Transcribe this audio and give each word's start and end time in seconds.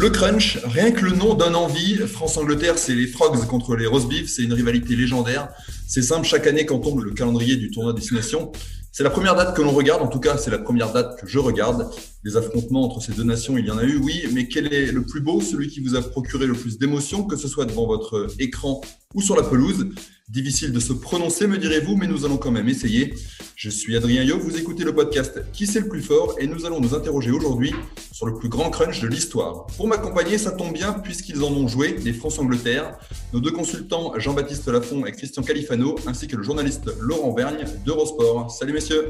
Le 0.00 0.08
crunch, 0.08 0.56
rien 0.64 0.92
que 0.92 1.04
le 1.04 1.10
nom 1.10 1.34
donne 1.34 1.54
envie. 1.54 1.98
France-Angleterre, 1.98 2.78
c'est 2.78 2.94
les 2.94 3.06
Frogs 3.06 3.44
contre 3.46 3.76
les 3.76 3.86
Roast 3.86 4.08
Beef. 4.08 4.30
C'est 4.30 4.42
une 4.42 4.54
rivalité 4.54 4.96
légendaire. 4.96 5.50
C'est 5.86 6.00
simple, 6.00 6.26
chaque 6.26 6.46
année, 6.46 6.64
quand 6.64 6.78
tombe 6.78 7.04
le 7.04 7.10
calendrier 7.10 7.56
du 7.56 7.70
tournoi 7.70 7.92
destination, 7.92 8.50
c'est 8.92 9.02
la 9.02 9.10
première 9.10 9.36
date 9.36 9.54
que 9.54 9.60
l'on 9.60 9.72
regarde. 9.72 10.00
En 10.00 10.06
tout 10.06 10.18
cas, 10.18 10.38
c'est 10.38 10.50
la 10.50 10.56
première 10.56 10.94
date 10.94 11.20
que 11.20 11.26
je 11.26 11.38
regarde. 11.38 11.90
Des 12.24 12.38
affrontements 12.38 12.84
entre 12.84 13.02
ces 13.02 13.12
deux 13.12 13.24
nations, 13.24 13.58
il 13.58 13.66
y 13.66 13.70
en 13.70 13.76
a 13.76 13.84
eu, 13.84 13.98
oui. 13.98 14.22
Mais 14.32 14.48
quel 14.48 14.72
est 14.72 14.90
le 14.90 15.02
plus 15.02 15.20
beau, 15.20 15.42
celui 15.42 15.68
qui 15.68 15.80
vous 15.80 15.94
a 15.94 16.00
procuré 16.00 16.46
le 16.46 16.54
plus 16.54 16.78
d'émotions, 16.78 17.24
que 17.24 17.36
ce 17.36 17.46
soit 17.46 17.66
devant 17.66 17.86
votre 17.86 18.26
écran 18.38 18.80
ou 19.14 19.20
sur 19.20 19.36
la 19.36 19.42
pelouse 19.42 19.86
Difficile 20.30 20.70
de 20.72 20.78
se 20.78 20.92
prononcer, 20.92 21.48
me 21.48 21.58
direz-vous, 21.58 21.96
mais 21.96 22.06
nous 22.06 22.24
allons 22.24 22.36
quand 22.36 22.52
même 22.52 22.68
essayer. 22.68 23.12
Je 23.56 23.68
suis 23.68 23.96
Adrien 23.96 24.22
Yo, 24.22 24.38
vous 24.38 24.56
écoutez 24.56 24.84
le 24.84 24.94
podcast 24.94 25.42
Qui 25.52 25.66
c'est 25.66 25.80
le 25.80 25.88
plus 25.88 26.02
fort 26.02 26.36
et 26.38 26.46
nous 26.46 26.64
allons 26.66 26.80
nous 26.80 26.94
interroger 26.94 27.32
aujourd'hui 27.32 27.74
sur 28.12 28.26
le 28.26 28.34
plus 28.38 28.48
grand 28.48 28.70
crunch 28.70 29.00
de 29.00 29.08
l'histoire. 29.08 29.66
Pour 29.76 29.88
m'accompagner, 29.88 30.38
ça 30.38 30.52
tombe 30.52 30.72
bien 30.72 30.92
puisqu'ils 30.92 31.42
en 31.42 31.50
ont 31.50 31.66
joué, 31.66 31.96
les 32.04 32.12
France-Angleterre, 32.12 32.96
nos 33.32 33.40
deux 33.40 33.50
consultants 33.50 34.12
Jean-Baptiste 34.20 34.68
Lafont 34.68 35.04
et 35.04 35.10
Christian 35.10 35.42
Califano, 35.42 35.96
ainsi 36.06 36.28
que 36.28 36.36
le 36.36 36.44
journaliste 36.44 36.88
Laurent 37.00 37.34
Vergne 37.34 37.64
d'Eurosport. 37.84 38.52
Salut 38.52 38.72
messieurs 38.72 39.08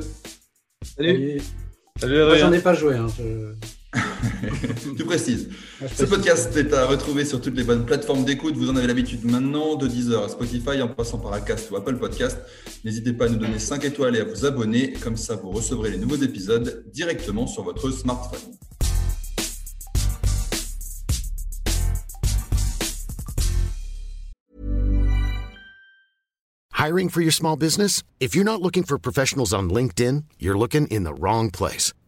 Salut. 0.96 1.38
Salut 2.00 2.16
Moi, 2.16 2.38
j'en 2.38 2.52
ai 2.54 2.60
pas 2.60 2.72
joué. 2.72 2.94
hein, 2.94 3.08
je- 3.18 3.52
Tu 4.96 5.04
précises. 5.04 5.48
Ce 5.94 6.04
podcast 6.04 6.56
est 6.56 6.72
à 6.72 6.86
retrouver 6.86 7.24
sur 7.24 7.40
toutes 7.40 7.56
les 7.56 7.64
bonnes 7.64 7.84
plateformes 7.84 8.24
d'écoute. 8.24 8.56
Vous 8.56 8.70
en 8.70 8.76
avez 8.76 8.86
l'habitude 8.86 9.24
maintenant, 9.24 9.76
de 9.76 9.86
Deezer 9.86 10.22
à 10.22 10.28
Spotify, 10.28 10.80
en 10.82 10.88
passant 10.88 11.18
par 11.18 11.32
Acast 11.32 11.70
ou 11.70 11.76
Apple 11.76 11.96
Podcast. 11.96 12.38
N'hésitez 12.84 13.12
pas 13.12 13.26
à 13.26 13.28
nous 13.28 13.36
donner 13.36 13.58
5 13.58 13.84
étoiles 13.84 14.16
et 14.16 14.20
à 14.20 14.24
vous 14.24 14.46
abonner. 14.46 14.92
Comme 14.92 15.16
ça, 15.16 15.36
vous 15.36 15.50
recevrez 15.50 15.90
les 15.90 15.98
nouveaux 15.98 16.16
épisodes 16.16 16.84
directement 16.92 17.46
sur 17.46 17.62
votre 17.62 17.90
smartphone. 17.90 18.54
Hiring 26.72 27.10
for 27.10 27.20
your 27.20 27.30
small 27.30 27.56
business? 27.56 28.02
If 28.20 28.34
you're 28.34 28.44
not 28.44 28.62
looking 28.62 28.84
for 28.84 28.98
professionals 28.98 29.52
on 29.52 29.68
LinkedIn, 29.68 30.24
you're 30.38 30.56
looking 30.56 30.86
in 30.86 31.04
the 31.04 31.12
wrong 31.12 31.50
place. 31.50 31.92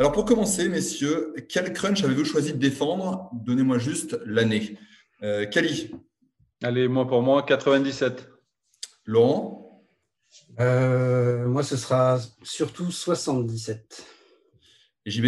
Alors 0.00 0.12
pour 0.12 0.24
commencer, 0.24 0.66
messieurs, 0.70 1.34
quel 1.50 1.74
crunch 1.74 2.02
avez-vous 2.02 2.24
choisi 2.24 2.54
de 2.54 2.56
défendre? 2.56 3.28
Donnez-moi 3.34 3.76
juste 3.76 4.18
l'année. 4.24 4.78
Euh, 5.22 5.44
Kali, 5.44 5.90
Allez, 6.62 6.88
moi 6.88 7.06
pour 7.06 7.20
moi, 7.20 7.42
97. 7.42 8.26
Laurent, 9.04 9.84
Euh, 10.58 11.46
moi, 11.48 11.62
ce 11.62 11.76
sera 11.76 12.18
surtout 12.42 12.90
77. 12.90 14.06
et 15.04 15.10
JB 15.10 15.26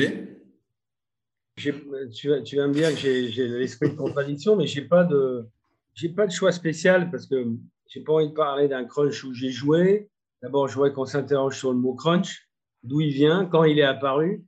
tu, 1.58 1.70
vas- 2.30 2.40
tu 2.40 2.56
vas 2.56 2.66
me 2.66 2.72
dire 2.72 2.88
que 2.94 2.96
j'ai 3.28 3.46
l'esprit 3.48 3.90
de 3.90 3.94
contradiction, 3.94 4.56
mais 4.56 4.66
j'ai 4.66 4.80
pas 4.80 5.04
de 5.04 5.44
pas 6.16 6.26
de 6.26 6.32
choix 6.32 6.50
spécial 6.50 7.10
parce 7.10 7.26
que 7.26 7.44
j'ai 7.88 8.00
pas 8.00 8.14
envie 8.14 8.30
de 8.30 8.32
parler 8.34 8.68
d'un 8.68 8.86
crunch 8.86 9.22
où 9.22 9.34
j'ai 9.34 9.50
joué. 9.50 10.08
D'abord, 10.40 10.66
je 10.66 10.76
voudrais 10.76 10.94
qu'on 10.94 11.04
s'interroge 11.04 11.58
sur 11.58 11.72
le 11.72 11.78
mot 11.78 11.92
crunch, 11.92 12.48
d'où 12.82 13.02
il 13.02 13.12
vient, 13.12 13.44
quand 13.44 13.64
il 13.64 13.78
est 13.78 13.82
apparu, 13.84 14.42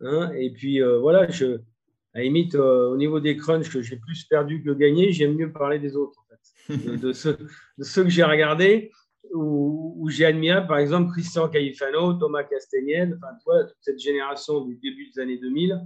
hein, 0.00 0.30
et 0.36 0.50
puis 0.50 0.82
euh, 0.82 0.98
voilà, 0.98 1.28
je 1.30 1.58
à 2.12 2.18
la 2.18 2.24
limite 2.24 2.56
euh, 2.56 2.88
au 2.88 2.96
niveau 2.96 3.20
des 3.20 3.36
crunchs 3.36 3.70
que 3.70 3.82
j'ai 3.82 3.96
plus 3.96 4.24
perdu 4.24 4.62
que 4.62 4.70
gagné, 4.70 5.12
j'aime 5.12 5.36
mieux 5.36 5.52
parler 5.52 5.78
des 5.78 5.96
autres 5.96 6.18
en 6.20 6.26
fait, 6.28 6.86
de, 6.86 6.96
de 6.96 7.12
ceux, 7.12 7.38
de 7.78 7.84
ceux 7.84 8.04
que 8.04 8.10
j'ai 8.10 8.24
regardés 8.24 8.90
où, 9.32 9.94
où 9.96 10.08
j'ai 10.08 10.24
admiré 10.24 10.66
par 10.66 10.78
exemple 10.78 11.12
Christian 11.12 11.48
Califano, 11.48 12.14
Thomas 12.14 12.44
Castagnel, 12.44 13.16
enfin 13.16 13.34
tu 13.38 13.44
vois, 13.44 13.64
toute 13.64 13.76
cette 13.80 14.00
génération 14.00 14.64
du 14.64 14.76
début 14.76 15.10
des 15.14 15.20
années 15.20 15.38
2000 15.38 15.80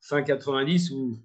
fin 0.00 0.22
90 0.22 0.92
où, 0.92 1.18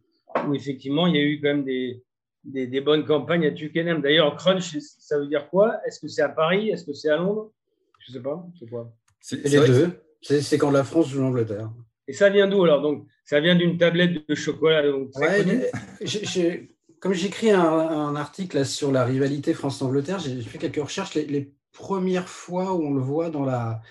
où 0.47 0.53
effectivement 0.53 1.07
il 1.07 1.15
y 1.15 1.19
a 1.19 1.23
eu 1.23 1.39
quand 1.39 1.49
même 1.49 1.63
des, 1.63 2.03
des, 2.43 2.67
des 2.67 2.81
bonnes 2.81 3.05
campagnes 3.05 3.45
à 3.45 3.51
Twickenham. 3.51 4.01
D'ailleurs, 4.01 4.35
crunch, 4.35 4.77
ça 4.79 5.19
veut 5.19 5.27
dire 5.27 5.49
quoi? 5.49 5.79
Est-ce 5.85 5.99
que 5.99 6.07
c'est 6.07 6.21
à 6.21 6.29
Paris? 6.29 6.69
Est-ce 6.69 6.85
que 6.85 6.93
c'est 6.93 7.09
à 7.09 7.17
Londres? 7.17 7.51
Je 7.99 8.11
ne 8.11 8.17
sais 8.17 8.23
pas. 8.23 8.45
C'est 8.59 8.69
quoi 8.69 8.93
C'est 9.19 9.43
les 9.43 9.67
deux. 9.67 9.91
C'est 10.21 10.41
c'est 10.41 10.57
quand 10.57 10.71
la 10.71 10.83
France 10.83 11.09
joue 11.09 11.21
l'Angleterre. 11.21 11.71
Et 12.07 12.13
ça 12.13 12.29
vient 12.29 12.47
d'où 12.47 12.63
alors 12.63 12.81
Donc, 12.81 13.07
ça 13.25 13.39
vient 13.39 13.55
d'une 13.55 13.77
tablette 13.77 14.27
de 14.27 14.35
chocolat 14.35 14.83
donc, 14.89 15.09
Ouais, 15.15 15.71
comme 16.99 17.13
j'écris 17.13 17.51
un, 17.51 17.61
un 17.61 18.15
article 18.15 18.65
sur 18.65 18.91
la 18.91 19.05
rivalité 19.05 19.53
France-Angleterre, 19.53 20.19
j'ai 20.19 20.41
fait 20.41 20.57
quelques 20.57 20.83
recherches. 20.83 21.15
Les, 21.15 21.25
les 21.25 21.53
premières 21.73 22.29
fois 22.29 22.73
où 22.73 22.83
on 22.83 22.93
le 22.93 23.01
voit 23.01 23.29
dans 23.29 23.45
la 23.45 23.81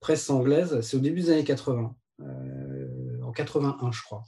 presse 0.00 0.28
anglaise, 0.30 0.80
c'est 0.80 0.96
au 0.96 1.00
début 1.00 1.22
des 1.22 1.30
années 1.30 1.44
80, 1.44 1.94
euh, 2.20 3.22
en 3.22 3.32
81, 3.32 3.92
je 3.92 4.02
crois. 4.02 4.24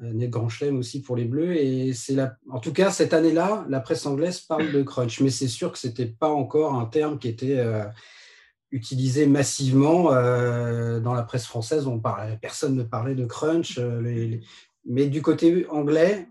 Année 0.00 0.26
de 0.26 0.32
Grand 0.32 0.48
Chelem 0.48 0.78
aussi 0.78 1.00
pour 1.00 1.16
les 1.16 1.24
Bleus. 1.24 1.54
Et 1.54 1.92
c'est 1.92 2.14
la, 2.14 2.36
en 2.50 2.58
tout 2.58 2.72
cas, 2.72 2.90
cette 2.90 3.14
année-là, 3.14 3.64
la 3.68 3.80
presse 3.80 4.04
anglaise 4.04 4.40
parle 4.40 4.72
de 4.72 4.82
crunch. 4.82 5.20
Mais 5.20 5.30
c'est 5.30 5.48
sûr 5.48 5.70
que 5.70 5.78
ce 5.78 5.86
n'était 5.86 6.06
pas 6.06 6.28
encore 6.28 6.74
un 6.74 6.86
terme 6.86 7.18
qui 7.18 7.28
était 7.28 7.58
euh, 7.58 7.84
utilisé 8.72 9.26
massivement. 9.26 10.12
euh, 10.12 10.98
dans 11.00 11.14
la 11.14 11.22
presse 11.22 11.46
française, 11.46 11.86
on 11.86 12.00
parlait, 12.00 12.38
personne 12.40 12.74
ne 12.74 12.82
parlait 12.82 13.14
de 13.14 13.24
crunch. 13.26 13.78
euh, 13.78 14.00
les- 14.02 14.26
les- 14.26 14.40
mais 14.84 15.06
du 15.06 15.22
côté 15.22 15.66
anglais, 15.70 16.26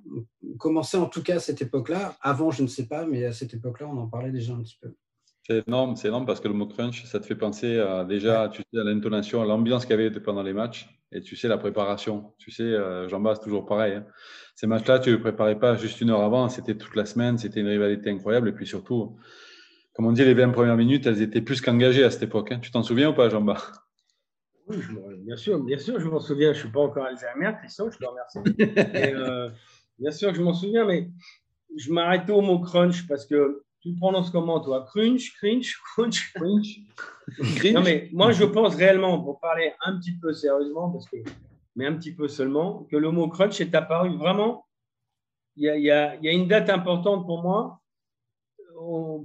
commençait 0.57 0.97
en 0.97 1.06
tout 1.06 1.24
cas 1.24 1.35
à 1.38 1.40
cette 1.40 1.62
époque-là. 1.62 2.16
Avant, 2.22 2.51
je 2.51 2.63
ne 2.63 2.68
sais 2.68 2.85
pas, 2.88 3.06
mais 3.06 3.24
à 3.25 3.31
cette 3.31 3.53
époque-là, 3.53 3.88
on 3.88 3.97
en 3.97 4.07
parlait 4.07 4.31
déjà 4.31 4.53
un 4.53 4.62
petit 4.62 4.78
peu. 4.81 4.91
C'est 5.47 5.63
énorme, 5.68 5.96
c'est 5.96 6.09
énorme 6.09 6.25
parce 6.25 6.40
que 6.40 6.47
le 6.47 6.53
mot 6.53 6.68
crunch, 6.68 7.06
ça 7.06 7.19
te 7.19 7.25
fait 7.25 7.35
penser 7.35 7.80
à, 7.80 8.03
déjà 8.03 8.50
tu 8.50 8.62
sais, 8.62 8.80
à 8.80 8.84
l'intonation, 8.84 9.41
à 9.41 9.46
l'ambiance 9.46 9.85
qu'il 9.85 9.91
y 9.91 10.00
avait 10.00 10.12
pendant 10.19 10.44
les 10.44 10.53
matchs 10.53 10.90
et 11.12 11.22
tu 11.22 11.35
sais 11.35 11.47
la 11.47 11.57
préparation. 11.57 12.34
Tu 12.38 12.51
sais, 12.51 12.63
euh, 12.63 13.07
Jean-Bas, 13.09 13.35
c'est 13.35 13.44
toujours 13.44 13.66
pareil. 13.66 13.94
hein. 13.96 14.06
Ces 14.56 14.68
matchs-là, 14.68 15.00
tu 15.00 15.09
ne 15.09 15.16
les 15.16 15.22
préparais 15.22 15.57
pas 15.57 15.75
juste 15.75 16.00
une 16.01 16.09
heure 16.12 16.22
avant, 16.22 16.47
c'était 16.50 16.75
toute 16.75 16.96
la 16.96 17.06
semaine, 17.06 17.38
c'était 17.38 17.62
une 17.62 17.68
rivalité 17.68 18.09
incroyable. 18.12 18.50
Et 18.50 18.51
puis 18.51 18.68
surtout, 18.68 19.16
comme 20.01 20.09
on 20.09 20.13
dit, 20.13 20.25
les 20.25 20.34
20 20.34 20.50
premières 20.50 20.78
minutes, 20.78 21.06
elles 21.06 21.22
étaient 21.22 21.41
plus 21.41 21.62
qu'engagées 21.62 22.03
à 22.03 22.09
cette 22.09 22.23
époque. 22.23 22.51
hein. 22.51 22.57
Tu 22.59 22.72
t'en 22.72 22.81
souviens 22.81 23.12
ou 23.12 23.13
pas, 23.13 23.29
Jean-Bas 23.29 23.62
Oui, 24.66 24.78
je 24.81 24.91
m'en- 24.94 25.01
bien 25.16 25.35
sûr, 25.35 25.59
bien 25.63 25.78
sûr, 25.78 26.00
je 26.00 26.07
m'en 26.07 26.19
souviens. 26.19 26.53
Je 26.53 26.57
ne 26.57 26.63
suis 26.63 26.72
pas 26.72 26.79
encore 26.79 27.06
Alzheimer, 27.06 27.51
Christian, 27.59 27.91
je 27.91 28.00
te 28.00 28.06
remercie. 28.06 28.39
Et, 28.95 29.13
euh, 29.13 29.48
bien 30.00 30.09
sûr 30.09 30.31
que 30.31 30.38
je 30.38 30.42
m'en 30.42 30.56
souviens, 30.56 30.86
mais 30.86 31.07
je 31.77 31.94
m'arrêtais 31.94 32.31
au 32.31 32.42
mot 32.42 32.57
crunch 32.57 33.06
parce 33.07 33.27
que 33.27 33.62
tu 33.81 33.89
le 33.89 33.95
prononces 34.00 34.31
comment, 34.31 34.59
toi? 34.59 34.88
Crunch, 34.89 35.33
crunch, 35.38 35.80
crunch, 35.94 36.33
crunch? 36.33 36.80
Non, 37.71 37.83
mais 37.83 38.09
moi, 38.12 38.31
je 38.31 38.44
pense 38.44 38.74
réellement, 38.75 39.21
pour 39.21 39.39
parler 39.39 39.71
un 39.86 40.00
petit 40.00 40.18
peu 40.18 40.33
sérieusement, 40.33 40.89
parce 40.89 41.07
que, 41.09 41.18
mais 41.75 41.86
un 41.86 41.94
petit 41.94 42.15
peu 42.15 42.27
seulement, 42.27 42.88
que 42.89 42.97
le 42.97 43.12
mot 43.12 43.27
crunch 43.27 43.62
est 43.62 43.75
apparu 43.75 44.18
vraiment. 44.18 44.65
Il 45.57 45.65
y 45.65 45.69
a, 45.69 45.75
il 45.77 45.83
y 45.83 45.92
a- 45.92 46.15
il 46.15 46.24
y 46.24 46.27
a 46.30 46.31
une 46.31 46.47
date 46.47 46.71
importante 46.71 47.27
pour 47.27 47.44
moi. 47.44 47.81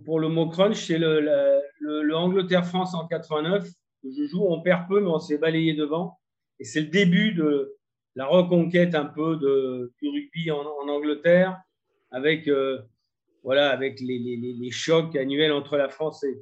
Pour 0.04 0.20
le 0.20 0.28
mot 0.28 0.48
crunch, 0.48 0.86
c'est 0.86 0.98
le, 0.98 1.20
le- 1.20 2.02
le 2.02 2.16
Angleterre-France 2.16 2.94
en 2.94 3.06
89. 3.06 3.64
que 4.02 4.08
Je 4.10 4.24
joue, 4.26 4.44
on 4.46 4.60
perd 4.60 4.86
peu, 4.88 5.00
mais 5.00 5.08
on 5.08 5.18
s'est 5.18 5.38
balayé 5.38 5.72
devant. 5.74 6.18
Et 6.58 6.64
c'est 6.64 6.80
le 6.80 6.88
début 6.88 7.32
de 7.32 7.74
la 8.14 8.26
reconquête 8.26 8.94
un 8.94 9.04
peu 9.06 9.36
de, 9.36 9.92
du 10.00 10.08
rugby 10.08 10.50
en, 10.50 10.62
Angleterre, 10.88 11.58
avec, 12.10 12.48
euh, 12.48 12.78
voilà, 13.42 13.70
avec 13.70 14.00
les, 14.00 14.18
les- 14.18 14.36
les- 14.36 14.70
chocs 14.70 15.14
annuels 15.16 15.52
entre 15.52 15.76
la 15.76 15.88
France 15.88 16.22
et, 16.24 16.36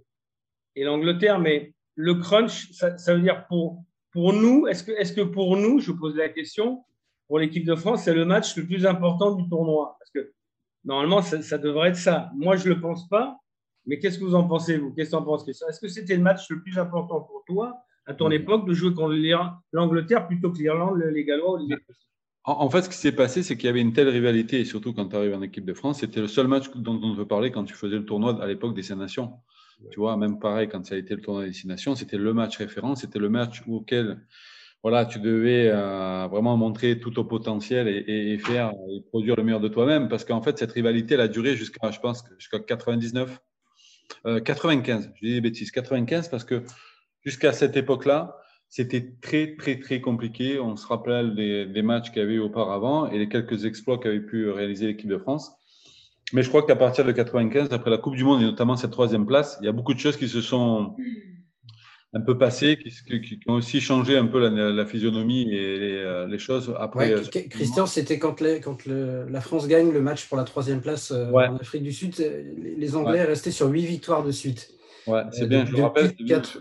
et 0.77 0.85
l'Angleterre, 0.85 1.39
mais 1.39 1.73
le 1.97 2.15
crunch, 2.15 2.71
ça, 2.73 2.97
ça 2.99 3.15
veut 3.15 3.21
dire 3.23 3.47
pour, 3.49 3.83
pour 4.13 4.33
nous, 4.33 4.67
est-ce 4.67 4.83
que, 4.85 4.93
est 4.93 5.15
que 5.15 5.23
pour 5.23 5.57
nous, 5.57 5.79
je 5.81 5.93
pose 5.93 6.17
la 6.17 6.29
question, 6.29 6.85
pour 7.29 7.39
l'équipe 7.39 7.65
de 7.65 7.75
France, 7.75 8.03
c'est 8.05 8.15
le 8.15 8.25
match 8.25 8.57
le 8.57 8.67
plus 8.67 8.87
important 8.87 9.35
du 9.35 9.49
tournoi 9.49 9.97
Parce 9.99 10.11
que 10.11 10.33
normalement, 10.85 11.23
ça, 11.23 11.59
devrait 11.59 11.91
être 11.91 11.97
ça. 11.97 12.31
Moi, 12.37 12.57
je 12.57 12.69
ne 12.69 12.75
le 12.75 12.81
pense 12.81 13.09
pas. 13.09 13.39
Mais 13.87 13.99
qu'est-ce 13.99 14.19
que 14.19 14.25
vous 14.25 14.35
en 14.35 14.47
pensez, 14.47 14.79
vous? 14.79 14.93
Qu'est-ce 14.93 15.11
que 15.11 15.17
en 15.17 15.23
pensez 15.23 15.51
Est-ce 15.51 15.81
que 15.81 15.89
c'était 15.89 16.17
le 16.17 16.23
match 16.23 16.49
le 16.49 16.63
plus 16.63 16.79
important 16.79 17.21
pour 17.21 17.45
toi, 17.47 17.75
à 18.07 18.15
ton 18.15 18.31
époque, 18.31 18.67
de 18.67 18.73
jouer 18.73 18.95
contre 18.95 19.15
l'Angleterre 19.73 20.27
plutôt 20.27 20.51
que 20.51 20.59
l'Irlande, 20.59 20.99
les 20.99 21.25
Gallois 21.25 21.55
ou 21.55 21.57
les 21.59 21.75
Écossais? 21.75 22.01
En, 22.47 22.69
fait, 22.69 22.83
ce 22.83 22.89
qui 22.91 22.97
s'est 22.97 23.13
passé, 23.13 23.43
c'est 23.43 23.57
qu'il 23.57 23.67
y 23.67 23.69
avait 23.71 23.81
une 23.81 23.95
telle 23.95 24.09
rivalité, 24.09 24.61
et 24.61 24.65
surtout 24.67 24.93
quand 24.93 25.09
tu 25.09 25.17
arrives 25.17 25.35
en 25.35 25.41
équipe 25.41 25.65
de 25.65 25.73
France, 25.73 26.01
c'était 26.01 26.21
le 26.21 26.29
seul 26.29 26.47
match 26.47 26.71
dont 26.75 27.01
on 27.03 27.15
veut 27.15 27.27
parler 27.27 27.51
quand 27.51 27.65
tu 27.65 27.73
faisais 27.73 27.97
le 27.97 28.05
tournoi 28.05 28.43
à 28.43 28.47
l'époque 28.47 28.75
des 28.75 28.95
Nations. 28.95 29.33
Tu 29.91 29.99
vois, 29.99 30.17
même 30.19 30.39
pareil, 30.39 30.69
quand 30.69 30.85
ça 30.85 30.95
a 30.95 30.99
été 30.99 31.15
le 31.15 31.23
tournoi 31.23 31.47
des 31.47 31.53
Nations, 31.65 31.95
c'était 31.95 32.19
le 32.19 32.35
match 32.35 32.59
référent, 32.59 32.97
c'était 32.97 33.19
le 33.19 33.31
match 33.31 33.63
auquel 33.67 34.27
voilà, 34.85 35.07
tu 35.07 35.19
devais 35.19 35.71
euh, 35.73 36.29
vraiment 36.31 36.59
montrer 36.59 37.01
tout 37.01 37.11
ton 37.11 37.25
potentiel 37.25 37.89
et, 37.89 38.39
faire 38.39 38.71
produire 39.09 39.35
le 39.35 39.43
meilleur 39.43 39.61
de 39.61 39.69
toi-même. 39.69 40.09
Parce 40.11 40.27
qu'en 40.27 40.43
fait, 40.43 40.59
cette 40.59 40.73
rivalité, 40.73 41.15
elle 41.15 41.23
a 41.23 41.29
duré 41.29 41.57
jusqu'à, 41.57 41.91
je 41.91 41.99
pense, 42.01 42.23
jusqu'à 42.39 42.59
99, 42.59 43.41
95, 44.45 45.11
je 45.15 45.27
dis 45.27 45.33
des 45.33 45.41
bêtises, 45.41 45.71
95, 45.71 46.29
parce 46.29 46.45
que 46.45 46.63
jusqu'à 47.25 47.55
cette 47.55 47.79
époque-là, 47.79 48.37
c'était 48.69 49.15
très, 49.23 49.57
très, 49.57 49.81
très 49.81 50.03
compliqué. 50.03 50.61
On 50.61 50.77
se 50.77 50.87
rappelle 50.87 51.35
des, 51.35 51.65
des 51.65 51.83
matchs 51.83 52.11
qu'il 52.11 52.21
y 52.21 52.25
avait 52.25 52.35
eu 52.35 52.41
auparavant 52.41 53.07
et 53.11 53.17
les 53.17 53.31
quelques 53.31 53.65
exploits 53.65 53.97
qu'avait 53.97 54.21
pu 54.21 54.51
réaliser 54.51 54.87
l'équipe 54.87 55.09
de 55.09 55.17
France. 55.17 55.51
Mais 56.35 56.43
je 56.43 56.51
crois 56.51 56.63
qu'à 56.63 56.77
partir 56.77 57.07
de 57.07 57.13
95, 57.13 57.73
après 57.73 57.91
la 57.91 57.97
Coupe 57.97 58.17
du 58.17 58.25
Monde 58.25 58.43
et 58.43 58.45
notamment 58.45 58.77
cette 58.77 58.91
troisième 58.91 59.25
place, 59.25 59.57
il 59.63 59.65
y 59.65 59.69
a 59.69 59.73
beaucoup 59.73 59.95
de 59.95 59.99
choses 59.99 60.19
qui 60.19 60.29
se 60.29 60.43
sont 60.43 60.95
un 62.15 62.21
peu 62.21 62.39
passées, 62.39 62.79
qui, 62.79 63.21
qui, 63.21 63.41
ont 63.49 63.55
aussi 63.55 63.81
changé 63.81 64.17
un 64.17 64.27
peu 64.27 64.39
la, 64.39 64.87
physionomie 64.87 65.53
et 65.53 65.79
les, 65.79 65.97
euh, 65.97 66.39
choses 66.39 66.73
après. 66.79 67.13
Euh, 67.13 67.23
Christian, 67.51 67.87
c'était 67.87 68.21
quand, 68.21 68.41
quand 68.63 68.87
la 68.87 69.41
France 69.41 69.67
gagne 69.67 69.93
le 69.93 70.01
match 70.01 70.29
pour 70.29 70.37
la 70.37 70.45
troisième 70.45 70.81
place 70.81 71.11
euh, 71.11 71.31
en 71.33 71.57
Afrique 71.57 71.83
du 71.83 71.93
Sud, 71.93 72.15
les 72.57 72.97
Anglais 72.97 73.25
restaient 73.25 73.51
sur 73.51 73.69
huit 73.69 73.85
victoires 73.85 74.23
de 74.25 74.31
suite. 74.31 74.71
Ouais, 75.07 75.23
c'est 75.33 75.47
bien, 75.47 75.67
je 75.67 75.73
depuis, 75.73 75.83
rappelle. 75.83 76.15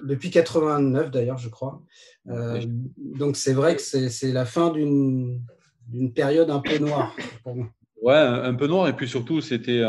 depuis 0.03 0.29
89 0.29 1.11
d'ailleurs, 1.11 1.37
je 1.37 1.49
crois. 1.49 1.81
donc 2.25 3.37
c'est 3.37 3.53
vrai 3.53 3.75
que 3.75 3.81
c'est 3.81 4.31
la 4.31 4.45
fin 4.45 4.71
d'une 4.71 5.39
période 6.15 6.49
un 6.49 6.59
peu 6.59 6.77
noire 6.79 7.15
pour 7.43 7.55
moi. 7.55 7.69
Ouais, 8.01 8.15
un, 8.15 8.55
peu 8.55 8.67
noir. 8.67 8.87
Et 8.89 8.93
puis 8.93 9.07
surtout, 9.07 9.39
c'était, 9.39 9.83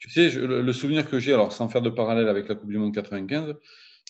tu 0.00 0.10
sais, 0.10 0.28
le, 0.30 0.72
souvenir 0.72 1.08
que 1.08 1.20
j'ai, 1.20 1.32
alors 1.32 1.52
sans 1.52 1.68
faire 1.68 1.82
de 1.82 1.88
parallèle 1.88 2.28
avec 2.28 2.48
la 2.48 2.56
Coupe 2.56 2.68
du 2.68 2.78
Monde 2.78 2.92
95, 2.92 3.54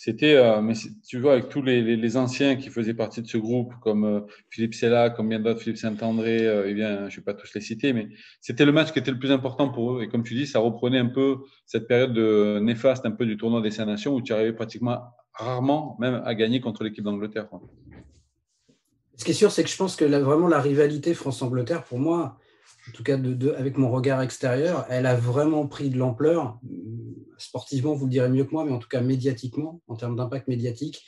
c'était, 0.00 0.36
euh, 0.36 0.62
mais 0.62 0.74
tu 1.06 1.18
vois, 1.18 1.32
avec 1.32 1.48
tous 1.48 1.60
les, 1.60 2.16
anciens 2.16 2.54
qui 2.54 2.68
faisaient 2.68 2.94
partie 2.94 3.20
de 3.20 3.26
ce 3.26 3.36
groupe, 3.36 3.72
comme 3.80 4.04
euh, 4.04 4.20
Philippe 4.48 4.74
Sella, 4.74 5.10
comme 5.10 5.28
bien 5.28 5.40
d'autres, 5.40 5.60
Philippe 5.60 5.78
Saint-André, 5.78 6.46
euh, 6.46 6.68
eh 6.68 6.74
bien, 6.74 7.08
je 7.08 7.16
ne 7.16 7.20
vais 7.20 7.24
pas 7.24 7.34
tous 7.34 7.52
les 7.54 7.60
citer, 7.60 7.92
mais 7.92 8.08
c'était 8.40 8.64
le 8.64 8.70
match 8.70 8.92
qui 8.92 9.00
était 9.00 9.10
le 9.10 9.18
plus 9.18 9.32
important 9.32 9.70
pour 9.70 9.94
eux. 9.94 10.02
Et 10.02 10.08
comme 10.08 10.22
tu 10.22 10.34
dis, 10.34 10.46
ça 10.46 10.60
reprenait 10.60 10.98
un 10.98 11.08
peu 11.08 11.38
cette 11.66 11.88
période 11.88 12.12
de 12.12 12.60
néfaste, 12.60 13.06
un 13.06 13.10
peu 13.10 13.26
du 13.26 13.36
tournoi 13.36 13.60
des 13.60 13.70
Nations, 13.84 14.14
où 14.14 14.22
tu 14.22 14.32
arrivais 14.32 14.52
pratiquement 14.52 15.02
rarement 15.34 15.96
même 16.00 16.22
à 16.24 16.34
gagner 16.34 16.60
contre 16.60 16.84
l'équipe 16.84 17.04
d'Angleterre. 17.04 17.48
Ce 19.16 19.24
qui 19.24 19.32
est 19.32 19.34
sûr, 19.34 19.50
c'est 19.50 19.64
que 19.64 19.70
je 19.70 19.76
pense 19.76 19.96
que 19.96 20.04
vraiment 20.04 20.48
la 20.48 20.60
rivalité 20.60 21.12
France-Angleterre, 21.12 21.82
pour 21.82 21.98
moi, 21.98 22.38
en 22.88 22.92
tout 22.92 23.02
cas 23.02 23.16
de, 23.16 23.52
avec 23.52 23.76
mon 23.76 23.90
regard 23.90 24.22
extérieur, 24.22 24.86
elle 24.88 25.06
a 25.06 25.14
vraiment 25.14 25.66
pris 25.66 25.90
de 25.90 25.98
l'ampleur. 25.98 26.58
Sportivement, 27.36 27.94
vous 27.94 28.06
le 28.06 28.10
direz 28.10 28.28
mieux 28.28 28.44
que 28.44 28.50
moi, 28.50 28.64
mais 28.64 28.72
en 28.72 28.78
tout 28.78 28.88
cas 28.88 29.00
médiatiquement, 29.00 29.80
en 29.88 29.96
termes 29.96 30.16
d'impact 30.16 30.48
médiatique, 30.48 31.04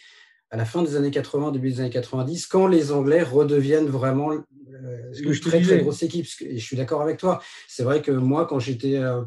à 0.51 0.57
la 0.57 0.65
fin 0.65 0.83
des 0.83 0.97
années 0.97 1.11
80, 1.11 1.53
début 1.53 1.71
des 1.71 1.81
années 1.81 1.91
90, 1.91 2.47
quand 2.47 2.67
les 2.67 2.91
Anglais 2.91 3.23
redeviennent 3.23 3.87
vraiment 3.87 4.33
euh, 4.33 5.13
une 5.23 5.39
très, 5.39 5.61
très 5.61 5.79
grosse 5.81 6.03
équipe. 6.03 6.27
Et 6.41 6.59
je 6.59 6.65
suis 6.65 6.77
d'accord 6.77 7.03
avec 7.03 7.19
toi. 7.19 7.41
C'est 7.69 7.85
vrai 7.85 8.03
que 8.03 8.11
moi, 8.11 8.47
quand 8.47 8.59
j'étais, 8.59 8.97
euh, 8.97 9.23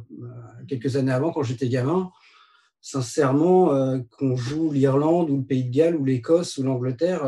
quelques 0.67 0.97
années 0.97 1.13
avant, 1.13 1.31
quand 1.31 1.43
j'étais 1.43 1.69
gamin, 1.69 2.11
sincèrement, 2.81 3.73
euh, 3.73 3.99
qu'on 4.17 4.35
joue 4.35 4.71
l'Irlande 4.71 5.29
ou 5.29 5.37
le 5.37 5.43
Pays 5.43 5.63
de 5.63 5.73
Galles 5.73 5.95
ou 5.95 6.03
l'Écosse 6.03 6.57
ou 6.57 6.63
l'Angleterre, 6.63 7.23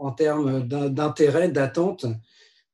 en 0.00 0.12
termes 0.12 0.66
d'intérêt, 0.66 1.50
d'attente, 1.50 2.06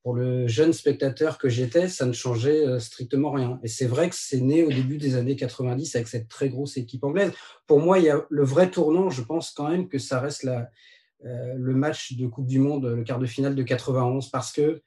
pour 0.02 0.14
le 0.14 0.48
jeune 0.48 0.72
spectateur 0.72 1.38
que 1.38 1.48
j'étais, 1.48 1.88
ça 1.88 2.06
ne 2.06 2.12
changeait 2.12 2.66
euh, 2.66 2.80
strictement 2.80 3.30
rien. 3.30 3.60
Et 3.62 3.68
c'est 3.68 3.86
vrai 3.86 4.08
que 4.08 4.16
c'est 4.16 4.40
né 4.40 4.64
au 4.64 4.68
début 4.68 4.98
des 4.98 5.14
années 5.14 5.36
90 5.36 5.94
avec 5.94 6.08
cette 6.08 6.28
très 6.28 6.48
grosse 6.48 6.76
équipe 6.76 7.04
anglaise. 7.04 7.32
Pour 7.66 7.78
moi, 7.78 7.98
il 7.98 8.06
y 8.06 8.10
a 8.10 8.24
le 8.28 8.44
vrai 8.44 8.70
tournant, 8.70 9.10
je 9.10 9.22
pense 9.22 9.52
quand 9.52 9.68
même 9.68 9.88
que 9.88 9.98
ça 9.98 10.18
reste 10.18 10.46
euh, 11.24 11.54
le 11.56 11.74
match 11.74 12.14
de 12.14 12.26
Coupe 12.26 12.46
du 12.46 12.58
Monde, 12.58 12.84
le 12.84 13.04
quart 13.04 13.20
de 13.20 13.26
finale 13.26 13.54
de 13.54 13.62
91, 13.62 14.28
parce 14.30 14.52
que 14.52 14.82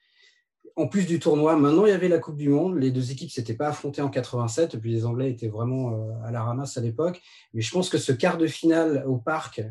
en 0.77 0.87
plus 0.87 1.05
du 1.05 1.19
tournoi, 1.19 1.55
maintenant 1.55 1.85
il 1.85 1.91
y 1.91 1.93
avait 1.93 2.09
la 2.09 2.19
Coupe 2.19 2.35
du 2.35 2.49
Monde. 2.49 2.77
Les 2.77 2.91
deux 2.91 3.11
équipes 3.11 3.31
s'étaient 3.31 3.53
pas 3.53 3.69
affrontées 3.69 4.01
en 4.01 4.09
87, 4.09 4.75
et 4.75 4.77
puis 4.77 4.91
les 4.91 5.05
Anglais 5.05 5.31
étaient 5.31 5.47
vraiment 5.47 5.93
euh, 5.93 6.11
à 6.25 6.31
la 6.31 6.43
ramasse 6.43 6.77
à 6.77 6.81
l'époque. 6.81 7.21
Mais 7.53 7.61
je 7.61 7.71
pense 7.71 7.87
que 7.87 7.97
ce 7.97 8.11
quart 8.11 8.37
de 8.37 8.47
finale 8.47 9.05
au 9.07 9.15
parc, 9.15 9.61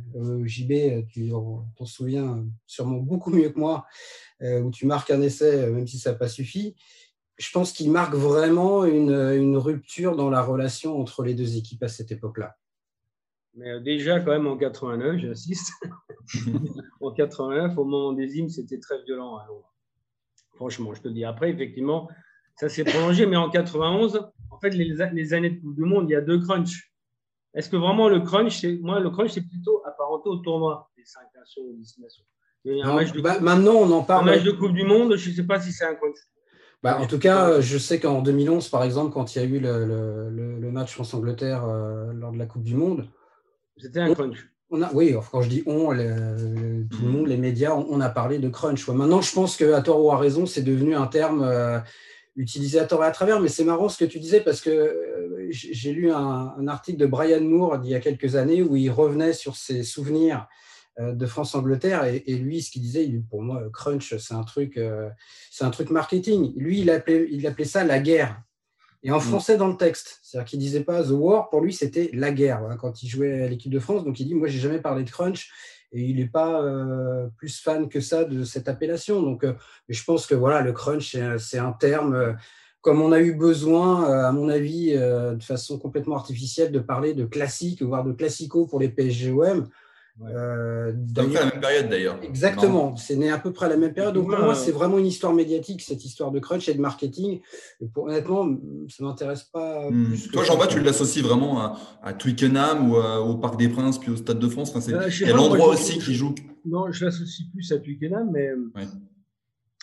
JB, 0.45 1.07
tu 1.09 1.29
t'en 1.29 1.85
souviens 1.85 2.47
sûrement 2.67 2.97
beaucoup 2.97 3.29
mieux 3.29 3.51
que 3.51 3.59
moi, 3.59 3.85
où 4.41 4.71
tu 4.71 4.87
marques 4.87 5.11
un 5.11 5.23
essai, 5.23 5.65
euh, 5.65 5.73
même 5.73 5.87
si 5.87 5.99
ça 5.99 6.13
n'a 6.13 6.19
pas 6.19 6.29
suffi, 6.29 6.75
je 7.37 7.51
pense 7.51 7.73
qu'il 7.73 7.91
marque 7.91 8.15
vraiment 8.15 8.85
une, 8.85 9.57
rupture 9.57 10.17
dans 10.17 10.31
la 10.31 10.43
relation 10.43 11.01
entre 11.01 11.25
les 11.25 11.35
deux 11.35 11.57
équipes 11.57 11.83
à 11.83 11.89
cette 11.89 12.13
époque-là. 12.13 12.57
Mais 13.55 13.71
euh, 13.71 13.81
déjà, 13.81 14.21
quand 14.21 14.33
même, 14.33 14.47
en 14.47 14.57
89, 14.57 15.19
j'insiste, 15.19 15.73
en 17.01 17.13
89, 17.13 17.77
au 17.79 17.85
moment 17.85 18.13
des 18.13 18.37
hymnes, 18.37 18.51
c'était 18.51 18.81
très 18.81 19.03
violent 19.05 19.37
à 19.37 19.47
Londres. 19.47 19.73
Franchement, 20.57 20.95
je 20.95 21.03
te 21.03 21.09
dis. 21.09 21.25
Après, 21.25 21.51
effectivement, 21.51 22.09
ça 22.57 22.69
s'est 22.69 22.85
prolongé, 22.85 23.27
mais 23.27 23.37
en 23.37 23.51
91, 23.51 24.31
en 24.51 24.59
fait, 24.59 24.71
les, 24.71 24.95
les, 25.13 25.35
années 25.35 25.51
de 25.51 25.61
Coupe 25.61 25.75
du 25.75 25.85
Monde, 25.85 26.09
il 26.09 26.13
y 26.13 26.17
a 26.17 26.21
deux 26.21 26.41
crunchs. 26.41 26.93
Est-ce 27.55 27.69
que 27.69 27.77
vraiment 27.77 28.09
le 28.09 28.21
crunch, 28.21 28.65
moi, 28.81 29.01
le 29.01 29.11
crunch, 29.11 29.33
c'est 29.33 29.47
plutôt 29.47 29.83
apparenté 29.85 30.29
au 30.29 30.37
tournoi 30.37 30.91
des 30.97 31.05
5 31.05 31.23
nations 31.35 31.63
ou 31.63 31.77
10 31.77 31.99
nations? 31.99 32.25
Bah, 32.65 33.41
maintenant, 33.41 33.75
on 33.75 33.91
en 33.91 34.03
parle. 34.03 34.29
Un 34.29 34.33
match 34.33 34.43
de 34.43 34.53
Coupe 34.53 34.73
du 34.73 34.85
Monde, 34.85 35.17
je 35.17 35.31
ne 35.31 35.35
sais 35.35 35.43
pas 35.43 35.61
si 35.61 35.73
c'est 35.73 35.85
un 35.85 35.95
crunch. 35.95 36.17
Bah, 36.83 36.99
en 37.01 37.07
tout 37.07 37.19
cas, 37.19 37.61
je 37.61 37.79
sais 37.79 37.99
qu'en 37.99 38.21
2011, 38.21 38.69
par 38.69 38.85
exemple, 38.85 39.13
quand 39.13 39.35
il 39.35 39.39
y 39.39 39.43
a 39.43 39.49
eu 39.49 39.59
le, 39.59 39.87
le, 40.31 40.71
match 40.71 40.93
France-Angleterre 40.93 41.65
euh, 41.65 42.13
lors 42.13 42.33
de 42.33 42.39
la 42.39 42.47
Coupe 42.47 42.65
du 42.65 42.75
Monde, 42.75 43.07
c'était 43.79 44.01
un 44.01 44.13
crunch. 44.13 44.51
On 44.71 44.83
a, 44.83 44.93
oui, 44.93 45.15
quand 45.31 45.41
je 45.41 45.49
dis 45.49 45.63
on, 45.67 45.91
tout 45.91 47.03
le 47.05 47.09
monde, 47.09 47.29
les 47.29 47.37
médias, 47.37 47.73
on, 47.75 48.01
a 48.01 48.09
parlé 48.09 48.39
de 48.39 48.49
crunch. 48.49 48.89
Maintenant, 48.89 49.21
je 49.21 49.33
pense 49.33 49.57
qu'à 49.57 49.81
tort 49.83 50.05
ou 50.05 50.11
à 50.11 50.19
raison, 50.19 50.47
c'est 50.47 50.63
devenu 50.63 50.97
un 50.97 51.07
terme 51.07 51.43
euh, 51.43 51.79
utilisé 52.37 52.81
à 52.81 52.85
tort 52.85 53.05
et 53.05 53.07
à 53.07 53.13
travers. 53.13 53.41
Mais 53.41 53.49
c'est 53.49 53.65
marrant 53.65 53.89
ce 53.89 53.99
que 53.99 54.05
tu 54.05 54.19
disais 54.19 54.41
parce 54.41 54.61
que 54.61 54.71
euh, 54.71 55.47
j'ai 55.51 55.93
lu 55.93 56.11
un, 56.11 56.55
un, 56.59 56.67
article 56.67 56.99
de 56.99 57.07
Brian 57.07 57.43
Moore 57.43 57.79
d'il 57.79 57.93
y 57.93 57.95
a 57.95 58.01
quelques 58.01 58.37
années 58.37 58.63
où 58.63 58.75
il 58.75 58.91
revenait 58.91 59.33
sur 59.33 59.55
ses 59.55 59.85
souvenirs 59.85 60.49
euh, 60.49 60.55
de 60.99 61.27
France-Angleterre. 61.27 62.05
Et, 62.05 62.35
lui, 62.37 62.63
ce 62.63 62.71
qu'il 62.71 62.83
disait, 62.83 63.11
pour 63.29 63.43
moi, 63.43 63.63
crunch, 63.73 64.17
c'est 64.17 64.35
un 64.35 64.45
truc, 64.45 64.77
euh, 64.77 65.09
c'est 65.51 65.65
un 65.65 65.71
truc 65.71 65.91
marketing. 65.91 66.53
Lui, 66.57 66.81
il 66.81 66.91
appelait, 66.91 67.27
il 67.31 67.47
appelait 67.47 67.65
ça 67.65 67.85
la 67.85 67.99
guerre. 67.99 68.41
Et 69.03 69.11
en 69.11 69.19
mm. 69.19 69.23
français 69.23 69.57
dans 69.57 69.69
le 69.69 69.77
texte, 69.77 70.21
c'est-à-dire 70.23 70.49
qu'il 70.49 70.59
disait 70.59 70.85
pas 70.85 71.03
the 71.03 71.11
war, 71.11 71.51
pour 71.51 71.61
lui 71.61 71.75
c'était 71.75 72.11
la 72.15 72.33
guerre 72.33 72.63
hein, 72.63 72.79
quand 72.81 73.03
il 73.03 73.09
jouait 73.09 73.43
à 73.43 73.49
l'équipe 73.49 73.73
de 73.73 73.79
France. 73.79 74.03
Donc 74.03 74.19
il 74.19 74.27
dit 74.27 74.35
moi 74.35 74.49
j'ai 74.49 74.61
jamais 74.61 74.81
parlé 74.81 75.05
de 75.05 75.11
crunch 75.11 75.51
et 75.93 76.03
il 76.03 76.17
n'est 76.17 76.27
pas 76.27 76.63
euh, 76.63 77.27
plus 77.37 77.61
fan 77.61 77.91
que 77.91 78.01
ça 78.01 78.25
de 78.25 78.45
cette 78.45 78.67
appellation. 78.67 79.21
Donc 79.21 79.45
je 79.91 80.05
pense 80.05 80.27
que 80.27 80.35
voilà 80.35 80.63
le 80.63 80.73
crunch 80.73 81.19
c'est 81.39 81.59
un 81.59 81.73
terme 81.73 82.35
comme 82.81 83.03
on 83.03 83.13
a 83.13 83.21
eu 83.21 83.35
besoin, 83.35 84.27
à 84.27 84.33
mon 84.33 84.49
avis, 84.49 84.93
de 84.93 85.43
façon 85.43 85.79
complètement 85.79 86.17
artificielle, 86.17 86.71
de 86.71 86.81
parler 86.81 87.15
de 87.15 87.25
classique, 87.25 87.83
voire 87.83 88.05
de 88.05 88.13
classico 88.13 88.67
pour 88.67 88.79
les 88.79 88.91
PSGOM. 88.91 89.69
Euh, 90.23 90.93
à 90.93 91.23
peu 91.23 91.29
près 91.29 91.41
la 91.41 91.47
même 91.47 91.61
période 91.61 91.89
d'ailleurs. 91.89 92.19
Exactement, 92.23 92.95
c'est 92.95 93.17
né 93.17 93.31
à 93.31 93.39
peu 93.39 93.53
près 93.53 93.67
à 93.67 93.69
la 93.69 93.77
même 93.77 93.93
période. 93.93 94.15
Donc 94.15 94.31
pour 94.31 94.39
moi, 94.39 94.55
c'est 94.55 94.71
vraiment 94.71 94.99
une 94.99 95.07
histoire 95.07 95.33
médiatique, 95.33 95.83
cette 95.83 96.05
histoire 96.05 96.31
de 96.31 96.39
crunch 96.39 96.69
et 96.69 96.75
de 96.75 96.81
marketing. 96.81 97.41
Et 97.81 97.89
pour, 97.89 98.05
honnêtement, 98.05 98.45
ça 98.89 99.03
ne 99.03 99.09
m'intéresse 99.09 99.43
pas. 99.43 99.91
Hmm. 99.91 100.07
Plus 100.07 100.31
Toi, 100.31 100.45
Jean-Baptiste, 100.45 100.79
tu 100.79 100.85
l'associes 100.85 101.23
vraiment 101.23 101.77
à, 102.03 102.13
Twickenham 102.13 102.91
ou 102.91 102.97
au 102.97 103.37
Parc 103.37 103.59
des 103.59 103.69
Princes, 103.69 103.99
puis 103.99 104.11
au 104.11 104.17
Stade 104.17 104.39
de 104.39 104.49
France. 104.49 104.73
Enfin, 104.75 104.93
euh, 104.93 105.09
il 105.09 105.27
y 105.27 105.31
a 105.31 105.35
l'endroit 105.35 105.69
aussi 105.69 105.99
qui 105.99 106.15
joue. 106.15 106.35
Non, 106.65 106.93
je 106.93 107.05
l'associe 107.05 107.49
plus 107.53 107.73
à 107.73 107.79
Twickenham, 107.79 108.31
mais 108.33 108.51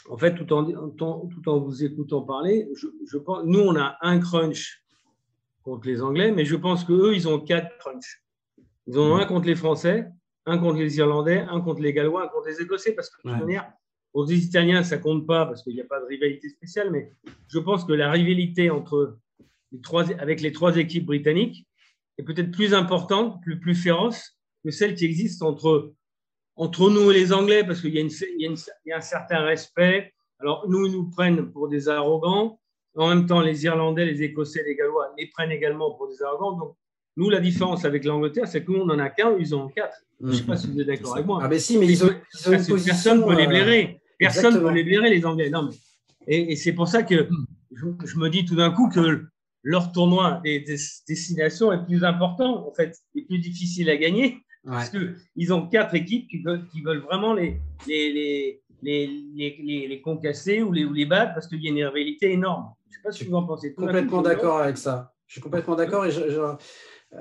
en 0.09 0.17
fait, 0.17 0.33
tout 0.33 0.51
en, 0.53 0.89
tout 0.89 1.49
en 1.49 1.59
vous 1.59 1.83
écoutant 1.83 2.21
parler, 2.21 2.69
je, 2.75 3.17
pense, 3.17 3.43
nous, 3.45 3.59
on 3.59 3.75
a 3.75 3.97
un 4.01 4.19
crunch 4.19 4.81
contre 5.63 5.87
les 5.87 6.01
Anglais, 6.01 6.31
mais 6.31 6.45
je 6.45 6.55
pense 6.55 6.85
qu'eux, 6.85 7.13
ils 7.13 7.27
ont 7.27 7.39
quatre 7.39 7.77
crunchs. 7.79 8.23
Ils 8.87 8.97
en 8.97 9.11
ont 9.11 9.15
un 9.17 9.25
contre 9.25 9.47
les 9.47 9.55
Français, 9.55 10.07
un 10.51 10.57
contre 10.57 10.79
les 10.79 10.97
Irlandais, 10.97 11.45
un 11.49 11.61
contre 11.61 11.81
les 11.81 11.93
Gallois, 11.93 12.25
un 12.25 12.27
contre 12.27 12.47
les 12.47 12.61
Écossais, 12.61 12.93
parce 12.93 13.09
que 13.09 13.17
de 13.17 13.31
toute 13.31 13.39
manière, 13.39 13.71
aux 14.13 14.27
Italiens, 14.27 14.83
ça 14.83 14.97
compte 14.97 15.25
pas 15.25 15.45
parce 15.45 15.63
qu'il 15.63 15.73
n'y 15.73 15.81
a 15.81 15.85
pas 15.85 16.01
de 16.01 16.05
rivalité 16.05 16.49
spéciale, 16.49 16.91
mais 16.91 17.13
je 17.47 17.59
pense 17.59 17.85
que 17.85 17.93
la 17.93 18.11
rivalité 18.11 18.69
entre 18.69 19.17
les 19.71 19.79
trois, 19.79 20.11
avec 20.19 20.41
les 20.41 20.51
trois 20.51 20.75
équipes 20.75 21.05
britanniques 21.05 21.65
est 22.17 22.23
peut-être 22.23 22.51
plus 22.51 22.73
importante, 22.73 23.41
plus, 23.41 23.59
plus 23.59 23.75
féroce 23.75 24.37
que 24.63 24.71
celle 24.71 24.95
qui 24.95 25.05
existe 25.05 25.41
entre 25.41 25.93
entre 26.57 26.89
nous 26.89 27.09
et 27.09 27.13
les 27.13 27.33
Anglais, 27.33 27.63
parce 27.63 27.81
qu'il 27.81 27.95
y, 27.95 28.25
y, 28.37 28.91
a 28.91 28.97
un 28.97 29.01
certain 29.01 29.39
respect. 29.39 30.13
Alors, 30.37 30.67
nous, 30.69 30.85
ils 30.85 30.91
nous 30.91 31.09
prennent 31.09 31.49
pour 31.51 31.69
des 31.69 31.87
arrogants. 31.87 32.59
En 32.95 33.07
même 33.07 33.25
temps, 33.25 33.39
les 33.39 33.63
Irlandais, 33.63 34.05
les 34.05 34.21
Écossais, 34.21 34.63
les 34.65 34.75
Gallois 34.75 35.13
les 35.17 35.27
prennent 35.27 35.51
également 35.51 35.95
pour 35.95 36.09
des 36.09 36.21
arrogants. 36.21 36.57
Donc, 36.57 36.75
nous, 37.17 37.29
la 37.29 37.39
différence 37.39 37.85
avec 37.85 38.05
l'Angleterre, 38.05 38.47
c'est 38.47 38.63
que 38.63 38.71
nous, 38.71 38.79
on 38.79 38.85
n'en 38.85 38.99
a 38.99 39.09
qu'un, 39.09 39.35
ils 39.37 39.53
en 39.53 39.65
ont 39.65 39.69
quatre. 39.69 39.97
Je 40.21 40.27
ne 40.27 40.33
sais 40.33 40.43
pas 40.43 40.55
si 40.55 40.67
vous 40.67 40.79
êtes 40.79 40.87
d'accord 40.87 41.15
avec 41.15 41.25
moi. 41.25 41.39
Ah, 41.41 41.47
mais 41.47 41.59
si, 41.59 41.77
mais 41.77 41.87
ils 41.87 42.05
ont, 42.05 42.09
ils 42.47 42.73
ont 42.73 42.77
Personne 42.83 43.19
ne 43.19 43.25
peut 43.25 43.35
les 43.35 43.47
blairer. 43.47 44.01
Personne 44.17 44.53
ne 44.53 44.59
peut 44.59 44.71
les 44.71 44.83
blairer, 44.83 45.09
les 45.09 45.25
Anglais. 45.25 45.49
Non, 45.49 45.63
mais... 45.63 45.75
Et, 46.27 46.55
c'est 46.55 46.73
pour 46.73 46.87
ça 46.87 47.03
que 47.03 47.27
je, 47.73 48.17
me 48.17 48.29
dis 48.29 48.45
tout 48.45 48.55
d'un 48.55 48.71
coup 48.71 48.89
que 48.89 49.25
leur 49.63 49.91
tournoi 49.91 50.39
des, 50.43 50.59
destinations 51.07 51.71
est 51.71 51.83
plus 51.85 52.03
important, 52.03 52.67
en 52.67 52.71
fait, 52.73 52.95
est 53.15 53.23
plus 53.23 53.39
difficile 53.39 53.89
à 53.89 53.97
gagner. 53.97 54.37
Parce 54.63 54.91
qu'ils 54.91 55.53
ont 55.53 55.67
quatre 55.67 55.95
équipes 55.95 56.29
qui 56.29 56.43
veulent, 56.43 56.67
qui 56.67 56.81
veulent 56.81 57.01
vraiment 57.01 57.33
les, 57.33 57.59
les, 57.87 58.61
les, 58.83 59.07
les, 59.33 59.87
les 59.87 60.01
concasser 60.01 60.61
ou 60.61 60.71
les, 60.71 60.85
ou 60.85 60.93
les 60.93 61.05
battre 61.05 61.33
parce 61.33 61.47
qu'il 61.47 61.63
y 61.63 61.67
a 61.67 61.71
une 61.71 61.83
rivalité 61.83 62.31
énorme. 62.31 62.71
Je 62.85 62.89
ne 62.89 62.93
sais 62.93 63.01
pas 63.03 63.11
si 63.11 63.23
vous 63.25 63.35
en 63.35 63.43
pensez. 63.43 63.73
Complètement 63.73 64.21
d'accord 64.21 64.59
avec 64.59 64.77
ça. 64.77 65.13
Je 65.25 65.33
suis 65.33 65.41
complètement 65.41 65.75
d'accord 65.75 66.05
et 66.05 66.11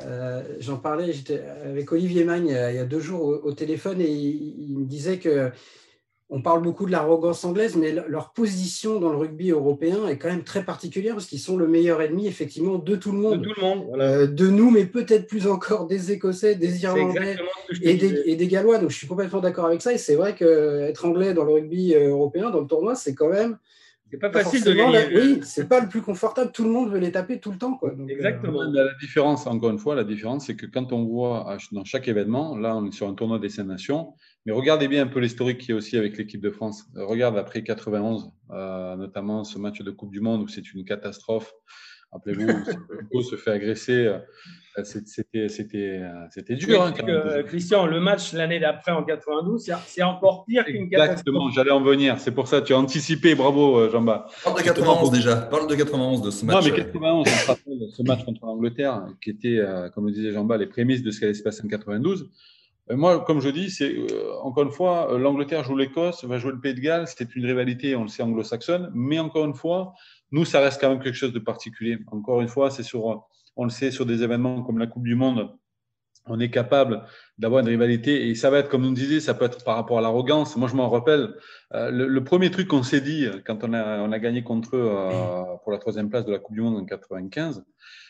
euh, 0.02 0.42
j'en 0.60 0.76
parlais, 0.76 1.12
j'étais 1.12 1.42
avec 1.64 1.90
Olivier 1.90 2.24
Magne 2.24 2.48
il 2.48 2.76
y 2.76 2.78
a 2.78 2.84
deux 2.84 3.00
jours 3.00 3.40
au, 3.42 3.52
téléphone 3.52 4.00
et 4.00 4.10
il, 4.10 4.78
me 4.78 4.84
disait 4.84 5.18
que 5.18 5.50
on 6.32 6.42
parle 6.42 6.62
beaucoup 6.62 6.86
de 6.86 6.92
l'arrogance 6.92 7.44
anglaise, 7.44 7.74
mais 7.76 7.92
leur 7.92 8.32
position 8.32 9.00
dans 9.00 9.10
le 9.10 9.16
rugby 9.16 9.50
européen 9.50 10.06
est 10.06 10.16
quand 10.16 10.28
même 10.28 10.44
très 10.44 10.64
particulière 10.64 11.14
parce 11.14 11.26
qu'ils 11.26 11.40
sont 11.40 11.56
le 11.56 11.66
meilleur 11.66 12.00
ennemi 12.00 12.28
effectivement 12.28 12.78
de 12.78 12.94
tout 12.94 13.10
le 13.10 13.18
monde. 13.18 13.40
De 13.40 13.48
tout 13.48 13.60
le 13.60 13.66
monde, 13.66 13.88
euh, 13.98 14.26
de 14.28 14.46
nous, 14.46 14.70
mais 14.70 14.84
peut-être 14.84 15.26
plus 15.26 15.48
encore 15.48 15.88
des 15.88 16.12
Écossais, 16.12 16.54
des 16.54 16.84
Irlandais 16.84 17.36
et 17.82 17.94
des, 17.94 18.22
et 18.26 18.36
des, 18.36 18.46
Gallois. 18.46 18.78
Donc 18.78 18.90
je 18.90 18.96
suis 18.96 19.08
complètement 19.08 19.40
d'accord 19.40 19.66
avec 19.66 19.82
ça. 19.82 19.92
Et 19.92 19.98
c'est 19.98 20.14
vrai 20.14 20.36
qu'être 20.36 21.04
anglais 21.04 21.34
dans 21.34 21.44
le 21.44 21.52
rugby 21.52 21.96
euh, 21.96 22.10
européen, 22.10 22.50
dans 22.50 22.60
le 22.60 22.68
tournoi, 22.68 22.94
c'est 22.94 23.14
quand 23.14 23.30
même 23.30 23.58
c'est 24.10 24.18
pas 24.18 24.30
facile 24.30 24.64
de 24.64 24.72
gagner. 24.72 24.98
oui, 25.14 25.40
c'est 25.42 25.68
pas 25.68 25.80
le 25.80 25.88
plus 25.88 26.02
confortable. 26.02 26.50
Tout 26.52 26.64
le 26.64 26.70
monde 26.70 26.90
veut 26.90 26.98
les 26.98 27.12
taper 27.12 27.38
tout 27.38 27.52
le 27.52 27.58
temps. 27.58 27.74
Quoi. 27.74 27.92
Exactement. 28.08 28.62
Euh, 28.62 28.72
la 28.72 28.94
différence, 29.00 29.46
encore 29.46 29.70
une 29.70 29.78
fois, 29.78 29.94
la 29.94 30.04
différence, 30.04 30.46
c'est 30.46 30.56
que 30.56 30.66
quand 30.66 30.92
on 30.92 31.04
voit 31.04 31.56
dans 31.72 31.84
chaque 31.84 32.08
événement, 32.08 32.56
là, 32.56 32.76
on 32.76 32.86
est 32.86 32.92
sur 32.92 33.08
un 33.08 33.14
tournoi 33.14 33.38
des 33.38 33.62
nations, 33.62 34.14
mais 34.46 34.52
regardez 34.52 34.88
bien 34.88 35.04
un 35.04 35.06
peu 35.06 35.20
l'historique 35.20 35.58
qu'il 35.58 35.70
y 35.70 35.72
a 35.72 35.76
aussi 35.76 35.96
avec 35.96 36.16
l'équipe 36.16 36.40
de 36.40 36.50
France. 36.50 36.86
Regarde 36.94 37.36
après 37.38 37.62
91, 37.62 38.32
euh, 38.50 38.96
notamment 38.96 39.44
ce 39.44 39.58
match 39.58 39.80
de 39.82 39.90
Coupe 39.90 40.10
du 40.10 40.20
Monde 40.20 40.42
où 40.42 40.48
c'est 40.48 40.72
une 40.72 40.84
catastrophe. 40.84 41.52
Rappelez-vous, 42.12 42.42
se 43.22 43.36
fait 43.36 43.52
agresser. 43.52 44.12
Euh, 44.80 44.84
c'était, 44.84 45.48
c'était, 45.48 46.02
c'était 46.30 46.54
dur. 46.56 46.82
Hein, 46.82 46.92
Christian, 47.46 47.86
le 47.86 48.00
match 48.00 48.32
l'année 48.32 48.60
d'après 48.60 48.92
en 48.92 49.02
92, 49.04 49.70
c'est 49.86 50.02
encore 50.02 50.44
pire 50.46 50.64
qu'une 50.64 50.88
catastrophe. 50.88 51.10
Exactement, 51.12 51.50
j'allais 51.50 51.70
en 51.70 51.80
venir. 51.80 52.18
C'est 52.18 52.32
pour 52.32 52.48
ça, 52.48 52.60
tu 52.60 52.74
as 52.74 52.78
anticipé. 52.78 53.34
Bravo, 53.34 53.78
euh, 53.78 53.90
Jean-Baptiste. 53.90 54.44
Parle 54.44 54.58
de 54.58 54.62
91 54.62 55.10
déjà. 55.10 55.36
Parle 55.36 55.66
de 55.68 55.74
91 55.74 56.22
de 56.22 56.30
ce 56.30 56.44
match. 56.44 56.56
Non, 56.56 56.70
mais 56.70 56.76
91, 56.76 57.20
on 57.20 57.24
se 57.24 57.46
rappelle 57.46 57.78
ce 57.90 58.02
match 58.02 58.24
contre 58.24 58.46
l'Angleterre, 58.46 59.06
qui 59.22 59.30
était, 59.30 59.58
euh, 59.58 59.88
comme 59.90 60.06
le 60.06 60.12
disait 60.12 60.32
Jean-Baptiste, 60.32 60.60
les 60.60 60.72
prémices 60.72 61.02
de 61.02 61.10
ce 61.10 61.18
qui 61.18 61.24
allait 61.24 61.34
se 61.34 61.42
passer 61.42 61.62
en 61.64 61.68
92. 61.68 62.30
Moi, 62.92 63.24
comme 63.24 63.40
je 63.40 63.48
dis, 63.50 63.70
c'est 63.70 63.94
encore 64.42 64.64
une 64.64 64.72
fois, 64.72 65.16
l'Angleterre 65.16 65.62
joue 65.62 65.76
l'Écosse, 65.76 66.24
va 66.24 66.38
jouer 66.38 66.50
le 66.50 66.60
Pays 66.60 66.74
de 66.74 66.80
Galles. 66.80 67.06
C'est 67.06 67.36
une 67.36 67.46
rivalité, 67.46 67.94
on 67.94 68.02
le 68.02 68.08
sait, 68.08 68.24
anglo-saxonne. 68.24 68.90
Mais 68.94 69.20
encore 69.20 69.44
une 69.44 69.54
fois, 69.54 69.92
nous, 70.32 70.44
ça 70.44 70.58
reste 70.58 70.80
quand 70.80 70.88
même 70.88 70.98
quelque 71.00 71.14
chose 71.14 71.32
de 71.32 71.38
particulier. 71.38 71.98
Encore 72.10 72.40
une 72.40 72.48
fois, 72.48 72.68
c'est 72.68 72.82
sur, 72.82 73.28
on 73.60 73.64
le 73.64 73.70
sait, 73.70 73.90
sur 73.90 74.06
des 74.06 74.22
événements 74.22 74.62
comme 74.62 74.78
la 74.78 74.86
Coupe 74.86 75.02
du 75.02 75.14
Monde, 75.14 75.50
on 76.26 76.40
est 76.40 76.50
capable 76.50 77.02
d'avoir 77.36 77.60
une 77.60 77.68
rivalité. 77.68 78.28
Et 78.28 78.34
ça 78.34 78.48
va 78.48 78.58
être, 78.58 78.70
comme 78.70 78.82
nous 78.82 78.94
disait, 78.94 79.20
ça 79.20 79.34
peut 79.34 79.44
être 79.44 79.62
par 79.64 79.76
rapport 79.76 79.98
à 79.98 80.00
l'arrogance. 80.00 80.56
Moi, 80.56 80.66
je 80.66 80.74
m'en 80.74 80.88
rappelle, 80.88 81.34
euh, 81.74 81.90
le, 81.90 82.24
premier 82.24 82.50
truc 82.50 82.68
qu'on 82.68 82.82
s'est 82.82 83.02
dit 83.02 83.28
quand 83.44 83.62
on 83.62 83.74
a, 83.74 83.98
on 84.00 84.12
a 84.12 84.18
gagné 84.18 84.42
contre 84.42 84.76
eux 84.76 84.90
euh, 84.90 85.42
pour 85.62 85.72
la 85.72 85.78
troisième 85.78 86.08
place 86.08 86.24
de 86.24 86.32
la 86.32 86.38
Coupe 86.38 86.54
du 86.54 86.62
Monde 86.62 86.78
en 86.78 86.86
95, 86.86 87.62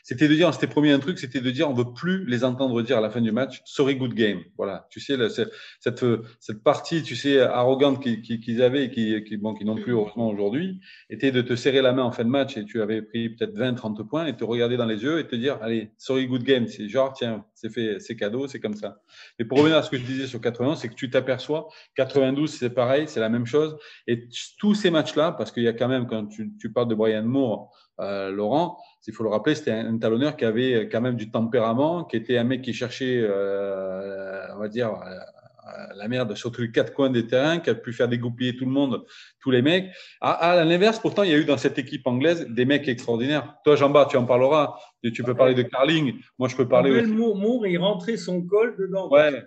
c'était 0.03 0.29
de 0.29 0.35
dire, 0.35 0.49
on 0.49 0.53
s'était 0.53 0.67
promis 0.67 0.91
un 0.91 0.99
truc, 0.99 1.19
c'était 1.19 1.41
de 1.41 1.50
dire, 1.50 1.69
on 1.69 1.75
veut 1.75 1.93
plus 1.93 2.25
les 2.27 2.45
entendre 2.45 2.83
dire 2.83 2.99
à 2.99 3.00
la 3.00 3.11
fin 3.11 3.21
du 3.21 3.33
match, 3.33 3.61
sorry, 3.65 3.97
good 3.97 4.15
game. 4.15 4.41
Voilà. 4.57 4.87
Tu 4.91 5.00
sais, 5.00 5.17
cette, 5.29 6.05
cette 6.41 6.62
partie, 6.62 7.03
tu 7.03 7.17
sais, 7.17 7.41
arrogante 7.41 8.03
qu'ils 8.03 8.62
avaient 8.62 8.87
et 8.87 8.91
qui, 8.91 9.23
qui, 9.25 9.37
bon, 9.37 9.55
qui 9.55 9.65
n'ont 9.65 9.77
plus 9.77 9.93
heureusement 9.93 10.29
aujourd'hui, 10.29 10.81
était 11.11 11.33
de 11.33 11.43
te 11.43 11.55
serrer 11.55 11.83
la 11.83 11.93
main 11.93 12.03
en 12.03 12.12
fin 12.12 12.25
de 12.25 12.31
match 12.31 12.57
et 12.57 12.65
tu 12.65 12.81
avais 12.81 13.03
pris 13.03 13.31
peut-être 13.31 13.57
20, 13.57 13.75
30 13.75 14.09
points 14.09 14.27
et 14.27 14.37
te 14.37 14.45
regarder 14.45 14.77
dans 14.77 14.87
les 14.87 15.03
yeux 15.03 15.19
et 15.19 15.27
te 15.27 15.37
dire, 15.37 15.59
allez, 15.62 15.91
sorry, 15.99 16.27
good 16.27 16.43
game. 16.43 16.67
C'est 16.67 16.89
genre, 16.89 17.12
tiens, 17.12 17.45
c'est 17.55 17.71
fait, 17.71 18.00
c'est 18.00 18.17
cadeau, 18.17 18.49
c'est 18.49 18.61
comme 18.61 18.75
ça. 18.75 19.00
Mais 19.39 19.45
pour 19.45 19.59
revenir 19.59 19.77
à 19.77 19.83
ce 19.83 19.91
que 19.91 19.99
je 19.99 20.05
disais 20.05 20.27
sur 20.27 20.41
91, 20.41 20.79
c'est 20.79 20.89
que 20.89 20.95
tu 20.95 21.11
t'aperçois, 21.11 21.69
92, 21.97 22.50
c'est 22.50 22.71
pareil, 22.71 23.05
c'est 23.07 23.21
la 23.21 23.29
même 23.29 23.47
chose. 23.47 23.77
Et 24.07 24.29
tous 24.59 24.75
ces 24.75 24.91
matchs-là, 24.91 25.33
parce 25.33 25.53
qu'il 25.53 25.62
y 25.62 25.69
a 25.69 25.73
quand 25.73 25.89
même, 25.89 26.07
quand 26.07 26.27
tu, 26.27 26.53
tu 26.59 26.73
parles 26.73 26.89
de 26.89 26.95
Brian 26.95 27.25
Moore, 27.25 27.71
euh, 28.01 28.31
Laurent, 28.31 28.79
il 29.07 29.15
faut 29.15 29.25
le 29.25 29.31
rappeler, 29.31 29.55
c'était 29.55 29.73
un, 29.73 29.99
talonneur 29.99 30.37
qui 30.37 30.45
avait 30.45 30.89
quand 30.89 31.01
même 31.01 31.17
du 31.17 31.31
tempérament, 31.31 32.05
qui 32.05 32.17
était 32.17 32.39
un 32.39 32.45
mec 32.45 32.63
qui 32.63 32.73
cherchait, 32.73 33.21
euh, 33.21 34.47
on 34.55 34.59
va 34.59 34.69
dire, 34.69 34.89
euh, 34.89 35.95
la 35.97 36.09
merde 36.09 36.35
sur 36.35 36.51
tous 36.51 36.63
les 36.63 36.71
quatre 36.71 36.93
coins 36.93 37.11
des 37.11 37.27
terrains, 37.27 37.59
qui 37.59 37.71
a 37.71 37.75
pu 37.75 37.93
faire 37.93 38.09
dégoupiller 38.09 38.57
tout 38.57 38.65
le 38.65 38.71
monde, 38.71 39.05
tous 39.41 39.51
les 39.51 39.63
mecs. 39.63 39.91
À, 40.21 40.65
l'inverse, 40.65 40.99
pourtant, 40.99 41.23
il 41.23 41.31
y 41.31 41.35
a 41.35 41.39
eu 41.39 41.45
dans 41.45 41.59
cette 41.59 41.79
équipe 41.79 42.07
anglaise 42.07 42.47
des 42.49 42.65
mecs 42.65 42.89
extraordinaires. 42.89 43.57
Toi, 43.65 43.77
Jean-Baptiste, 43.77 44.13
tu 44.13 44.17
en 44.17 44.25
parleras. 44.25 44.79
Tu 45.03 45.23
peux 45.23 45.35
parler 45.35 45.55
de 45.55 45.63
Carling. 45.63 46.15
Moi, 46.39 46.49
je 46.49 46.57
peux 46.57 46.69
parler. 46.69 47.03
Moore, 47.03 47.67
il 47.67 47.79
rentrait 47.79 48.17
son 48.17 48.43
col 48.43 48.77
dedans. 48.79 49.09
Ouais. 49.11 49.43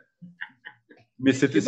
Mais 1.20 1.34
c'était. 1.34 1.60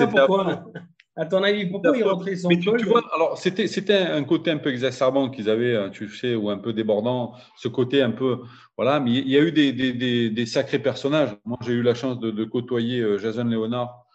À 1.18 1.26
ton 1.26 1.44
avis, 1.44 1.66
pourquoi 1.68 1.98
ils 1.98 2.04
rentraient 2.04 2.36
son 2.36 2.50
tu, 2.50 2.70
vois, 2.86 3.02
alors 3.16 3.38
c'était 3.38 3.68
c'était 3.68 3.96
un 3.98 4.24
côté 4.26 4.52
un 4.52 4.58
peu 4.58 4.70
exacerbant 4.70 5.30
qu'ils 5.30 5.50
avaient, 5.50 5.78
hein, 5.78 5.90
tu 5.90 6.10
sais, 6.10 6.36
ou 6.36 6.50
un 6.50 6.58
peu 6.58 6.74
débordant, 6.74 7.34
ce 7.56 7.70
côté 7.70 8.02
un 8.02 8.12
peu, 8.12 8.40
voilà. 8.76 9.00
Mais 9.00 9.12
il 9.12 9.30
y 9.30 9.38
a 9.38 9.42
eu 9.42 9.54
des, 9.54 9.72
des, 9.72 10.30
des, 10.30 10.46
sacrés 10.46 10.80
personnages. 10.80 11.30
Moi, 11.46 11.58
j'ai 11.66 11.72
eu 11.72 11.82
la 11.82 11.96
chance 11.96 12.20
de, 12.20 12.32
de 12.32 12.44
côtoyer 12.44 13.00
euh, 13.00 13.18
Jason 13.18 13.46
Leonard 13.46 14.06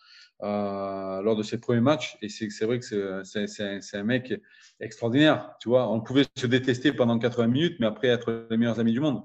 euh, 0.43 1.23
lors 1.23 1.37
de 1.37 1.43
ses 1.43 1.59
premiers 1.59 1.81
matchs, 1.81 2.19
et 2.21 2.29
c'est 2.29 2.65
vrai 2.67 2.81
que 2.81 3.23
c'est 3.25 3.97
un 3.97 4.05
mec 4.05 4.35
extraordinaire. 4.79 5.53
Tu 5.59 5.71
vois, 5.71 5.91
on 5.91 6.03
pouvait 6.03 6.25
se 6.37 6.47
détester 6.47 6.93
pendant 6.93 7.19
80 7.19 7.47
minutes, 7.47 7.77
mais 7.81 7.87
après 7.87 8.09
être 8.09 8.47
les 8.51 8.59
meilleurs 8.59 8.79
amis 8.79 8.93
du 8.93 9.01
monde. 9.01 9.23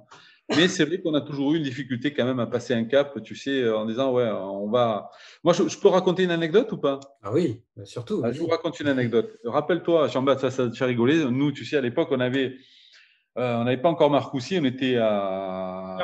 Mais 0.49 0.67
c'est 0.67 0.85
vrai 0.85 1.01
qu'on 1.01 1.13
a 1.15 1.21
toujours 1.21 1.53
eu 1.53 1.57
une 1.57 1.63
difficulté 1.63 2.13
quand 2.13 2.25
même 2.25 2.39
à 2.39 2.45
passer 2.45 2.73
un 2.73 2.83
cap, 2.83 3.21
tu 3.23 3.35
sais, 3.35 3.67
en 3.67 3.85
disant, 3.85 4.13
ouais, 4.13 4.29
on 4.29 4.69
va. 4.69 5.09
Moi, 5.43 5.53
je, 5.53 5.79
peux 5.79 5.87
raconter 5.87 6.23
une 6.23 6.31
anecdote 6.31 6.71
ou 6.71 6.77
pas? 6.77 6.99
Ah 7.23 7.31
oui, 7.33 7.61
surtout. 7.83 8.21
Ah, 8.23 8.31
je 8.31 8.39
vous 8.39 8.47
raconte 8.47 8.79
une 8.79 8.87
anecdote. 8.87 9.39
Rappelle-toi, 9.43 10.07
Jean-Baptiste, 10.07 10.51
ça, 10.51 10.69
ça 10.69 10.71
fait 10.71 10.85
rigoler. 10.85 11.25
Nous, 11.25 11.51
tu 11.51 11.65
sais, 11.65 11.77
à 11.77 11.81
l'époque, 11.81 12.09
on 12.11 12.19
avait. 12.19 12.57
Euh, 13.37 13.57
on 13.57 13.63
n'avait 13.65 13.81
pas 13.81 13.89
encore 13.89 14.09
Marcoussis, 14.09 14.57
on 14.59 14.63
était 14.63 14.95
à, 14.95 15.97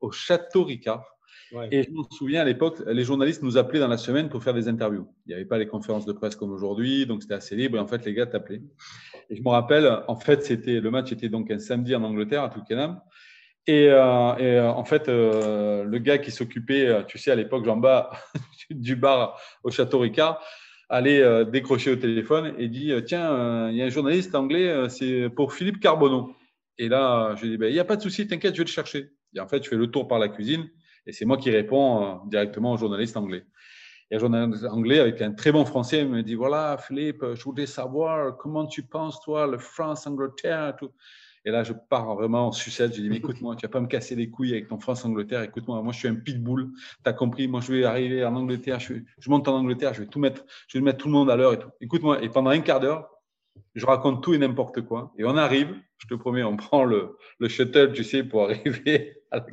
au, 0.00 0.12
Château 0.12 0.64
Ricard, 0.64 1.02
Et 1.70 1.82
je 1.82 1.90
me 1.90 2.02
souviens 2.10 2.42
à 2.42 2.44
l'époque, 2.44 2.82
les 2.86 3.04
journalistes 3.04 3.42
nous 3.42 3.56
appelaient 3.56 3.80
dans 3.80 3.88
la 3.88 3.96
semaine 3.96 4.28
pour 4.28 4.42
faire 4.42 4.52
des 4.52 4.68
interviews. 4.68 5.08
Il 5.24 5.30
n'y 5.30 5.34
avait 5.34 5.46
pas 5.46 5.56
les 5.56 5.66
conférences 5.66 6.04
de 6.04 6.12
presse 6.12 6.36
comme 6.36 6.52
aujourd'hui, 6.52 7.06
donc 7.06 7.22
c'était 7.22 7.34
assez 7.34 7.56
libre. 7.56 7.78
Et 7.78 7.80
en 7.80 7.86
fait, 7.86 8.04
les 8.04 8.12
gars 8.12 8.26
t'appelaient. 8.26 8.60
Et 9.30 9.36
je 9.36 9.42
me 9.42 9.48
rappelle, 9.48 10.02
en 10.08 10.16
fait, 10.16 10.42
c'était 10.42 10.80
le 10.80 10.90
match 10.90 11.10
était 11.10 11.30
donc 11.30 11.50
un 11.50 11.58
samedi 11.58 11.94
en 11.94 12.02
Angleterre 12.02 12.42
à 12.42 12.50
Twickenham. 12.50 13.00
Et, 13.70 13.86
euh, 13.88 14.34
euh, 14.40 14.68
en 14.68 14.84
fait, 14.84 15.08
euh, 15.08 15.84
le 15.84 15.98
gars 15.98 16.18
qui 16.18 16.32
s'occupait, 16.32 17.04
tu 17.06 17.18
sais, 17.18 17.30
à 17.30 17.36
l'époque, 17.36 17.64
Jean 17.64 17.76
bas 17.76 18.10
du 18.70 18.96
bar 18.96 19.40
au 19.62 19.70
Château 19.70 20.00
Ricard, 20.00 20.42
allait 20.88 21.44
décrocher 21.44 21.92
au 21.92 21.96
téléphone 21.96 22.52
et 22.58 22.66
dit 22.66 22.92
Tiens, 23.06 23.70
il 23.70 23.76
y 23.76 23.82
a 23.82 23.84
un 23.84 23.90
journaliste 23.90 24.34
anglais, 24.34 24.88
c'est 24.88 25.28
pour 25.28 25.52
Philippe 25.52 25.78
Carbonneau. 25.78 26.34
Et 26.78 26.88
là, 26.88 27.36
je 27.36 27.42
lui 27.42 27.50
dis 27.50 27.58
ben, 27.58 27.68
Il 27.68 27.74
n'y 27.74 27.78
a 27.78 27.84
pas 27.84 27.94
de 27.94 28.02
souci, 28.02 28.26
t'inquiète, 28.26 28.54
je 28.54 28.62
vais 28.62 28.64
le 28.64 28.70
chercher. 28.70 29.10
Et 29.36 29.38
en 29.38 29.46
fait, 29.46 29.62
je 29.62 29.68
fais 29.68 29.76
le 29.76 29.86
tour 29.86 30.08
par 30.08 30.18
la 30.18 30.28
cuisine 30.28 30.68
et 31.06 31.12
c'est 31.12 31.24
moi 31.24 31.36
qui 31.36 31.52
réponds 31.52 32.22
directement 32.26 32.72
au 32.72 32.76
journaliste 32.76 33.16
anglais. 33.16 33.44
Et 34.10 34.16
un 34.16 34.18
journaliste 34.18 34.64
anglais 34.64 34.98
avec 34.98 35.22
un 35.22 35.30
très 35.30 35.52
bon 35.52 35.64
français 35.64 36.04
me 36.04 36.24
dit 36.24 36.34
Voilà, 36.34 36.76
Philippe, 36.76 37.24
je 37.34 37.44
voudrais 37.44 37.66
savoir 37.66 38.36
comment 38.36 38.66
tu 38.66 38.82
penses, 38.82 39.20
toi, 39.20 39.46
le 39.46 39.58
France-Angleterre. 39.58 40.74
Tout. 40.76 40.90
Et 41.44 41.50
là, 41.50 41.64
je 41.64 41.72
pars 41.72 42.14
vraiment 42.14 42.48
en 42.48 42.52
sucette. 42.52 42.94
Je 42.94 43.00
dis, 43.00 43.16
écoute-moi, 43.16 43.56
tu 43.56 43.66
vas 43.66 43.70
pas 43.70 43.80
me 43.80 43.86
casser 43.86 44.14
les 44.14 44.28
couilles 44.28 44.52
avec 44.52 44.68
ton 44.68 44.78
France-Angleterre. 44.78 45.42
Écoute-moi, 45.42 45.80
moi, 45.82 45.92
je 45.92 45.98
suis 45.98 46.08
un 46.08 46.14
pitbull. 46.14 46.70
Tu 47.02 47.08
as 47.08 47.12
compris. 47.14 47.48
Moi, 47.48 47.60
je 47.60 47.72
vais 47.72 47.84
arriver 47.84 48.24
en 48.24 48.36
Angleterre. 48.36 48.78
Je, 48.78 48.94
monte 49.28 49.48
en 49.48 49.56
Angleterre. 49.56 49.94
Je 49.94 50.02
vais 50.02 50.06
tout 50.06 50.18
mettre. 50.18 50.44
Je 50.68 50.78
vais 50.78 50.84
mettre 50.84 50.98
tout 50.98 51.08
le 51.08 51.14
monde 51.14 51.30
à 51.30 51.36
l'heure 51.36 51.54
et 51.54 51.58
tout. 51.58 51.70
Écoute-moi. 51.80 52.22
Et 52.22 52.28
pendant 52.28 52.50
un 52.50 52.60
quart 52.60 52.80
d'heure, 52.80 53.08
je 53.74 53.86
raconte 53.86 54.22
tout 54.22 54.34
et 54.34 54.38
n'importe 54.38 54.82
quoi. 54.82 55.12
Et 55.16 55.24
on 55.24 55.36
arrive. 55.36 55.74
Je 55.96 56.06
te 56.08 56.14
promets, 56.14 56.42
on 56.42 56.56
prend 56.58 56.84
le, 56.84 57.16
le 57.38 57.48
shuttle, 57.48 57.92
tu 57.92 58.04
sais, 58.04 58.22
pour 58.22 58.44
arriver 58.44 59.16
à 59.30 59.38
la 59.38 59.46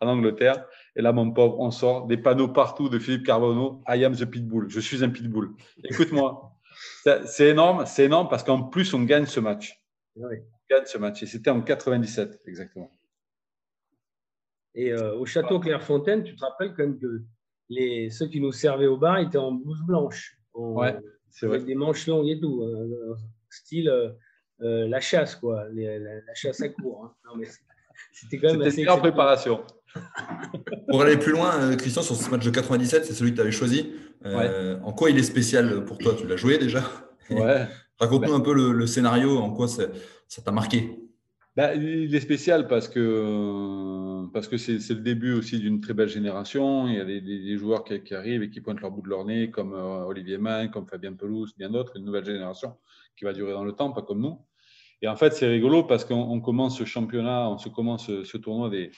en 0.00 0.06
Angleterre. 0.06 0.64
Et 0.94 1.02
là, 1.02 1.12
mon 1.12 1.32
pauvre, 1.32 1.58
on 1.58 1.72
sort 1.72 2.06
des 2.06 2.18
panneaux 2.18 2.48
partout 2.48 2.88
de 2.88 3.00
Philippe 3.00 3.26
Carbonneau. 3.26 3.82
I 3.88 4.04
am 4.04 4.14
the 4.14 4.26
pitbull. 4.26 4.68
Je 4.68 4.78
suis 4.78 5.02
un 5.02 5.10
pitbull. 5.10 5.50
Écoute-moi. 5.84 6.52
C'est 7.24 7.48
énorme. 7.48 7.84
C'est 7.86 8.04
énorme 8.04 8.28
parce 8.28 8.44
qu'en 8.44 8.62
plus, 8.62 8.94
on 8.94 9.02
gagne 9.02 9.26
ce 9.26 9.40
match. 9.40 9.76
Oui 10.14 10.36
gagne 10.70 10.84
ce 10.86 10.98
match. 10.98 11.22
Et 11.22 11.26
c'était 11.26 11.50
en 11.50 11.60
97, 11.60 12.42
exactement. 12.46 12.90
Et 14.74 14.92
euh, 14.92 15.16
au 15.16 15.26
château 15.26 15.58
Clairefontaine, 15.58 16.22
tu 16.22 16.36
te 16.36 16.44
rappelles 16.44 16.70
quand 16.70 16.84
même 16.84 16.98
que 16.98 17.22
les, 17.68 18.10
ceux 18.10 18.28
qui 18.28 18.40
nous 18.40 18.52
servaient 18.52 18.86
au 18.86 18.96
bar 18.96 19.18
étaient 19.18 19.38
en 19.38 19.52
blouse 19.52 19.82
blanche. 19.82 20.38
ouais, 20.54 20.96
c'est 21.30 21.46
vrai. 21.46 21.56
Avec 21.56 21.66
des 21.66 21.74
manches 21.74 22.06
longues 22.06 22.28
et 22.28 22.38
tout. 22.38 22.62
Hein, 22.62 23.16
style 23.50 23.88
euh, 23.88 24.88
la 24.88 25.00
chasse, 25.00 25.34
quoi. 25.34 25.66
la, 25.72 26.34
chasse 26.34 26.60
à 26.60 26.68
court. 26.68 27.14
Hein. 27.24 27.40
C'était 28.12 28.38
quand 28.38 28.52
même 28.52 28.62
assez. 28.62 28.88
en 28.88 28.98
préparation. 28.98 29.64
Pour 30.88 31.02
aller 31.02 31.16
plus 31.16 31.32
loin, 31.32 31.74
Christian, 31.76 32.02
sur 32.02 32.14
ce 32.14 32.30
match 32.30 32.44
de 32.44 32.50
97, 32.50 33.04
c'est 33.04 33.12
celui 33.12 33.32
que 33.32 33.36
tu 33.36 33.42
avais 33.42 33.50
choisi. 33.50 33.92
En 34.24 34.92
quoi 34.92 35.10
il 35.10 35.18
est 35.18 35.24
spécial 35.24 35.84
pour 35.84 35.98
toi? 35.98 36.14
Tu 36.16 36.28
l'as 36.28 36.36
joué 36.36 36.58
déjà? 36.58 36.82
Ouais. 37.30 37.66
Raconte-nous 38.00 38.32
un 38.32 38.40
peu 38.40 38.54
le, 38.54 38.86
scénario, 38.86 39.38
en 39.38 39.50
quoi 39.50 39.68
ça 39.68 39.86
t'a 40.44 40.52
marqué. 40.52 40.98
Bah, 41.56 41.74
il 41.74 42.14
est 42.14 42.20
spécial 42.20 42.68
parce 42.68 42.88
que 42.88 44.26
parce 44.32 44.48
que 44.48 44.56
c'est 44.56 44.78
le 44.90 45.00
début 45.00 45.32
aussi 45.32 45.58
d'une 45.58 45.80
très 45.80 45.94
belle 45.94 46.08
génération. 46.08 46.88
Il 46.88 46.94
y 46.94 47.00
a 47.00 47.04
des, 47.04 47.56
joueurs 47.58 47.84
qui, 47.84 48.14
arrivent 48.14 48.42
et 48.42 48.50
qui 48.50 48.60
pointent 48.60 48.80
leur 48.80 48.90
bout 48.90 49.02
de 49.02 49.08
leur 49.08 49.24
nez, 49.24 49.50
comme 49.50 49.74
euh, 49.74 50.04
Olivier 50.04 50.38
Main, 50.38 50.68
comme 50.68 50.86
Fabien 50.86 51.12
Pelouse, 51.12 51.54
bien 51.58 51.70
d'autres. 51.70 51.96
Une 51.96 52.04
nouvelle 52.04 52.24
génération 52.24 52.76
qui 53.16 53.24
va 53.24 53.32
durer 53.32 53.52
dans 53.52 53.64
le 53.64 53.72
temps, 53.72 53.92
pas 53.92 54.02
comme 54.02 54.20
nous. 54.20 54.38
Et 55.02 55.08
en 55.08 55.16
fait, 55.16 55.32
c'est 55.32 55.48
rigolo 55.48 55.82
parce 55.82 56.04
qu'on 56.04 56.40
commence 56.40 56.78
ce 56.78 56.84
championnat, 56.84 57.48
on 57.50 57.58
se 57.58 57.68
commence 57.68 58.06
ce, 58.06 58.36
tournoi 58.36 58.70
des, 58.70 58.90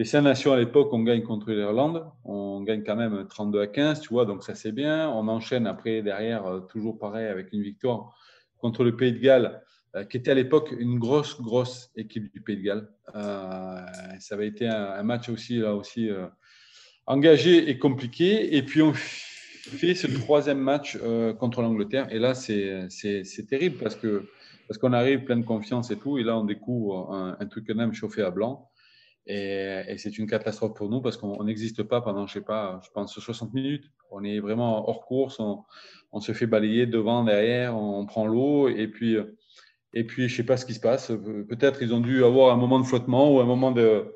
des 0.00 0.06
cinq 0.06 0.22
nations 0.22 0.54
à 0.54 0.56
l'époque, 0.56 0.88
on 0.94 1.02
gagne 1.02 1.22
contre 1.22 1.50
l'Irlande, 1.50 2.10
on 2.24 2.62
gagne 2.62 2.82
quand 2.82 2.96
même 2.96 3.26
32 3.28 3.60
à 3.60 3.66
15, 3.66 4.00
tu 4.00 4.08
vois, 4.08 4.24
donc 4.24 4.42
ça 4.42 4.54
c'est 4.54 4.72
bien. 4.72 5.10
On 5.10 5.28
enchaîne 5.28 5.66
après 5.66 6.00
derrière, 6.00 6.46
euh, 6.46 6.60
toujours 6.60 6.98
pareil, 6.98 7.26
avec 7.26 7.52
une 7.52 7.60
victoire 7.60 8.16
contre 8.56 8.82
le 8.82 8.96
Pays 8.96 9.12
de 9.12 9.18
Galles, 9.18 9.62
euh, 9.96 10.04
qui 10.04 10.16
était 10.16 10.30
à 10.30 10.34
l'époque 10.34 10.74
une 10.78 10.98
grosse, 10.98 11.38
grosse 11.42 11.90
équipe 11.96 12.32
du 12.32 12.40
Pays 12.40 12.56
de 12.56 12.62
Galles. 12.62 12.88
Euh, 13.14 13.84
ça 14.20 14.36
avait 14.36 14.46
été 14.46 14.66
un, 14.66 15.02
match 15.02 15.28
aussi, 15.28 15.58
là 15.58 15.74
aussi, 15.74 16.08
engagé 17.04 17.68
et 17.68 17.78
compliqué. 17.78 18.56
Et 18.56 18.62
puis 18.62 18.80
on 18.80 18.94
fait 18.94 19.94
ce 19.94 20.06
troisième 20.06 20.60
match 20.60 20.98
contre 21.38 21.60
l'Angleterre. 21.60 22.06
Et 22.10 22.18
là, 22.18 22.32
c'est 22.34 22.88
terrible 23.50 23.76
parce 23.76 23.96
que 23.96 24.24
parce 24.66 24.78
qu'on 24.78 24.94
arrive 24.94 25.24
plein 25.24 25.36
de 25.36 25.44
confiance 25.44 25.90
et 25.90 25.98
tout. 25.98 26.16
Et 26.16 26.22
là, 26.22 26.38
on 26.38 26.44
découvre 26.44 27.12
un, 27.12 27.36
un 27.38 27.46
truc 27.46 27.68
même 27.68 27.92
chauffé 27.92 28.22
à 28.22 28.30
blanc. 28.30 28.69
Et, 29.26 29.96
c'est 29.98 30.18
une 30.18 30.26
catastrophe 30.26 30.74
pour 30.74 30.88
nous 30.88 31.00
parce 31.00 31.16
qu'on 31.16 31.44
n'existe 31.44 31.82
pas 31.82 32.00
pendant, 32.00 32.26
je 32.26 32.34
sais 32.34 32.40
pas, 32.40 32.80
je 32.84 32.90
pense 32.90 33.18
60 33.18 33.52
minutes. 33.54 33.84
On 34.10 34.24
est 34.24 34.40
vraiment 34.40 34.88
hors 34.88 35.04
course. 35.06 35.40
On, 35.40 36.20
se 36.20 36.32
fait 36.32 36.46
balayer 36.46 36.86
devant, 36.86 37.24
derrière, 37.24 37.76
on 37.76 38.04
prend 38.06 38.26
l'eau 38.26 38.68
et 38.68 38.88
puis, 38.88 39.16
et 39.94 40.04
puis 40.04 40.28
je 40.28 40.36
sais 40.36 40.44
pas 40.44 40.56
ce 40.56 40.66
qui 40.66 40.74
se 40.74 40.80
passe. 40.80 41.12
Peut-être 41.48 41.82
ils 41.82 41.94
ont 41.94 42.00
dû 42.00 42.24
avoir 42.24 42.52
un 42.52 42.56
moment 42.56 42.80
de 42.80 42.84
flottement 42.84 43.32
ou 43.32 43.40
un 43.40 43.44
moment 43.44 43.70
de, 43.70 44.12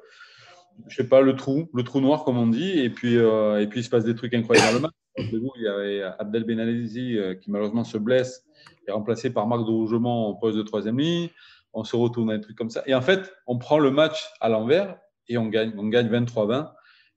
je 0.89 0.97
sais 0.97 1.09
pas, 1.09 1.21
le 1.21 1.37
trou, 1.37 1.71
le 1.73 1.85
trou 1.85 2.01
noir 2.01 2.25
comme 2.25 2.39
on 2.39 2.49
dit, 2.49 2.81
et 2.81 2.91
puis, 2.91 3.17
euh, 3.17 3.61
et 3.61 3.69
puis 3.69 3.81
il 3.81 3.85
se 3.85 3.91
passe 3.91 4.05
des 4.05 4.17
trucs 4.17 4.35
incroyables 4.35 4.89
il 5.17 5.63
y 5.63 5.69
avait 5.69 6.03
Abdel 6.19 6.45
Benalizi 6.45 7.17
euh, 7.17 7.35
qui 7.35 7.51
malheureusement 7.51 7.85
se 7.85 7.99
blesse 7.99 8.45
et 8.87 8.93
remplacé 8.93 9.31
par 9.31 9.47
Marc 9.47 9.65
de 9.65 9.71
Rougemont 9.71 10.27
en 10.27 10.35
poste 10.35 10.57
de 10.57 10.63
troisième 10.63 10.99
ligne. 10.99 11.29
On 11.75 11.85
se 11.85 11.97
retourne 11.97 12.31
des 12.35 12.41
trucs 12.41 12.57
comme 12.57 12.71
ça. 12.71 12.83
Et 12.87 12.95
en 12.95 13.03
fait, 13.03 13.33
on 13.47 13.59
prend 13.59 13.79
le 13.79 13.91
match 13.91 14.31
à 14.41 14.49
l'envers 14.49 14.97
et 15.29 15.39
on 15.39 15.47
gagne. 15.49 15.73
On 15.77 15.89
gagne 15.89 16.09
23-20. 16.09 16.73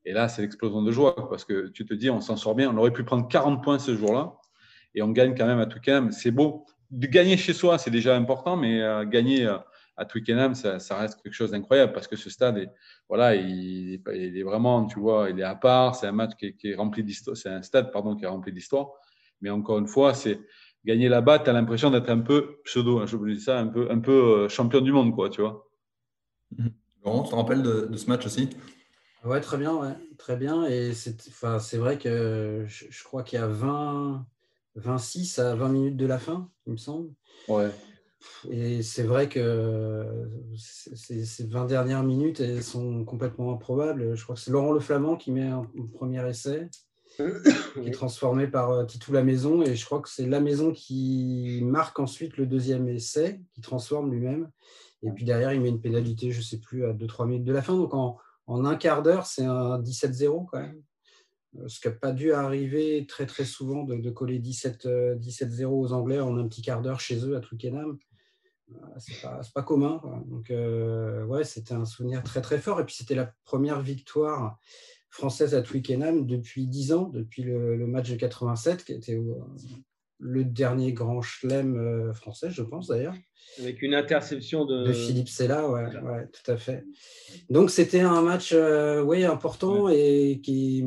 Et 0.06 0.14
là, 0.14 0.30
c'est 0.30 0.42
l'explosion 0.42 0.82
de 0.82 0.92
joie 0.92 1.30
parce 1.30 1.46
que 1.46 1.68
tu 1.68 1.86
te 1.86 1.94
dis, 1.94 2.10
on 2.10 2.22
s'en 2.22 2.38
sort 2.38 2.56
bien. 2.56 2.72
On 2.74 2.78
aurait 2.78 2.94
pu 2.94 3.04
prendre 3.04 3.28
40 3.28 3.64
points 3.64 3.78
ce 3.80 3.96
jour-là 3.96 4.34
et 4.96 5.02
on 5.02 5.10
gagne 5.10 5.36
quand 5.36 5.46
même 5.46 5.60
à 5.60 5.66
Twickenham. 5.66 6.12
C'est 6.12 6.32
beau. 6.32 6.66
De 6.90 7.08
gagner 7.08 7.38
chez 7.38 7.54
soi, 7.54 7.78
c'est 7.78 7.92
déjà 7.92 8.16
important, 8.16 8.56
mais 8.56 8.82
euh, 8.82 9.04
gagner 9.04 9.46
euh, 9.46 9.58
à 9.98 10.06
Twickenham, 10.06 10.56
ça, 10.56 10.80
ça, 10.80 10.98
reste 10.98 11.22
quelque 11.22 11.34
chose 11.34 11.52
d'incroyable 11.52 11.92
parce 11.92 12.08
que 12.08 12.16
ce 12.16 12.30
stade, 12.30 12.58
est, 12.58 12.70
voilà, 13.10 13.36
il, 13.36 14.02
est 14.14 14.44
vraiment, 14.44 14.86
tu 14.86 15.00
vois, 15.00 15.30
il 15.30 15.40
est 15.40 15.44
à 15.44 15.56
part. 15.56 15.96
C'est 15.96 16.08
un 16.08 16.14
match 16.14 16.32
qui 16.38 16.56
est, 16.64 16.76
rempli 16.76 17.04
d'histoire. 17.04 17.36
C'est 17.36 17.50
un 17.50 17.62
stade, 17.62 17.92
pardon, 17.92 18.16
qui 18.16 18.24
est 18.24 18.28
rempli 18.28 18.54
d'histoire. 18.54 18.92
Mais 19.42 19.50
encore 19.50 19.80
une 19.80 19.88
fois, 19.88 20.14
c'est 20.14 20.40
gagner 20.88 21.10
là-bas, 21.10 21.40
tu 21.40 21.50
as 21.50 21.54
l'impression 21.54 21.92
d'être 21.92 22.10
un 22.10 22.20
peu 22.20 22.60
pseudo, 22.64 23.00
hein, 23.00 23.06
je 23.06 23.16
vous 23.16 23.28
dis 23.28 23.40
ça, 23.40 23.60
un 23.60 23.68
peu, 23.68 23.92
un 23.92 24.00
peu 24.00 24.46
euh, 24.46 24.50
champion 24.50 24.82
du 24.82 24.92
monde, 24.92 25.14
quoi, 25.14 25.30
tu 25.30 25.42
vois. 25.42 25.70
Laurent, 27.06 27.24
tu 27.24 27.30
te 27.30 27.36
rappelles 27.36 27.62
de, 27.62 27.96
ce 27.96 28.08
match 28.08 28.26
aussi? 28.26 28.50
Ouais, 29.24 29.42
très 29.42 29.58
bien, 29.58 29.76
ouais, 29.76 29.94
très 30.18 30.36
bien. 30.36 30.66
Et 30.66 30.94
c'est 30.94 31.78
vrai 31.78 31.98
que 31.98 32.66
je, 32.68 32.86
je 32.90 33.04
crois 33.04 33.24
qu'il 33.24 33.40
y 33.40 33.42
a 33.42 33.48
20, 33.48 34.26
26 34.76 35.40
à 35.40 35.56
20 35.56 35.70
minutes 35.70 35.98
de 35.98 36.06
la 36.06 36.18
fin, 36.18 36.50
il 36.66 36.74
me 36.74 36.78
semble. 36.78 37.12
Ouais. 37.48 37.70
Et 38.50 38.82
c'est 38.82 39.04
vrai 39.04 39.30
que 39.30 40.06
ces 40.56 41.46
20 41.48 41.66
dernières 41.66 42.04
minutes 42.04 42.40
elles 42.40 42.64
sont 42.64 43.06
complètement 43.06 43.54
improbables. 43.54 44.16
Je 44.16 44.24
crois 44.24 44.36
que 44.36 44.42
c'est 44.42 44.52
Laurent 44.52 44.72
Le 44.72 44.80
Flamand 44.80 45.16
qui 45.18 45.32
met 45.32 45.48
un, 45.48 45.64
premier 45.94 46.28
essai, 46.28 46.70
qui 47.82 47.88
est 47.88 47.92
transformé 47.92 48.48
par 48.48 48.72
euh, 48.72 48.86
Titou 48.86 49.12
La 49.12 49.24
Maison. 49.24 49.62
Et 49.62 49.76
je 49.76 49.86
crois 49.86 50.02
que 50.02 50.10
c'est 50.10 50.26
La 50.26 50.40
Maison 50.40 50.72
qui 50.72 51.62
marque 51.64 52.00
ensuite 52.00 52.38
le 52.38 52.46
deuxième 52.46 52.88
essai, 52.88 53.42
qui 53.54 53.62
transforme 53.62 54.12
lui-même. 54.12 54.50
Et 55.04 55.12
puis 55.12 55.26
derrière, 55.26 55.54
il 55.54 55.62
met 55.62 55.70
une 55.70 55.82
pénalité, 55.82 56.32
je 56.32 56.40
ne 56.40 56.44
sais 56.44 56.60
plus, 56.60 56.86
à 56.86 56.94
2-3 56.94 57.28
minutes 57.28 57.46
de 57.46 57.54
la 57.54 57.62
fin. 57.62 57.76
Donc 57.76 57.94
en, 57.94 58.18
en 58.48 58.66
un 58.66 58.76
quart 58.76 59.04
d'heure, 59.04 59.26
c'est 59.26 59.46
un 59.46 59.80
17-0 59.80 60.48
quand 60.50 60.60
même. 60.60 60.82
Euh, 61.60 61.68
ce 61.68 61.80
qui 61.80 61.88
n'a 61.88 61.94
pas 61.94 62.12
dû 62.12 62.34
arriver 62.34 63.06
très 63.08 63.26
très 63.26 63.46
souvent 63.46 63.84
de, 63.84 64.10
coller 64.10 64.40
17-0 64.40 64.88
euh, 64.88 65.68
aux 65.68 65.94
Anglais 65.94 66.20
en 66.20 66.38
un 66.38 66.48
petit 66.48 66.62
quart 66.62 66.82
d'heure 66.82 67.00
chez 67.00 67.26
eux 67.26 67.36
à 67.36 67.40
Twickenham. 67.40 67.98
Euh, 68.72 68.76
c'est 68.98 69.22
pas, 69.22 69.42
pas 69.54 69.64
commun. 69.64 70.02
Donc, 70.26 70.50
ouais, 70.50 71.44
c'était 71.44 71.74
un 71.74 71.86
souvenir 71.86 72.24
très 72.24 72.42
très 72.42 72.60
fort. 72.60 72.80
Et 72.80 72.86
puis, 72.86 72.96
c'était 72.96 73.16
la 73.16 73.34
première 73.46 73.82
victoire 73.82 74.58
française 75.10 75.56
à 75.56 75.62
Twickenham 75.62 76.26
depuis 76.26 76.68
10 76.68 76.94
ans, 76.94 77.10
depuis 77.14 77.44
le, 77.44 77.88
match 77.88 78.10
de 78.10 78.16
87, 78.16 78.86
qui 78.86 78.94
était 78.94 79.20
le 80.20 80.44
dernier 80.44 80.94
grand 80.94 81.22
chelem 81.22 82.14
français, 82.14 82.50
je 82.50 82.64
pense 82.64 82.88
d'ailleurs. 82.88 83.16
Avec 83.60 83.82
une 83.82 83.94
interception 83.94 84.66
de, 84.66 84.88
de 84.88 84.94
Philippe 84.94 85.30
Sella, 85.30 85.70
ouais, 85.70 85.86
ouais, 85.86 86.28
tout 86.28 86.52
à 86.52 86.58
fait. 86.58 86.84
Donc, 87.50 87.70
c'était 87.72 88.02
un 88.02 88.22
match 88.22 88.54
ouais, 88.54 89.24
important 89.24 89.90
et 89.90 90.42
qui 90.44 90.84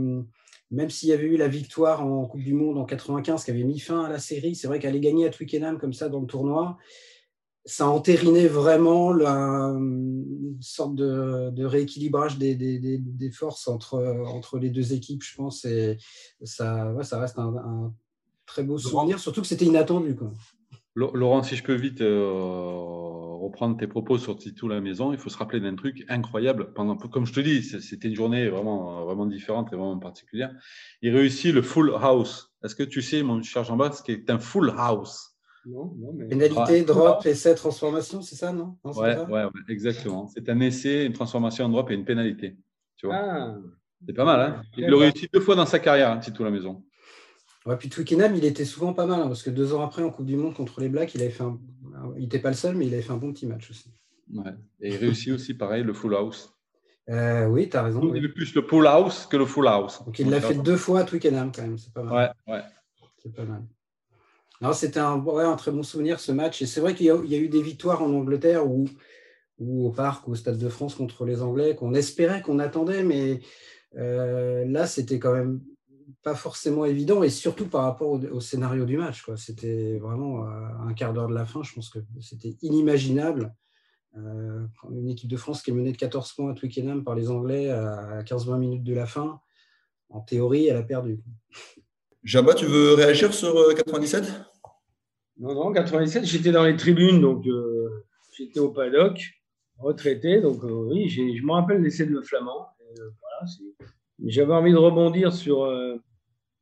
même 0.70 0.90
s'il 0.90 1.08
y 1.08 1.12
avait 1.12 1.26
eu 1.26 1.36
la 1.36 1.48
victoire 1.48 2.04
en 2.04 2.26
Coupe 2.26 2.42
du 2.42 2.54
Monde 2.54 2.78
en 2.78 2.84
95 2.84 3.44
qui 3.44 3.50
avait 3.50 3.64
mis 3.64 3.80
fin 3.80 4.04
à 4.04 4.08
la 4.08 4.18
série, 4.18 4.54
c'est 4.54 4.68
vrai 4.68 4.78
qu'aller 4.78 5.00
gagner 5.00 5.26
à 5.26 5.30
Twickenham 5.30 5.78
comme 5.78 5.92
ça 5.92 6.08
dans 6.08 6.20
le 6.20 6.26
tournoi, 6.26 6.78
ça 7.64 7.88
entérinait 7.88 8.48
vraiment 8.48 9.12
la, 9.12 9.74
une 9.76 10.58
sorte 10.60 10.94
de, 10.94 11.64
rééquilibrage 11.64 12.38
des, 12.38 13.30
forces 13.32 13.68
entre, 13.68 14.24
entre 14.26 14.58
les 14.58 14.70
deux 14.70 14.92
équipes, 14.92 15.22
je 15.22 15.36
pense. 15.36 15.64
Et 15.64 15.98
ça, 16.42 16.94
ça 17.02 17.20
reste 17.20 17.38
un, 17.38 17.92
très 18.46 18.62
beau 18.62 18.78
souvenir, 18.78 19.18
surtout 19.18 19.42
que 19.42 19.46
c'était 19.46 19.66
inattendu. 19.66 20.16
Quoi. 20.16 20.32
Laurent, 20.96 21.42
si 21.42 21.54
je 21.54 21.62
peux 21.62 21.74
vite 21.74 22.00
euh, 22.00 22.72
reprendre 23.40 23.76
tes 23.76 23.86
propos 23.86 24.18
sur 24.18 24.36
Titou 24.36 24.66
la 24.66 24.80
maison, 24.80 25.12
il 25.12 25.18
faut 25.18 25.30
se 25.30 25.38
rappeler 25.38 25.60
d'un 25.60 25.76
truc 25.76 26.04
incroyable. 26.08 26.72
Pendant, 26.74 26.96
comme 26.96 27.26
je 27.26 27.32
te 27.32 27.40
dis, 27.40 27.62
c'était 27.62 28.08
une 28.08 28.16
journée 28.16 28.48
vraiment, 28.48 29.04
vraiment 29.04 29.26
différente 29.26 29.72
et 29.72 29.76
vraiment 29.76 29.98
particulière. 29.98 30.52
Il 31.00 31.14
réussit 31.14 31.54
le 31.54 31.62
full 31.62 31.94
house. 31.94 32.52
Est-ce 32.64 32.74
que 32.74 32.82
tu 32.82 33.02
sais, 33.02 33.22
mon 33.22 33.40
cher 33.42 33.64
Jean-Baptiste, 33.64 34.00
ce 34.00 34.04
qui 34.04 34.12
est 34.12 34.30
un 34.30 34.38
full 34.38 34.74
house? 34.76 35.29
Non, 35.66 35.94
non, 35.96 36.12
mais... 36.14 36.26
Pénalité, 36.26 36.82
drop, 36.82 37.24
essai, 37.26 37.54
transformation, 37.54 38.22
c'est 38.22 38.36
ça, 38.36 38.52
non, 38.52 38.76
non 38.84 38.92
ouais, 38.92 39.16
ouais, 39.28 39.44
exactement. 39.68 40.26
C'est 40.28 40.48
un 40.48 40.60
essai, 40.60 41.04
une 41.04 41.12
transformation, 41.12 41.66
un 41.66 41.68
drop 41.68 41.90
et 41.90 41.94
une 41.94 42.04
pénalité. 42.04 42.56
Tu 42.96 43.06
vois 43.06 43.16
ah. 43.16 43.58
C'est 44.06 44.14
pas 44.14 44.24
mal. 44.24 44.40
Hein 44.40 44.62
il 44.76 44.86
le 44.86 44.96
réussit 44.96 45.32
deux 45.32 45.40
fois 45.40 45.56
dans 45.56 45.66
sa 45.66 45.78
carrière, 45.78 46.10
hein, 46.10 46.18
Titou 46.18 46.44
la 46.44 46.50
maison. 46.50 46.82
Ouais, 47.66 47.76
puis 47.76 47.90
Twickenham, 47.90 48.34
il 48.34 48.44
était 48.44 48.64
souvent 48.64 48.94
pas 48.94 49.04
mal, 49.04 49.20
hein, 49.20 49.26
parce 49.26 49.42
que 49.42 49.50
deux 49.50 49.74
ans 49.74 49.82
après, 49.82 50.02
en 50.02 50.10
Coupe 50.10 50.24
du 50.24 50.36
Monde 50.36 50.54
contre 50.54 50.80
les 50.80 50.88
Blacks, 50.88 51.14
il 51.14 51.20
avait 51.20 51.30
fait 51.30 51.44
un... 51.44 51.58
il 52.16 52.22
n'était 52.22 52.38
pas 52.38 52.48
le 52.48 52.56
seul, 52.56 52.74
mais 52.74 52.86
il 52.86 52.94
avait 52.94 53.02
fait 53.02 53.12
un 53.12 53.18
bon 53.18 53.32
petit 53.32 53.46
match 53.46 53.70
aussi. 53.70 53.92
Ouais. 54.34 54.52
Et 54.80 54.88
il 54.90 54.96
réussit 54.96 55.32
aussi, 55.32 55.54
pareil, 55.54 55.82
le 55.82 55.92
full 55.92 56.14
house. 56.14 56.54
Euh, 57.10 57.46
oui, 57.46 57.68
tu 57.68 57.76
as 57.76 57.82
raison. 57.82 58.14
Il 58.14 58.24
est 58.24 58.28
plus 58.28 58.54
le 58.54 58.62
full 58.62 58.86
house 58.86 59.26
que 59.26 59.36
le 59.36 59.44
full 59.44 59.66
house. 59.66 60.02
Donc 60.04 60.18
il 60.18 60.30
l'a 60.30 60.40
fait 60.40 60.54
deux 60.54 60.76
fois 60.76 61.00
à 61.00 61.04
Twickenham, 61.04 61.50
quand 61.54 61.62
même. 61.62 61.76
C'est 61.76 61.92
pas 61.92 62.02
mal. 62.02 62.34
Ouais, 62.46 62.54
ouais. 62.54 62.62
C'est 63.18 63.34
pas 63.34 63.44
mal. 63.44 63.64
C'était 64.74 65.00
un, 65.00 65.56
très 65.56 65.70
bon 65.70 65.82
souvenir 65.82 66.20
ce 66.20 66.32
match. 66.32 66.60
Et 66.60 66.66
c'est 66.66 66.80
vrai 66.80 66.94
qu'il 66.94 67.06
y, 67.06 67.10
a 67.10 67.38
eu 67.38 67.48
des 67.48 67.62
victoires 67.62 68.02
en 68.02 68.12
Angleterre 68.12 68.66
ou, 68.66 68.86
ou 69.58 69.86
au 69.86 69.90
parc, 69.90 70.28
au 70.28 70.34
Stade 70.34 70.58
de 70.58 70.68
France 70.68 70.94
contre 70.94 71.24
les 71.24 71.40
Anglais, 71.42 71.74
qu'on 71.74 71.94
espérait, 71.94 72.42
qu'on 72.42 72.58
attendait, 72.58 73.02
mais 73.02 73.40
euh, 73.96 74.64
là, 74.66 74.86
c'était 74.86 75.18
quand 75.18 75.32
même 75.32 75.60
pas 76.22 76.34
forcément 76.34 76.84
évident, 76.84 77.22
et 77.22 77.30
surtout 77.30 77.66
par 77.66 77.84
rapport 77.84 78.10
au, 78.10 78.40
scénario 78.40 78.84
du 78.84 78.98
match. 78.98 79.24
C'était 79.36 79.98
vraiment 79.98 80.44
euh, 80.44 80.50
un 80.86 80.92
quart 80.92 81.14
d'heure 81.14 81.28
de 81.28 81.34
la 81.34 81.46
fin, 81.46 81.62
je 81.62 81.72
pense 81.72 81.88
que 81.88 82.00
c'était 82.20 82.56
inimaginable. 82.60 83.54
Euh, 84.18 84.66
une 84.90 85.08
équipe 85.08 85.30
de 85.30 85.36
France 85.36 85.62
qui 85.62 85.70
est 85.70 85.74
menée 85.74 85.92
de 85.92 85.96
14 85.96 86.32
points 86.32 86.50
à 86.50 86.54
Twickenham 86.54 87.04
par 87.04 87.14
les 87.14 87.30
Anglais 87.30 87.70
à 87.70 88.22
15-20 88.24 88.58
minutes 88.58 88.84
de 88.84 88.92
la 88.92 89.06
fin, 89.06 89.40
en 90.10 90.20
théorie, 90.20 90.66
elle 90.66 90.76
a 90.76 90.82
perdu. 90.82 91.22
Jabba, 92.22 92.54
tu 92.54 92.66
veux 92.66 92.94
réagir 92.94 93.32
sur 93.32 93.54
97 93.74 94.24
euh, 94.24 94.28
Non, 95.40 95.54
non, 95.54 95.72
97, 95.72 96.24
j'étais 96.24 96.52
dans 96.52 96.64
les 96.64 96.76
tribunes, 96.76 97.20
donc 97.20 97.46
j'étais 98.36 98.60
au 98.60 98.68
paddock, 98.68 99.20
retraité, 99.78 100.40
donc 100.40 100.62
oui, 100.62 101.08
je 101.08 101.42
me 101.42 101.52
rappelle 101.52 101.82
l'essai 101.82 102.06
de 102.06 102.20
Flamand. 102.20 102.68
voilà, 102.96 103.50
J'avais 104.26 104.52
envie 104.52 104.72
de 104.72 104.76
rebondir 104.76 105.32
sur 105.32 105.64
euh, 105.64 105.96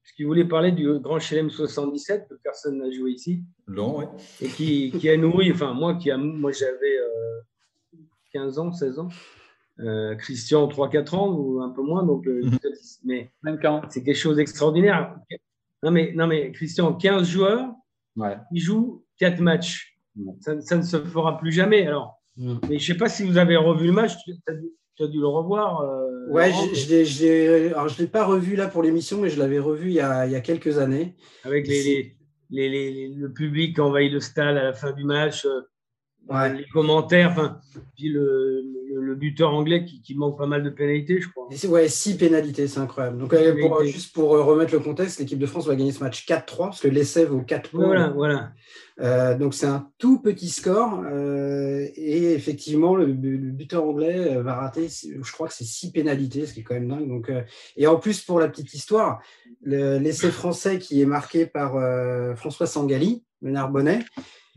ce 0.04 0.12
qu'il 0.14 0.26
voulait 0.26 0.44
parler 0.44 0.70
du 0.72 0.98
Grand 1.00 1.18
Chelem 1.18 1.50
77 1.50 2.28
que 2.28 2.34
personne 2.36 2.78
n'a 2.78 2.90
joué 2.90 3.10
ici. 3.10 3.42
Laurent, 3.66 3.98
oui. 3.98 4.46
Et 4.46 4.48
qui, 4.48 4.92
qui, 4.92 5.08
a 5.10 5.16
nourri, 5.16 5.50
enfin 5.52 5.74
moi 5.74 5.96
qui 5.96 6.10
a, 6.10 6.16
moi 6.16 6.52
j'avais 6.52 6.98
15 8.32 8.58
ans, 8.58 8.72
16 8.72 8.98
ans. 9.00 9.08
Euh, 9.80 10.16
Christian 10.16 10.66
3-4 10.66 11.14
ans 11.14 11.32
ou 11.32 11.60
un 11.60 11.70
peu 11.70 11.82
moins, 11.82 12.04
donc 12.04 12.26
euh, 12.26 12.42
mhm. 12.42 12.58
mais 13.04 13.30
c'est 13.90 14.02
quelque 14.02 14.16
chose 14.16 14.36
d'extraordinaire. 14.36 15.16
Non 15.84 15.92
mais, 15.92 16.12
non 16.14 16.26
mais 16.26 16.50
Christian, 16.50 16.92
15 16.94 17.28
joueurs, 17.28 17.72
ouais. 18.18 18.37
ils 18.52 18.61
jouent 18.61 19.04
4 19.18 19.40
matchs. 19.40 19.96
Ça, 20.40 20.76
ne 20.76 20.83
se 20.83 20.96
fera 20.98 21.38
plus 21.38 21.52
jamais. 21.52 21.87
Alors, 21.87 22.20
mhm. 22.37 22.61
mais 22.68 22.78
je 22.78 22.87
sais 22.92 22.98
pas 22.98 23.09
si 23.09 23.24
vous 23.24 23.38
avez 23.38 23.57
revu 23.57 23.87
le 23.87 23.92
match, 23.92 24.12
tu 24.24 24.33
as, 25.02 25.07
dû, 25.07 25.20
le 25.20 25.28
revoir. 25.28 25.81
Euh, 25.81 26.28
ouais, 26.31 26.50
je 26.52 26.92
ne 26.92 27.98
l'ai 27.98 28.07
pas 28.09 28.24
revu 28.24 28.57
là 28.57 28.66
pour 28.66 28.83
l'émission, 28.83 29.20
mais 29.20 29.31
je 29.31 29.38
l'avais 29.38 29.61
revu 29.61 29.90
il 29.90 29.94
y, 29.94 30.00
a, 30.00 30.26
il 30.26 30.33
y, 30.33 30.37
a, 30.37 30.40
quelques 30.40 30.78
années. 30.78 31.14
Avec 31.44 31.68
les, 31.68 32.16
les, 32.50 32.68
les, 32.68 33.09
le 33.09 33.33
public 33.33 33.76
qui 33.76 33.81
envahit 33.81 34.12
le 34.12 34.20
stade 34.20 34.57
à 34.57 34.64
la 34.64 34.72
fin 34.72 34.92
du 34.92 35.04
match. 35.04 35.46
Les 36.30 36.66
commentaires, 36.72 37.30
enfin, 37.30 37.58
puis 37.96 38.08
le, 38.10 38.62
le, 38.94 39.14
buteur 39.14 39.54
anglais 39.54 39.84
qui, 39.84 40.02
qui, 40.02 40.14
manque 40.14 40.36
pas 40.36 40.46
mal 40.46 40.62
de 40.62 40.68
pénalités, 40.68 41.20
je 41.22 41.28
crois. 41.28 41.48
Ouais, 41.68 41.88
six 41.88 42.18
pénalités, 42.18 42.68
c'est 42.68 42.80
incroyable. 42.80 43.18
Donc, 43.18 43.34
pour, 43.60 43.82
juste 43.84 44.14
pour 44.14 44.34
euh, 44.34 44.42
remettre 44.42 44.72
le 44.74 44.80
contexte, 44.80 45.18
l'équipe 45.20 45.38
de 45.38 45.46
France 45.46 45.66
va 45.66 45.74
gagner 45.74 45.92
ce 45.92 46.04
match 46.04 46.26
4-3 46.26 46.56
parce 46.58 46.80
que 46.80 46.88
l'essai 46.88 47.24
vaut 47.24 47.40
4 47.40 47.70
points. 47.70 47.86
Voilà, 47.86 48.08
voilà. 48.08 48.52
Euh, 49.00 49.38
donc, 49.38 49.54
c'est 49.54 49.66
un 49.66 49.88
tout 49.96 50.20
petit 50.20 50.50
score. 50.50 51.02
Euh, 51.10 51.86
et 51.96 52.34
effectivement, 52.34 52.94
le, 52.94 53.06
buteur 53.06 53.84
anglais 53.84 54.36
va 54.42 54.54
rater, 54.54 54.88
je 54.88 55.32
crois 55.32 55.48
que 55.48 55.54
c'est 55.54 55.64
six 55.64 55.90
pénalités, 55.92 56.44
ce 56.44 56.52
qui 56.52 56.60
est 56.60 56.64
quand 56.64 56.74
même 56.74 56.88
dingue. 56.88 57.08
Donc, 57.08 57.32
et 57.76 57.86
en 57.86 57.96
plus, 57.96 58.20
pour 58.20 58.38
la 58.38 58.48
petite 58.48 58.74
histoire, 58.74 59.22
l'essai 59.62 60.30
français 60.30 60.78
qui 60.78 61.00
est 61.00 61.06
marqué 61.06 61.46
par 61.46 61.74
François 62.36 62.66
Sangali, 62.66 63.24
le 63.40 63.52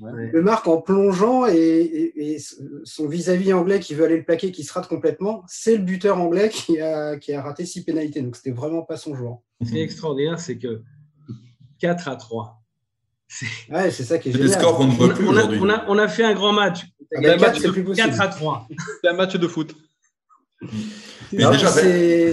Le 0.02 0.42
marque 0.42 0.68
en 0.68 0.82
plongeant 0.82 1.46
et, 1.46 2.38
son 2.84 3.08
vis-à-vis 3.08 3.54
anglais 3.54 3.80
qui 3.80 3.94
veut 3.94 4.06
aller 4.06 4.18
le 4.18 4.24
plaquer, 4.24 4.52
qui 4.52 4.64
se 4.64 4.74
rate 4.74 4.88
complètement, 4.88 5.44
c'est 5.48 5.78
le 5.78 5.84
buteur 5.84 6.20
anglais 6.20 6.50
qui 6.54 6.80
a, 6.80 7.18
qui 7.18 7.34
a 7.34 7.42
raté 7.42 7.66
six 7.66 7.84
pénalités. 7.84 8.22
Donc, 8.22 8.36
c'était 8.36 8.52
vraiment 8.52 8.82
pas 8.82 8.98
son 8.98 9.16
joueur. 9.16 9.38
Ce 9.64 9.70
qui 9.70 9.80
est 9.80 9.84
extraordinaire, 9.84 10.40
c'est 10.40 10.58
que 10.58 10.82
4 11.80 12.08
à 12.08 12.16
3. 12.16 12.58
Ouais, 13.70 13.92
c'est 13.92 14.04
ça 14.04 14.18
qui 14.18 14.30
est 14.30 14.32
génial. 14.34 14.50
scores 14.50 14.76
qu'on 14.76 14.88
ne 14.88 14.92
voit 14.92 15.14
plus 15.14 15.28
aujourd'hui. 15.28 15.60
On 15.62 15.70
a, 15.70 15.86
on 15.88 15.98
a, 15.98 16.08
fait 16.08 16.24
un 16.24 16.34
grand 16.34 16.52
match. 16.52 16.86
4 17.12 18.22
à 18.22 18.28
3. 18.28 18.68
C'est 19.02 19.10
un 19.10 19.14
match 19.14 19.36
de 19.36 19.48
foot. 19.48 19.76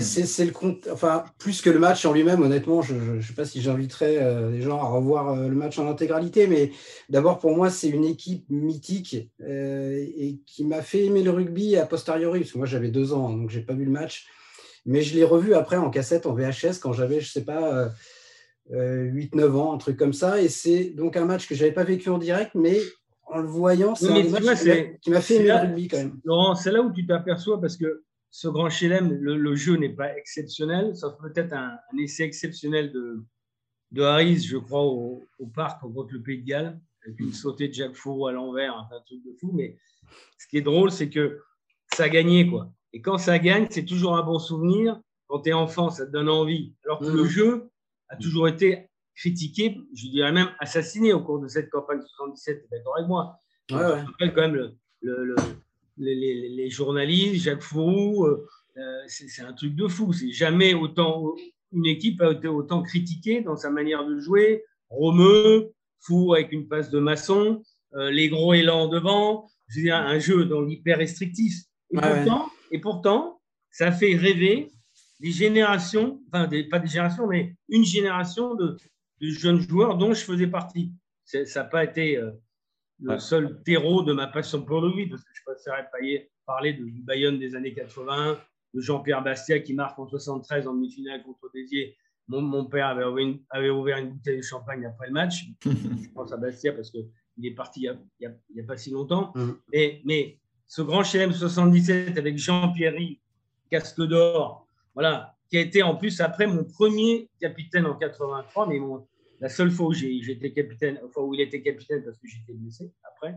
c'est 0.00 0.44
le 0.44 0.50
compte, 0.50 0.88
enfin, 0.92 1.24
plus 1.38 1.62
que 1.62 1.70
le 1.70 1.78
match 1.78 2.04
en 2.04 2.12
lui-même, 2.12 2.42
honnêtement, 2.42 2.82
je 2.82 2.94
ne 2.94 3.20
sais 3.20 3.32
pas 3.32 3.44
si 3.44 3.60
j'inviterais 3.60 4.16
euh, 4.18 4.50
les 4.50 4.62
gens 4.62 4.78
à 4.78 4.84
revoir 4.84 5.32
euh, 5.34 5.48
le 5.48 5.54
match 5.54 5.78
en 5.78 5.88
intégralité, 5.88 6.46
mais 6.46 6.72
d'abord, 7.08 7.38
pour 7.38 7.54
moi, 7.56 7.70
c'est 7.70 7.88
une 7.88 8.04
équipe 8.04 8.44
mythique 8.50 9.30
euh, 9.42 10.04
et 10.16 10.38
qui 10.46 10.64
m'a 10.64 10.82
fait 10.82 11.04
aimer 11.04 11.22
le 11.22 11.30
rugby 11.30 11.76
a 11.76 11.86
posteriori, 11.86 12.40
parce 12.40 12.52
que 12.52 12.58
moi, 12.58 12.66
j'avais 12.66 12.90
deux 12.90 13.12
ans, 13.12 13.30
donc 13.30 13.50
j'ai 13.50 13.60
pas 13.60 13.74
vu 13.74 13.84
le 13.84 13.90
match, 13.90 14.26
mais 14.86 15.02
je 15.02 15.14
l'ai 15.14 15.24
revu 15.24 15.54
après 15.54 15.76
en 15.76 15.90
cassette, 15.90 16.26
en 16.26 16.34
VHS, 16.34 16.78
quand 16.80 16.92
j'avais, 16.92 17.20
je 17.20 17.30
sais 17.30 17.44
pas, 17.44 17.90
8-9 18.72 19.50
ans, 19.56 19.74
un 19.74 19.78
truc 19.78 19.96
comme 19.96 20.12
ça, 20.12 20.40
et 20.40 20.48
c'est 20.48 20.90
donc 20.90 21.16
un 21.16 21.24
match 21.24 21.48
que 21.48 21.54
j'avais 21.54 21.72
pas 21.72 21.84
vécu 21.84 22.10
en 22.10 22.18
direct, 22.18 22.52
mais 22.54 22.78
en 23.30 23.38
le 23.38 23.48
voyant, 23.48 23.94
c'est 23.94 24.10
un 24.10 24.28
match 24.28 24.64
qui 25.02 25.10
m'a 25.10 25.20
fait 25.20 25.36
aimer 25.36 25.48
le 25.48 25.54
rugby 25.54 25.88
quand 25.88 25.98
même. 25.98 26.18
Laurent, 26.24 26.54
c'est 26.54 26.70
là 26.70 26.80
où 26.80 26.92
tu 26.92 27.06
t'aperçois 27.06 27.60
parce 27.60 27.76
que 27.76 28.02
ce 28.30 28.48
grand 28.48 28.70
chelem, 28.70 29.12
le, 29.20 29.54
jeu 29.54 29.76
n'est 29.76 29.94
pas 29.94 30.16
exceptionnel, 30.16 30.96
sauf 30.96 31.14
peut-être 31.20 31.52
un, 31.54 31.78
essai 31.98 32.24
exceptionnel 32.24 32.92
de, 32.92 33.24
de 33.92 34.02
Harris, 34.02 34.40
je 34.40 34.58
crois, 34.58 34.82
au, 34.82 35.26
parc 35.54 35.80
contre 35.80 36.12
le 36.12 36.22
Pays 36.22 36.42
de 36.42 36.46
Galles, 36.46 36.80
avec 37.04 37.18
une 37.20 37.32
sautée 37.32 37.68
de 37.68 37.74
Jacques 37.74 37.96
Fourreau 37.96 38.26
à 38.26 38.32
l'envers, 38.32 38.76
un 38.76 39.00
truc 39.06 39.24
de 39.24 39.32
fou. 39.40 39.52
Mais 39.54 39.76
ce 40.38 40.46
qui 40.48 40.58
est 40.58 40.62
drôle, 40.62 40.90
c'est 40.90 41.08
que 41.08 41.40
ça 41.94 42.04
a 42.04 42.08
gagné, 42.08 42.48
quoi. 42.48 42.70
Et 42.92 43.00
quand 43.00 43.18
ça 43.18 43.38
gagne, 43.38 43.66
c'est 43.70 43.84
toujours 43.84 44.16
un 44.16 44.22
bon 44.22 44.38
souvenir. 44.38 45.00
Quand 45.26 45.40
tu 45.40 45.50
es 45.50 45.52
enfant, 45.52 45.90
ça 45.90 46.06
te 46.06 46.10
donne 46.10 46.28
envie. 46.28 46.74
Alors 46.84 47.00
que 47.00 47.06
le 47.06 47.24
mmh. 47.24 47.28
jeu 47.28 47.70
a 48.08 48.16
toujours 48.16 48.48
été 48.48 48.88
critiqué, 49.14 49.76
je 49.94 50.08
dirais 50.08 50.32
même 50.32 50.50
assassiné 50.58 51.12
au 51.12 51.22
cours 51.22 51.40
de 51.40 51.48
cette 51.48 51.70
campagne 51.70 52.00
77, 52.00 52.60
tu 52.60 52.64
es 52.64 52.78
d'accord 52.78 52.96
avec 52.96 53.08
moi? 53.08 53.40
Ouais, 53.70 53.76
ouais. 53.76 54.00
Je 54.00 54.06
rappelle 54.06 54.32
quand 54.32 54.40
même 54.42 54.54
le 55.02 55.36
les, 55.98 56.70
journalistes, 56.70 57.44
Jacques 57.44 57.62
Fourou, 57.62 58.24
euh, 58.24 58.46
euh, 58.76 59.02
c'est 59.06 59.42
un 59.42 59.52
truc 59.52 59.74
de 59.74 59.88
fou. 59.88 60.12
C'est 60.12 60.30
jamais 60.30 60.74
autant 60.74 61.34
une 61.72 61.86
équipe 61.86 62.20
a 62.22 62.32
été 62.32 62.48
autant 62.48 62.82
critiquée 62.82 63.42
dans 63.42 63.56
sa 63.56 63.70
manière 63.70 64.06
de 64.06 64.18
jouer. 64.18 64.64
Romeux, 64.88 65.72
fou 66.00 66.32
avec 66.34 66.52
une 66.52 66.66
passe 66.66 66.90
de 66.90 66.98
maçon, 66.98 67.62
euh, 67.94 68.10
les 68.10 68.28
gros 68.28 68.54
élans 68.54 68.88
devant. 68.88 69.50
Je 69.68 69.78
veux 69.78 69.84
dire, 69.84 69.96
un 69.96 70.18
jeu 70.18 70.46
dans 70.46 70.62
l'hyper 70.62 70.98
restrictif. 70.98 71.54
Et, 71.90 71.98
pourtant, 71.98 72.50
et 72.70 72.78
pourtant, 72.78 73.40
ça 73.70 73.92
fait 73.92 74.14
rêver 74.16 74.70
des 75.20 75.30
générations, 75.30 76.22
enfin 76.28 76.46
des, 76.46 76.64
pas 76.64 76.78
des 76.78 76.88
générations, 76.88 77.26
mais 77.26 77.54
une 77.68 77.84
génération 77.84 78.54
de, 78.54 78.76
jeunes 79.20 79.60
joueurs 79.60 79.98
dont 79.98 80.14
je 80.14 80.24
faisais 80.24 80.46
partie. 80.46 80.92
Ça 81.24 81.44
n'a 81.54 81.64
pas 81.64 81.84
été 81.84 82.18
le 83.00 83.18
seul 83.18 83.62
terreau 83.62 84.02
de 84.02 84.12
ma 84.12 84.26
passion 84.26 84.62
pour 84.62 84.80
le 84.80 84.88
rugby, 84.88 85.06
parce 85.06 85.22
que 85.22 85.30
je 85.32 85.42
préférerais 85.44 85.88
parler 86.46 86.72
de, 86.72 86.84
du 86.84 87.02
Bayonne 87.02 87.38
des 87.38 87.54
années 87.54 87.74
80, 87.74 88.38
de 88.74 88.80
Jean-Pierre 88.80 89.22
Bastia 89.22 89.60
qui 89.60 89.74
marque 89.74 89.98
en 89.98 90.08
73 90.08 90.66
en 90.66 90.74
demi-finale 90.74 91.22
contre 91.22 91.50
Désier. 91.52 91.96
Mon, 92.26 92.42
mon 92.42 92.66
père 92.66 92.88
avait 92.88 93.04
ouvert, 93.04 93.24
une, 93.24 93.40
avait 93.50 93.70
ouvert, 93.70 93.98
une, 93.98 94.10
bouteille 94.10 94.38
de 94.38 94.42
champagne 94.42 94.84
après 94.84 95.06
le 95.06 95.12
match. 95.12 95.46
je 95.64 96.08
pense 96.14 96.32
à 96.32 96.36
Bastia 96.36 96.72
parce 96.72 96.90
qu'il 96.90 97.06
est 97.42 97.54
parti 97.54 97.82
il 97.82 97.98
n'y 98.20 98.26
a, 98.26 98.30
a, 98.30 98.66
pas 98.66 98.76
si 98.76 98.90
longtemps. 98.90 99.32
Mm. 99.34 99.50
Mais, 99.72 100.02
mais, 100.04 100.38
ce 100.66 100.82
grand 100.82 101.02
CHM 101.02 101.32
77 101.32 102.18
avec 102.18 102.36
Jean-Pierre 102.36 102.94
casque 103.70 104.02
d'or, 104.02 104.66
voilà, 104.94 105.34
qui 105.48 105.56
a 105.56 105.60
été 105.60 105.82
en 105.82 105.96
plus 105.96 106.20
après 106.20 106.46
mon 106.46 106.64
premier 106.64 107.30
capitaine 107.40 107.86
en 107.86 107.94
83, 107.94 108.68
mais 108.68 108.78
mon, 108.78 109.06
la 109.40 109.48
seule 109.48 109.70
fois 109.70 109.86
où 109.86 109.92
j'étais 109.92 110.52
capitaine, 110.52 110.98
enfin 111.04 111.20
où 111.20 111.34
il 111.34 111.40
était 111.40 111.62
capitaine 111.62 112.02
parce 112.04 112.18
que 112.18 112.26
j'étais 112.26 112.52
blessé 112.52 112.92
après, 113.04 113.36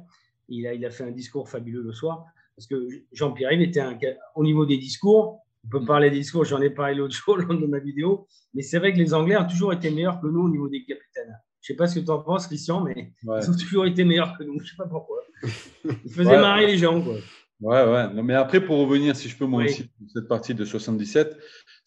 il 0.50 0.68
a, 0.68 0.74
il 0.74 0.86
a 0.86 0.92
fait 0.92 1.04
un 1.04 1.12
discours 1.12 1.50
fabuleux 1.50 1.82
le 1.82 1.94
soir. 1.94 2.26
Parce 2.56 2.68
que 2.68 2.88
Jean-Pierre 3.12 3.52
était 3.60 3.80
un, 3.80 3.98
au 4.36 4.44
niveau 4.44 4.66
des 4.66 4.78
discours, 4.78 5.40
on 5.66 5.70
peut 5.70 5.86
parler 5.86 6.10
des 6.10 6.18
discours, 6.18 6.44
j'en 6.44 6.62
ai 6.62 6.70
parlé 6.70 6.96
l'autre 6.96 7.16
jour 7.26 7.38
lors 7.38 7.58
de 7.58 7.66
ma 7.66 7.80
vidéo, 7.80 8.28
mais 8.54 8.62
c'est 8.62 8.80
vrai 8.80 8.94
que 8.94 8.98
les 8.98 9.14
Anglais 9.14 9.38
ont 9.38 9.48
toujours 9.48 9.74
été 9.74 9.90
meilleurs 9.90 10.20
que 10.20 10.28
nous 10.28 10.42
au 10.42 10.50
niveau 10.50 10.68
des 10.68 10.84
capitaines. 10.84 11.40
Je 11.62 11.72
ne 11.72 11.76
sais 11.76 11.78
pas 11.78 11.88
ce 11.88 12.00
que 12.00 12.06
tu 12.06 12.12
en 12.12 12.20
penses, 12.20 12.48
Christian, 12.48 12.82
mais 12.82 13.14
ils 13.24 13.50
ont 13.50 13.56
toujours 13.56 13.86
été 13.86 14.04
meilleurs 14.04 14.36
que 14.38 14.44
nous. 14.44 14.58
Je 14.60 14.64
ne 14.64 14.68
sais 14.68 14.76
pas 14.78 14.88
pourquoi. 14.88 15.20
Ils 15.86 16.12
faisaient 16.12 16.40
marrer 16.40 16.66
les 16.66 16.78
gens. 16.78 17.02
Quoi. 17.02 17.18
Ouais, 17.62 17.84
ouais. 17.84 18.14
Non, 18.14 18.24
mais 18.24 18.34
après, 18.34 18.60
pour 18.60 18.80
revenir, 18.80 19.16
si 19.16 19.30
je 19.30 19.38
peux, 19.38 19.46
moi 19.46 19.64
aussi, 19.64 19.90
cette 20.12 20.28
partie 20.28 20.56
de 20.56 20.66
77, 20.66 21.38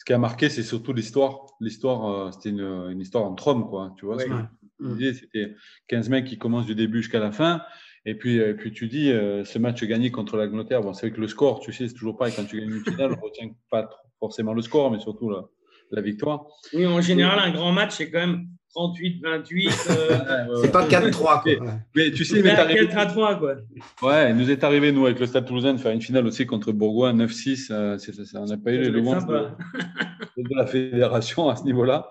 ce 0.04 0.10
qui 0.10 0.12
a 0.12 0.18
marqué, 0.18 0.50
c'est 0.50 0.62
surtout 0.62 0.92
l'histoire. 0.92 1.46
L'histoire, 1.60 2.10
euh, 2.10 2.30
c'était 2.30 2.50
une, 2.50 2.60
une, 2.60 3.00
histoire 3.00 3.24
entre 3.24 3.48
hommes, 3.48 3.66
quoi. 3.66 3.94
Tu 3.96 4.04
vois, 4.04 4.18
c'était 4.18 5.54
15 5.88 6.10
mecs 6.10 6.26
qui 6.26 6.36
commencent 6.36 6.66
du 6.66 6.74
début 6.74 6.98
jusqu'à 6.98 7.20
la 7.20 7.32
fin. 7.32 7.62
Et 8.04 8.14
puis, 8.14 8.38
euh, 8.38 8.52
puis 8.52 8.70
tu 8.70 8.86
dis, 8.86 9.10
euh, 9.10 9.46
ce 9.46 9.58
match 9.58 9.82
gagné 9.82 10.10
contre 10.10 10.36
l'Angleterre, 10.36 10.82
bon, 10.82 10.92
c'est 10.92 11.06
avec 11.06 11.16
le 11.16 11.26
score, 11.26 11.60
tu 11.60 11.72
sais, 11.72 11.88
c'est 11.88 11.94
toujours 11.94 12.18
pareil. 12.18 12.34
Quand 12.36 12.44
tu 12.44 12.60
gagnes 12.60 12.74
une 12.74 12.84
finale, 12.84 13.12
on 13.12 13.16
ne 13.16 13.20
retient 13.22 13.48
pas 13.70 13.88
forcément 14.20 14.52
le 14.52 14.60
score, 14.60 14.90
mais 14.90 15.00
surtout 15.00 15.30
la, 15.30 15.48
la 15.94 16.02
victoire. 16.02 16.46
Oui, 16.72 16.86
en 16.86 17.00
général, 17.00 17.38
un 17.38 17.50
grand 17.50 17.72
match, 17.72 17.94
c'est 17.96 18.10
quand 18.10 18.20
même 18.20 18.46
38, 18.74 19.22
28. 19.22 19.70
Euh, 19.90 20.56
c'est 20.62 20.72
pas 20.72 20.86
4-3. 20.86 21.78
Mais 21.94 22.10
tu 22.10 22.24
sais, 22.24 22.42
4 22.42 22.98
à 22.98 23.06
3, 23.06 23.38
quoi. 23.38 23.54
Ouais, 24.02 24.30
il 24.30 24.36
nous 24.36 24.50
est 24.50 24.64
arrivé, 24.64 24.92
nous, 24.92 25.06
avec 25.06 25.20
le 25.20 25.26
Stade 25.26 25.46
Toulousain, 25.46 25.74
de 25.74 25.78
faire 25.78 25.92
une 25.92 26.02
finale 26.02 26.26
aussi 26.26 26.44
contre 26.44 26.72
Bourgoin, 26.72 27.14
9-6. 27.14 27.68
Euh, 27.70 27.96
on 28.34 28.46
n'a 28.46 28.56
pas 28.56 28.72
eu 28.72 28.90
le 28.90 29.00
vent 29.00 29.22
de, 29.22 30.42
de, 30.42 30.56
la 30.56 30.66
fédération 30.66 31.48
à 31.48 31.56
ce 31.56 31.64
niveau-là. 31.64 32.08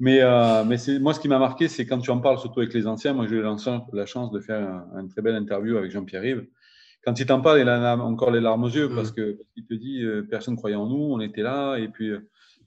Mais, 0.00 0.20
euh, 0.20 0.64
mais 0.64 0.76
moi, 1.00 1.14
ce 1.14 1.20
qui 1.20 1.28
m'a 1.28 1.38
marqué, 1.38 1.68
c'est 1.68 1.86
quand 1.86 1.98
tu 1.98 2.10
en 2.10 2.20
parles, 2.20 2.38
surtout 2.38 2.60
avec 2.60 2.74
les 2.74 2.86
anciens. 2.86 3.14
Moi, 3.14 3.26
j'ai 3.28 3.36
eu 3.36 3.42
la 3.42 4.06
chance 4.06 4.30
de 4.30 4.40
faire 4.40 4.60
une 4.60 5.04
un 5.04 5.08
très 5.08 5.22
belle 5.22 5.36
interview 5.36 5.76
avec 5.76 5.90
Jean-Pierre 5.90 6.22
Rive. 6.22 6.46
Quand 7.04 7.18
il 7.18 7.26
t'en 7.26 7.40
parle, 7.40 7.60
il 7.60 7.68
a 7.68 7.96
encore 7.96 8.30
les 8.30 8.40
larmes 8.40 8.64
aux 8.64 8.68
yeux 8.68 8.88
mm. 8.88 8.94
parce 8.94 9.10
qu'il 9.12 9.66
te 9.68 9.74
dit 9.74 10.04
personne 10.30 10.54
ne 10.54 10.58
croyait 10.58 10.76
en 10.76 10.86
nous, 10.86 11.14
on 11.14 11.20
était 11.20 11.42
là. 11.42 11.76
Et 11.76 11.88
puis, 11.88 12.12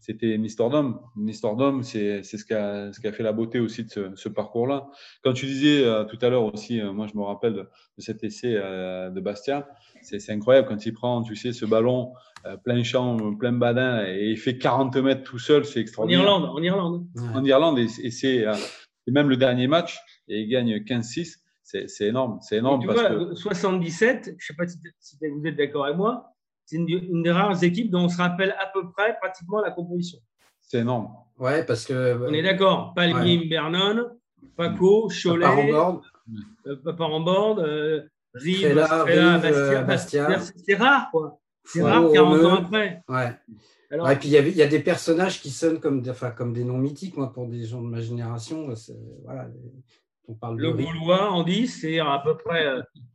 c'était 0.05 0.37
histoire 0.37 0.69
d'homme, 0.69 1.81
c'est 1.81 2.21
ce 2.21 2.45
qui 2.45 2.53
a, 2.53 2.93
ce 2.93 2.99
qui 2.99 3.07
a 3.07 3.11
fait 3.11 3.23
la 3.23 3.33
beauté 3.33 3.59
aussi 3.59 3.85
de 3.85 4.11
ce, 4.15 4.29
parcours-là. 4.29 4.87
Quand 5.23 5.33
tu 5.33 5.47
disais 5.47 5.83
euh, 5.83 6.03
tout 6.03 6.19
à 6.21 6.29
l'heure 6.29 6.43
aussi, 6.43 6.79
euh, 6.79 6.93
moi 6.93 7.07
je 7.11 7.17
me 7.17 7.23
rappelle 7.23 7.53
de, 7.53 7.67
cet 7.97 8.23
essai 8.23 8.53
euh, 8.55 9.09
de 9.09 9.19
Bastia, 9.19 9.67
c'est 10.03 10.29
incroyable 10.29 10.67
quand 10.67 10.85
il 10.85 10.93
prend, 10.93 11.23
tu 11.23 11.35
sais, 11.35 11.53
ce 11.53 11.65
ballon 11.65 12.13
plein 12.63 12.83
champ, 12.83 13.17
plein 13.35 13.53
badin 13.53 14.05
et 14.05 14.29
il 14.29 14.37
fait 14.37 14.59
40 14.59 14.95
mètres 14.97 15.23
tout 15.23 15.39
seul, 15.39 15.65
c'est 15.65 15.79
extraordinaire. 15.79 16.21
En 16.21 16.23
Irlande, 16.23 16.49
en 16.53 16.61
Irlande. 16.61 17.07
En 17.33 17.43
Irlande, 17.43 17.79
et, 17.79 17.87
c'est 18.11 18.45
même 19.07 19.29
le 19.29 19.37
dernier 19.37 19.65
match, 19.65 19.97
et 20.27 20.41
il 20.41 20.47
gagne 20.47 20.77
15-6. 20.77 21.37
C'est 21.63 21.87
énorme, 22.01 22.37
c'est 22.41 22.57
énorme. 22.57 22.79
tu 22.81 22.85
vois, 22.85 23.33
77, 23.33 24.25
je 24.25 24.31
ne 24.31 24.35
sais 24.39 24.53
pas 24.55 24.67
si, 24.67 24.77
si 24.99 25.17
vous 25.17 25.47
êtes 25.47 25.55
d'accord 25.55 25.85
avec 25.85 25.97
moi, 25.97 26.34
c'est 26.65 26.77
une, 26.77 27.21
des 27.23 27.31
rares 27.31 27.63
équipes 27.63 27.91
dont 27.91 28.05
on 28.05 28.09
se 28.09 28.17
rappelle 28.17 28.55
à 28.59 28.67
peu 28.73 28.89
près 28.91 29.15
pratiquement 29.21 29.61
la 29.61 29.71
composition. 29.71 30.19
C'est 30.61 30.79
énorme. 30.79 31.09
Ouais, 31.37 31.63
parce 31.63 31.85
que. 31.85 32.17
On 32.27 32.33
est 32.33 32.41
d'accord. 32.41 32.93
Palmier, 32.95 33.39
ouais. 33.39 33.45
Bernon, 33.45 34.09
Paco, 34.55 35.09
Cholet, 35.09 35.45
Papa 36.83 37.03
en 37.03 37.19
bord, 37.19 37.59
euh, 37.59 38.01
Rive, 38.33 38.73
Bastia. 38.73 39.35
Euh, 39.45 39.81
Bastia. 39.83 40.39
C'est 40.65 40.75
rare, 40.75 41.09
quoi. 41.11 41.39
C'est 41.63 41.81
rare 41.81 42.11
40 42.11 42.45
ans 42.45 42.55
après. 42.55 43.03
Ouais. 43.07 43.33
Alors, 43.91 44.09
et 44.09 44.15
puis 44.17 44.29
il 44.29 44.55
y, 44.55 44.61
a 44.61 44.67
des 44.67 44.79
personnages 44.79 45.41
qui 45.41 45.51
sonnent 45.51 45.79
comme, 45.79 46.03
enfin, 46.09 46.31
comme 46.31 46.53
des 46.53 46.63
noms 46.63 46.77
mythiques, 46.77 47.15
moi, 47.15 47.31
pour 47.31 47.47
des 47.47 47.65
gens 47.65 47.81
de 47.81 47.87
ma 47.87 48.01
génération. 48.01 48.67
Voilà, 49.23 49.47
on 50.27 50.33
parle 50.33 50.59
le 50.59 50.71
Gaulois, 50.71 51.31
en 51.31 51.43
10, 51.43 51.67
c'est 51.81 51.99
à 51.99 52.21
peu 52.23 52.35
près 52.37 52.65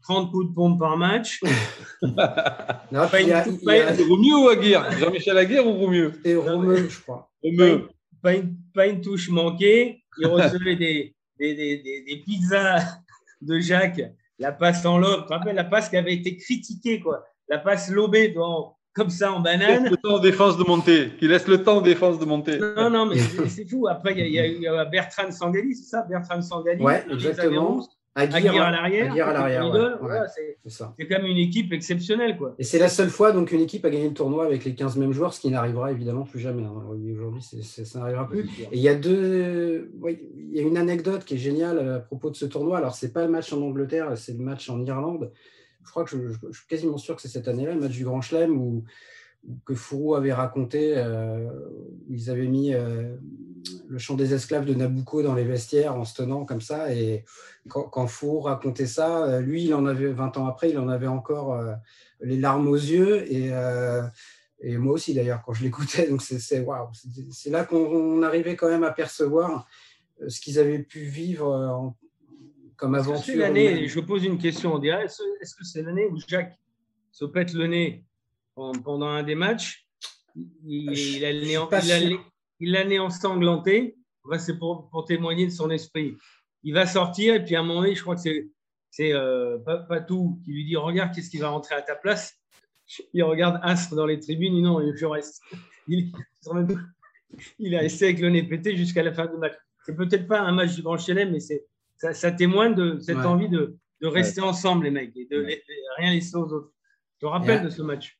30 0.03 0.29
euh, 0.29 0.31
coups 0.31 0.49
de 0.49 0.55
pompe 0.55 0.79
par 0.79 0.97
match. 0.97 1.41
non, 2.03 3.09
pas, 3.09 3.21
une, 3.21 3.33
a, 3.33 3.45
pas 3.65 3.89
a... 3.89 3.93
Vaut 3.93 4.17
mieux 4.17 4.37
ou 4.37 4.49
Aguirre? 4.49 4.91
Jean-Michel 4.93 5.37
Aguirre 5.37 5.67
ou 5.67 5.79
vaut 5.79 5.89
mieux? 5.89 6.13
Et 6.25 6.37
Romeu, 6.37 6.89
je 6.89 7.01
crois. 7.01 7.31
Romeu. 7.43 7.89
Pas, 8.23 8.35
une, 8.35 8.57
pas 8.75 8.87
une 8.87 9.01
touche 9.01 9.29
manquée. 9.31 10.05
Il 10.19 10.27
recevait 10.27 10.77
des, 10.77 11.15
des, 11.39 11.55
des, 11.55 11.79
des, 11.79 12.03
des 12.03 12.17
pizzas 12.23 12.99
de 13.41 13.59
Jacques, 13.59 14.03
la 14.39 14.53
passe 14.53 14.85
en 14.85 14.99
lobe. 14.99 15.23
Tu 15.23 15.29
te 15.29 15.33
rappelles 15.33 15.57
la 15.57 15.65
passe 15.65 15.89
qui 15.89 15.97
avait 15.97 16.15
été 16.15 16.37
critiquée, 16.37 17.01
quoi? 17.01 17.25
La 17.49 17.59
passe 17.59 17.91
lobée 17.91 18.29
dans, 18.29 18.77
comme 18.93 19.11
ça 19.11 19.33
en 19.33 19.41
banane. 19.41 19.77
Qui 19.77 19.83
laisse 19.83 19.91
le 19.91 19.97
temps 19.97 20.15
aux 20.15 20.21
défenses 20.21 20.57
de 20.57 20.65
monter. 20.65 21.13
Qui 21.19 21.29
laisse 21.29 21.49
le 21.49 21.63
temps 21.63 21.79
aux 21.79 21.83
défenses 21.83 22.19
de 22.19 22.25
monter. 22.25 22.59
Non, 22.59 22.91
non, 22.91 23.07
mais 23.07 23.19
c'est 23.19 23.69
fou. 23.69 23.87
Après, 23.89 24.15
il 24.17 24.27
y, 24.27 24.63
y, 24.63 24.67
a 24.67 24.85
Bertrand 24.85 25.31
Sangali, 25.31 25.75
c'est 25.75 25.89
ça? 25.89 26.03
Bertrand 26.09 26.43
Sangali. 26.43 26.83
Ouais, 26.83 27.05
exactement. 27.11 27.87
Aguirre, 28.17 28.63
à 28.63 28.71
l'arrière. 28.73 29.13
Aguirre 29.13 29.29
à 29.29 29.33
l'arrière. 29.33 29.71
Ouais. 29.71 29.81
Voilà, 30.01 30.27
c'est 30.27 31.07
quand 31.07 31.19
même 31.19 31.27
une 31.27 31.37
équipe 31.37 31.73
exceptionnelle. 31.73 32.37
Quoi. 32.37 32.55
Et 32.59 32.65
c'est 32.65 32.79
la 32.79 32.89
seule 32.89 33.09
fois 33.09 33.31
donc 33.33 33.53
une 33.53 33.61
équipe 33.61 33.85
a 33.85 33.91
gagné 33.91 34.09
le 34.09 34.15
tournoi 34.15 34.45
avec 34.45 34.65
les 34.65 34.75
15 34.75 34.97
mêmes 34.97 35.13
joueurs, 35.13 35.33
ce 35.33 35.41
qui 35.41 35.51
n'arrivera 35.51 35.93
évidemment 35.93 36.25
plus 36.25 36.41
jamais. 36.41 36.65
Hein. 36.65 36.73
Aujourd'hui, 36.89 37.41
ça 37.41 37.99
n'arrivera 38.01 38.29
plus. 38.29 38.49
Et 38.73 38.77
il 38.77 38.81
y 38.81 38.89
a 38.89 38.95
deux. 38.95 39.93
Ouais, 40.01 40.21
il 40.37 40.57
y 40.57 40.59
a 40.59 40.63
une 40.63 40.77
anecdote 40.77 41.25
qui 41.25 41.35
est 41.35 41.39
géniale 41.39 41.79
à 41.79 41.99
propos 42.01 42.31
de 42.31 42.37
ce 42.37 42.47
tournoi. 42.47 42.79
Alors, 42.79 42.95
c'est 42.95 43.13
pas 43.13 43.25
le 43.25 43.31
match 43.31 43.53
en 43.53 43.63
Angleterre, 43.63 44.13
c'est 44.17 44.37
le 44.37 44.43
match 44.43 44.69
en 44.69 44.85
Irlande. 44.85 45.31
Je 45.85 45.91
crois 45.91 46.05
que 46.05 46.11
je, 46.11 46.33
suis 46.53 46.67
quasiment 46.69 46.99
sûr 46.99 47.17
que 47.17 47.23
c'est 47.23 47.29
cette 47.29 47.49
année-là, 47.49 47.75
le 47.75 47.81
match 47.81 47.93
du 47.93 48.05
Grand 48.05 48.21
Chelem, 48.21 48.57
où 48.57 48.85
que 49.65 49.75
Fourou 49.75 50.15
avait 50.15 50.33
raconté. 50.33 50.95
Euh, 50.97 51.49
ils 52.09 52.31
avaient 52.31 52.47
mis 52.47 52.75
euh, 52.75 53.17
le 53.89 53.99
chant 53.99 54.15
des 54.15 54.35
esclaves 54.35 54.65
de 54.65 54.75
Nabucco 54.75 55.23
dans 55.23 55.35
les 55.35 55.45
vestiaires 55.45 55.97
en 55.97 56.05
se 56.05 56.15
tenant 56.15 56.45
comme 56.45 56.61
ça. 56.61 56.93
Et 56.95 57.25
quand, 57.69 57.85
quand 57.85 58.07
Fourou 58.07 58.41
racontait 58.41 58.87
ça, 58.87 59.25
euh, 59.25 59.41
lui, 59.41 59.65
il 59.65 59.75
en 59.75 59.87
avait 59.87 60.13
20 60.13 60.37
ans 60.37 60.47
après, 60.47 60.71
il 60.71 60.79
en 60.79 60.89
avait 60.89 61.07
encore 61.07 61.61
les 62.21 62.39
larmes 62.39 62.69
aux 62.69 62.77
yeux. 62.77 63.31
Et, 63.33 63.51
et 64.63 64.77
moi 64.77 64.95
aussi, 64.95 65.15
d'ailleurs, 65.15 65.43
quand 65.45 65.55
je 65.55 65.63
l'écoutais. 65.63 66.09
Donc, 66.09 66.23
c'est 66.23 66.61
wow, 66.61 66.91
là 67.47 67.65
qu'on 67.65 68.23
arrivait 68.23 68.57
quand 68.57 68.69
même 68.69 68.85
à 68.85 68.93
percevoir 68.93 69.67
ce 70.29 70.41
qu'ils 70.41 70.59
avaient 70.59 70.83
pu 70.83 71.01
vivre 71.01 71.47
en, 71.47 71.97
comme 72.81 72.95
aventure. 72.95 73.37
l'année, 73.37 73.87
je 73.87 74.01
pose 74.01 74.25
une 74.25 74.39
question, 74.39 74.75
on 74.75 74.79
dirait, 74.79 75.05
est-ce 75.05 75.55
que 75.55 75.65
c'est 75.65 75.83
l'année 75.83 76.07
où 76.07 76.19
Jacques 76.27 76.59
se 77.13 77.25
pète 77.25 77.53
le 77.53 77.67
nez 77.67 78.05
pendant 78.55 79.09
un 79.09 79.23
des 79.23 79.35
matchs? 79.35 79.87
Il, 80.65 80.93
il, 80.93 81.25
a, 81.25 81.31
il, 81.31 81.57
a, 81.57 82.21
il 82.61 82.77
a 82.77 82.85
né 82.85 82.99
ensanglanté. 82.99 83.97
C'est 84.39 84.59
pour, 84.59 84.89
pour, 84.91 85.05
témoigner 85.05 85.47
de 85.47 85.51
son 85.51 85.71
esprit. 85.71 86.17
Il 86.63 86.75
va 86.75 86.87
sortir 86.87 87.35
et 87.35 87.45
puis 87.45 87.57
à 87.57 87.61
un 87.61 87.63
moment 87.63 87.81
donné, 87.81 87.95
je 87.95 88.03
crois 88.03 88.15
que 88.15 88.21
c'est 88.21 88.49
c'est 88.91 89.13
euh, 89.13 89.59
Patou 89.89 90.41
qui 90.45 90.53
lui 90.53 90.65
dit 90.65 90.77
Regarde, 90.77 91.15
qu'est-ce 91.15 91.31
qui 91.31 91.39
va 91.39 91.49
rentrer 91.51 91.75
à 91.75 91.83
ta 91.83 91.95
place 91.95 92.35
Il 93.15 93.23
regarde 93.23 93.61
Astre 93.63 93.95
dans 93.95 94.07
les 94.07 94.19
tribunes. 94.19 94.55
Il, 94.57 94.63
non, 94.63 94.81
je 94.95 95.07
reste. 95.07 95.43
Il, 95.87 96.13
il 97.59 97.75
a 97.77 97.81
resté 97.81 98.07
avec 98.07 98.21
le 98.21 98.31
nez 98.31 98.43
pété 98.43 98.77
jusqu'à 98.77 99.03
la 99.03 99.13
fin 99.13 99.27
du 99.27 99.37
match. 99.37 99.55
C'est 99.87 99.97
peut-être 99.97 100.27
pas 100.27 100.41
un 100.41 100.53
match 100.53 100.75
du 100.75 100.83
Grand 100.83 100.99
Chelem, 100.99 101.31
mais 101.31 101.41
c'est 101.41 101.67
ça, 102.01 102.15
ça, 102.15 102.33
témoigne 102.33 102.75
de 102.75 102.99
cette 102.99 103.19
ouais. 103.19 103.27
envie 103.27 103.51
de, 103.51 103.77
de 104.01 104.07
rester 104.07 104.41
ouais. 104.41 104.47
ensemble, 104.47 104.85
les 104.85 104.91
mecs, 104.91 105.15
et 105.17 105.27
de 105.27 105.47
rien 105.99 106.13
laisser 106.13 106.35
aux 106.35 106.51
autres. 106.51 106.73
Je 107.17 107.27
te 107.27 107.31
rappelle 107.31 107.63
de 107.63 107.69
ce 107.69 107.83
match. 107.83 108.19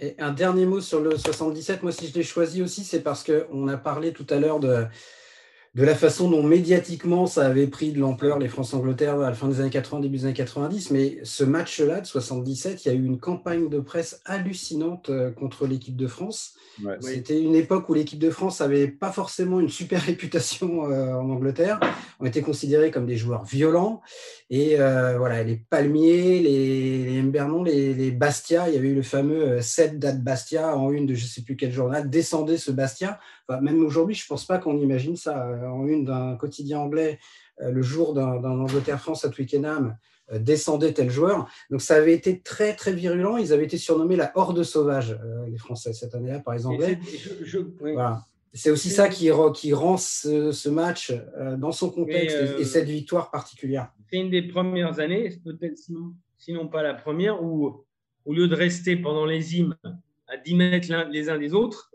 Et 0.00 0.16
un 0.18 0.32
dernier 0.32 0.66
mot 0.66 0.80
sur 0.80 1.00
le 1.00 1.16
77, 1.16 1.84
moi 1.84 1.92
si 1.92 2.08
je 2.08 2.14
l'ai 2.14 2.24
choisi 2.24 2.60
aussi, 2.60 2.82
c'est 2.82 3.02
parce 3.02 3.24
qu'on 3.24 3.68
a 3.68 3.76
parlé 3.76 4.12
tout 4.12 4.26
à 4.30 4.40
l'heure 4.40 4.58
de, 4.58 4.84
de 5.74 5.82
la 5.82 5.94
façon 5.94 6.30
dont 6.30 6.42
médiatiquement 6.42 7.26
ça 7.26 7.46
avait 7.46 7.66
pris 7.66 7.92
de 7.92 7.98
l'ampleur 7.98 8.38
les 8.38 8.48
France-Angleterre 8.48 9.20
à 9.20 9.30
la 9.30 9.34
fin 9.34 9.48
des 9.48 9.60
années 9.60 9.70
80, 9.70 10.00
début 10.00 10.18
des 10.18 10.24
années 10.26 10.34
90. 10.34 10.90
Mais 10.92 11.18
ce 11.24 11.42
match-là 11.42 12.00
de 12.00 12.06
77, 12.06 12.84
il 12.84 12.88
y 12.88 12.90
a 12.92 12.94
eu 12.94 13.04
une 13.04 13.18
campagne 13.18 13.68
de 13.68 13.80
presse 13.80 14.20
hallucinante 14.24 15.10
contre 15.34 15.66
l'équipe 15.66 15.96
de 15.96 16.06
France. 16.06 16.54
Ouais, 16.82 16.96
C'était 17.00 17.34
oui. 17.34 17.42
une 17.42 17.54
époque 17.56 17.88
où 17.88 17.94
l'équipe 17.94 18.18
de 18.18 18.30
France 18.30 18.60
n'avait 18.60 18.88
pas 18.88 19.10
forcément 19.10 19.58
une 19.58 19.68
super 19.68 20.00
réputation 20.02 20.82
en 20.82 21.28
Angleterre. 21.30 21.80
On 22.20 22.26
était 22.26 22.42
considérés 22.42 22.90
comme 22.90 23.06
des 23.06 23.16
joueurs 23.16 23.44
violents. 23.44 24.00
Et 24.50 24.78
euh, 24.78 25.18
voilà, 25.18 25.42
les 25.42 25.56
Palmiers, 25.56 26.40
les, 26.40 27.04
les 27.04 27.22
les, 27.64 27.94
les, 27.94 28.10
Bastia, 28.12 28.68
il 28.68 28.74
y 28.74 28.78
avait 28.78 28.88
eu 28.88 28.94
le 28.94 29.02
fameux 29.02 29.60
7 29.60 29.98
date 29.98 30.22
Bastia 30.22 30.76
en 30.76 30.92
une 30.92 31.06
de 31.06 31.14
je 31.14 31.24
ne 31.24 31.28
sais 31.28 31.42
plus 31.42 31.56
quel 31.56 31.72
journal, 31.72 32.08
descendait 32.10 32.58
ce 32.58 32.70
Bastia. 32.70 33.18
Enfin, 33.48 33.60
même 33.60 33.84
aujourd'hui, 33.84 34.14
je 34.14 34.24
ne 34.24 34.28
pense 34.28 34.46
pas 34.46 34.58
qu'on 34.58 34.78
imagine 34.78 35.16
ça 35.16 35.46
en 35.70 35.86
une 35.86 36.04
d'un 36.04 36.36
quotidien 36.36 36.80
anglais 36.80 37.18
euh, 37.60 37.70
le 37.70 37.82
jour 37.82 38.14
d'un 38.14 38.42
Angleterre-France 38.42 39.24
à 39.24 39.28
Twickenham 39.28 39.96
euh, 40.32 40.38
descendait 40.38 40.94
tel 40.94 41.10
joueur. 41.10 41.46
Donc 41.70 41.82
ça 41.82 41.96
avait 41.96 42.14
été 42.14 42.40
très 42.40 42.74
très 42.74 42.94
virulent. 42.94 43.36
Ils 43.36 43.52
avaient 43.52 43.64
été 43.64 43.76
surnommés 43.76 44.16
la 44.16 44.32
horde 44.34 44.62
sauvage, 44.62 45.12
euh, 45.12 45.46
les 45.50 45.58
Français 45.58 45.92
cette 45.92 46.14
année-là 46.14 46.40
par 46.40 46.54
les 46.54 46.66
Anglais. 46.66 46.98
Je, 47.04 47.44
je, 47.44 47.58
oui. 47.58 47.92
voilà. 47.92 48.24
C'est 48.54 48.70
aussi 48.70 48.88
ça 48.88 49.08
qui, 49.08 49.30
qui 49.54 49.72
rend 49.74 49.96
ce, 49.98 50.50
ce, 50.50 50.68
match 50.70 51.12
euh, 51.36 51.56
dans 51.56 51.72
son 51.72 51.90
contexte 51.90 52.36
et, 52.36 52.62
et, 52.62 52.64
cette 52.64 52.88
victoire 52.88 53.30
particulière. 53.30 53.92
C'est 54.08 54.16
une 54.16 54.30
des 54.30 54.42
premières 54.42 54.98
années, 55.00 55.28
peut-être 55.44 55.76
sinon, 55.76 56.14
sinon, 56.38 56.68
pas 56.68 56.82
la 56.82 56.94
première, 56.94 57.42
où 57.42 57.84
au 58.24 58.32
lieu 58.32 58.48
de 58.48 58.54
rester 58.54 58.96
pendant 58.96 59.26
les 59.26 59.56
hymnes 59.56 59.76
à 60.28 60.38
10 60.38 60.54
mètres 60.54 60.88
les 61.10 61.28
uns 61.28 61.38
des 61.38 61.52
autres, 61.52 61.92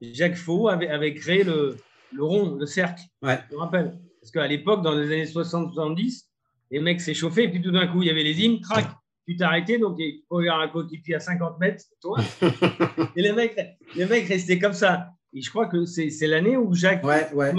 Jacques 0.00 0.36
Faux 0.36 0.68
avait, 0.68 0.88
avait 0.88 1.14
créé 1.14 1.44
le, 1.44 1.76
le 2.12 2.24
rond, 2.24 2.56
le 2.56 2.66
cercle. 2.66 3.02
Ouais. 3.22 3.38
Je 3.50 3.54
me 3.54 3.60
rappelle. 3.60 3.98
Parce 4.20 4.30
qu'à 4.32 4.46
l'époque, 4.46 4.82
dans 4.82 4.94
les 4.94 5.06
années 5.06 5.24
60-70, 5.24 6.24
les 6.70 6.80
mecs 6.80 7.00
s'échauffaient, 7.00 7.44
et 7.44 7.48
puis 7.48 7.62
tout 7.62 7.70
d'un 7.70 7.86
coup, 7.86 8.02
il 8.02 8.08
y 8.08 8.10
avait 8.10 8.24
les 8.24 8.42
hymnes, 8.42 8.60
crac, 8.60 8.86
tu 9.26 9.36
arrêté, 9.42 9.78
donc 9.78 9.96
il 9.98 10.22
faut 10.28 10.38
avoir 10.38 10.60
un 10.60 10.68
coéquipier 10.68 11.16
à 11.16 11.20
50 11.20 11.58
mètres, 11.58 11.84
toi. 12.00 12.18
et 13.16 13.22
les 13.22 13.32
mecs, 13.32 13.58
les 13.94 14.06
mecs 14.06 14.26
restaient 14.26 14.58
comme 14.58 14.72
ça. 14.72 15.10
Et 15.32 15.42
je 15.42 15.50
crois 15.50 15.66
que 15.66 15.84
c'est 15.84 16.26
l'année 16.26 16.56
où 16.56 16.74
Jacques 16.74 17.04
ouais, 17.04 17.32
ouais, 17.32 17.52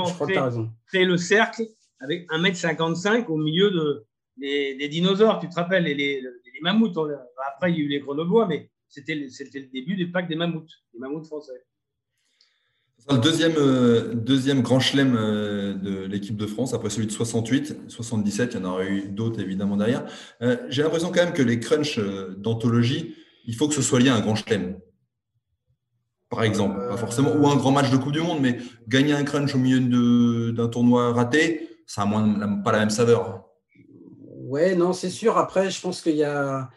le 1.05 1.17
cercle 1.17 1.63
avec 1.99 2.29
1m55 2.31 3.25
au 3.27 3.37
milieu 3.37 3.71
de, 3.71 4.05
des, 4.37 4.75
des, 4.75 4.87
dinosaures. 4.87 5.39
Tu 5.39 5.49
te 5.49 5.55
rappelles, 5.55 5.83
les, 5.83 5.93
les, 5.93 6.21
les 6.21 6.61
mammouths. 6.61 6.97
Après, 7.53 7.71
il 7.71 7.77
y 7.77 7.81
a 7.81 7.83
eu 7.83 7.87
les 7.87 7.99
grenoblois, 7.99 8.47
mais 8.47 8.69
c'était 8.87 9.15
le 9.15 9.71
début 9.71 9.95
des 9.95 10.07
packs 10.07 10.27
des 10.27 10.35
mammouths, 10.35 10.71
des 10.93 10.99
mammouths 10.99 11.25
français. 11.25 11.65
Le 13.09 13.17
deuxième, 13.19 13.53
euh, 13.57 14.13
deuxième 14.13 14.61
grand 14.61 14.81
chelem 14.81 15.15
euh, 15.17 15.73
de 15.75 16.05
l'équipe 16.05 16.35
de 16.35 16.45
France, 16.45 16.73
après 16.73 16.89
celui 16.89 17.07
de 17.07 17.11
68, 17.11 17.89
77, 17.89 18.53
il 18.53 18.59
y 18.59 18.65
en 18.65 18.69
aurait 18.69 18.87
eu 18.87 19.07
d'autres 19.07 19.39
évidemment 19.39 19.77
derrière. 19.77 20.05
Euh, 20.41 20.57
J'ai 20.67 20.83
l'impression 20.83 21.09
quand 21.09 21.23
même 21.23 21.33
que 21.33 21.41
les 21.41 21.61
crunchs 21.61 21.99
d'anthologie, 22.37 23.15
il 23.45 23.55
faut 23.55 23.69
que 23.69 23.73
ce 23.73 23.81
soit 23.81 23.99
lié 23.99 24.09
à 24.09 24.15
un 24.15 24.19
grand 24.19 24.35
chelem. 24.35 24.77
Par 26.29 26.43
exemple, 26.43 26.77
pas 26.89 26.97
forcément, 26.97 27.33
ou 27.33 27.47
un 27.47 27.55
grand 27.55 27.71
match 27.71 27.89
de 27.89 27.95
Coupe 27.95 28.11
du 28.11 28.19
Monde, 28.19 28.39
mais 28.41 28.57
gagner 28.89 29.13
un 29.13 29.23
crunch 29.23 29.55
au 29.55 29.57
milieu 29.57 30.51
d'un 30.51 30.67
tournoi 30.67 31.13
raté, 31.13 31.69
ça 31.85 32.05
n'a 32.05 32.47
pas 32.61 32.73
la 32.73 32.79
même 32.79 32.89
saveur. 32.89 33.45
Ouais, 34.25 34.75
non, 34.75 34.91
c'est 34.91 35.09
sûr. 35.09 35.37
Après, 35.37 35.69
je 35.69 35.79
pense 35.79 36.01
qu'il 36.01 36.17
y 36.17 36.25
a 36.25 36.69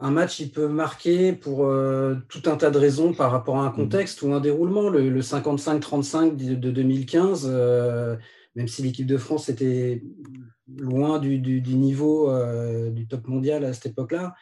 un 0.00 0.10
match, 0.10 0.38
il 0.38 0.50
peut 0.50 0.68
marquer 0.68 1.32
pour 1.32 1.66
euh, 1.66 2.16
tout 2.28 2.42
un 2.46 2.56
tas 2.56 2.70
de 2.70 2.78
raisons 2.78 3.12
par 3.12 3.32
rapport 3.32 3.58
à 3.58 3.66
un 3.66 3.70
contexte 3.70 4.22
ou 4.22 4.32
un 4.32 4.40
déroulement. 4.40 4.88
Le, 4.88 5.08
le 5.08 5.20
55-35 5.20 6.36
de, 6.36 6.54
de, 6.54 6.70
2015, 6.70 7.48
euh, 7.50 8.16
même 8.54 8.68
si 8.68 8.82
l'équipe 8.82 9.06
de 9.06 9.16
France 9.16 9.48
était 9.48 10.02
loin 10.76 11.18
du, 11.18 11.38
du, 11.38 11.60
du 11.60 11.74
niveau 11.74 12.30
euh, 12.30 12.90
du 12.90 13.08
top 13.08 13.26
mondial 13.26 13.64
à 13.64 13.72
cette 13.72 13.86
époque-là, 13.86 14.34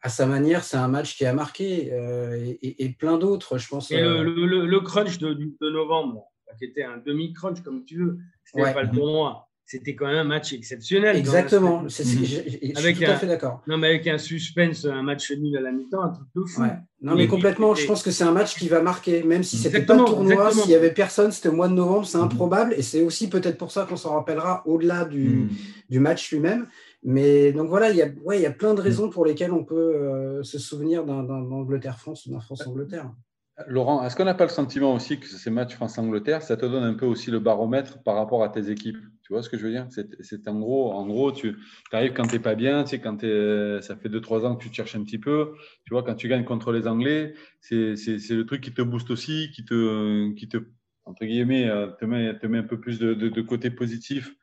à 0.00 0.08
sa 0.08 0.26
manière, 0.26 0.64
c'est 0.64 0.78
un 0.78 0.88
match 0.88 1.16
qui 1.16 1.26
a 1.26 1.32
marqué 1.32 1.92
et, 1.92 2.84
et, 2.84 2.88
plein 2.88 3.18
d'autres, 3.18 3.58
je 3.58 3.68
pense. 3.68 3.90
Et 3.92 4.00
le, 4.00 4.24
le, 4.24 4.66
le, 4.66 4.80
crunch 4.80 5.18
de, 5.18 5.32
de, 5.32 5.70
novembre, 5.70 6.24
qui 6.58 6.64
était 6.64 6.82
un 6.82 6.96
demi-crunch, 6.96 7.62
comme 7.62 7.84
tu 7.84 7.98
veux, 7.98 8.18
c'était 8.44 8.62
ouais. 8.62 8.74
pas 8.74 8.82
le 8.82 8.90
tournoi 8.90 9.51
c'était 9.72 9.94
quand 9.94 10.06
même 10.06 10.18
un 10.18 10.24
match 10.24 10.52
exceptionnel. 10.52 11.16
Exactement, 11.16 11.88
c'est, 11.88 12.04
c'est, 12.04 12.24
je, 12.24 12.40
je, 12.46 12.78
avec 12.78 12.96
suis 12.96 13.04
tout 13.06 13.10
un, 13.10 13.14
à 13.14 13.16
fait 13.16 13.26
d'accord. 13.26 13.62
Non, 13.66 13.78
mais 13.78 13.86
avec 13.86 14.06
un 14.06 14.18
suspense, 14.18 14.84
un 14.84 15.02
match 15.02 15.32
nul 15.32 15.56
à 15.56 15.62
la 15.62 15.72
mi-temps, 15.72 16.02
un 16.02 16.10
truc 16.10 16.28
de 16.36 16.44
fou. 16.44 16.60
Ouais. 16.60 16.68
Non, 17.00 17.12
mais, 17.12 17.22
mais 17.22 17.26
complètement, 17.26 17.74
je 17.74 17.86
pense 17.86 18.02
que 18.02 18.10
c'est 18.10 18.24
un 18.24 18.32
match 18.32 18.58
qui 18.58 18.68
va 18.68 18.82
marquer, 18.82 19.22
même 19.22 19.42
si 19.42 19.56
c'était 19.56 19.80
pas 19.80 19.96
le 19.96 20.04
tournoi, 20.04 20.52
s'il 20.52 20.70
y 20.70 20.74
avait 20.74 20.92
personne, 20.92 21.32
c'était 21.32 21.48
au 21.48 21.52
mois 21.52 21.68
de 21.68 21.74
novembre, 21.74 22.06
c'est 22.06 22.18
improbable, 22.18 22.74
et 22.76 22.82
c'est 22.82 23.00
aussi 23.00 23.30
peut-être 23.30 23.56
pour 23.56 23.72
ça 23.72 23.86
qu'on 23.88 23.96
s'en 23.96 24.12
rappellera 24.12 24.62
au-delà 24.66 25.06
du, 25.06 25.28
mmh. 25.28 25.48
du 25.88 26.00
match 26.00 26.30
lui-même. 26.30 26.66
Mais 27.02 27.52
donc 27.52 27.68
voilà, 27.68 27.90
il 27.90 27.96
y, 27.96 28.02
a, 28.02 28.08
ouais, 28.24 28.38
il 28.38 28.42
y 28.42 28.46
a 28.46 28.52
plein 28.52 28.74
de 28.74 28.80
raisons 28.82 29.08
pour 29.08 29.24
lesquelles 29.24 29.52
on 29.52 29.64
peut 29.64 30.40
se 30.42 30.58
souvenir 30.58 31.04
d'un 31.04 31.26
Angleterre-France 31.28 32.26
ou 32.26 32.30
d'un 32.30 32.40
France-Angleterre. 32.40 33.10
Laurent, 33.68 34.02
est-ce 34.04 34.16
qu'on 34.16 34.24
n'a 34.24 34.34
pas 34.34 34.44
le 34.44 34.50
sentiment 34.50 34.94
aussi 34.94 35.18
que 35.18 35.26
ces 35.26 35.50
matchs 35.50 35.74
France-Angleterre, 35.74 36.42
ça 36.42 36.56
te 36.56 36.64
donne 36.64 36.84
un 36.84 36.94
peu 36.94 37.06
aussi 37.06 37.30
le 37.30 37.38
baromètre 37.38 38.02
par 38.02 38.14
rapport 38.16 38.42
à 38.42 38.48
tes 38.48 38.70
équipes? 38.70 38.96
Tu 39.32 39.34
vois 39.34 39.42
ce 39.42 39.48
que 39.48 39.56
je 39.56 39.64
veux 39.64 39.70
dire? 39.70 39.86
C'est 40.20 40.46
en 40.46 40.60
gros, 40.60 40.92
en 40.92 41.06
gros, 41.06 41.32
tu 41.32 41.56
arrives 41.90 42.12
quand 42.12 42.26
tu 42.26 42.34
n'es 42.34 42.38
pas 42.38 42.54
bien, 42.54 42.84
tu 42.84 42.90
sais, 42.90 43.00
quand 43.00 43.18
ça 43.80 43.96
fait 43.96 44.10
2-3 44.10 44.44
ans 44.44 44.56
que 44.56 44.62
tu 44.62 44.68
te 44.68 44.74
cherches 44.74 44.94
un 44.94 45.02
petit 45.02 45.16
peu. 45.16 45.54
Tu 45.86 45.94
vois, 45.94 46.02
quand 46.02 46.14
tu 46.14 46.28
gagnes 46.28 46.44
contre 46.44 46.70
les 46.70 46.86
Anglais, 46.86 47.32
c'est 47.62 47.94
le 47.94 48.42
truc 48.42 48.60
qui 48.60 48.74
te 48.74 48.82
booste 48.82 49.10
aussi, 49.10 49.50
qui 49.54 49.64
te, 49.64 50.34
qui 50.34 50.50
te 50.50 50.58
entre 51.06 51.24
guillemets, 51.24 51.66
euh, 51.66 51.86
te 51.98 52.04
met, 52.04 52.38
te 52.38 52.46
met 52.46 52.58
un 52.58 52.62
peu 52.62 52.78
plus 52.78 52.98
de, 52.98 53.14
de, 53.14 53.30
de 53.30 53.40
côté 53.40 53.70
positif 53.70 54.34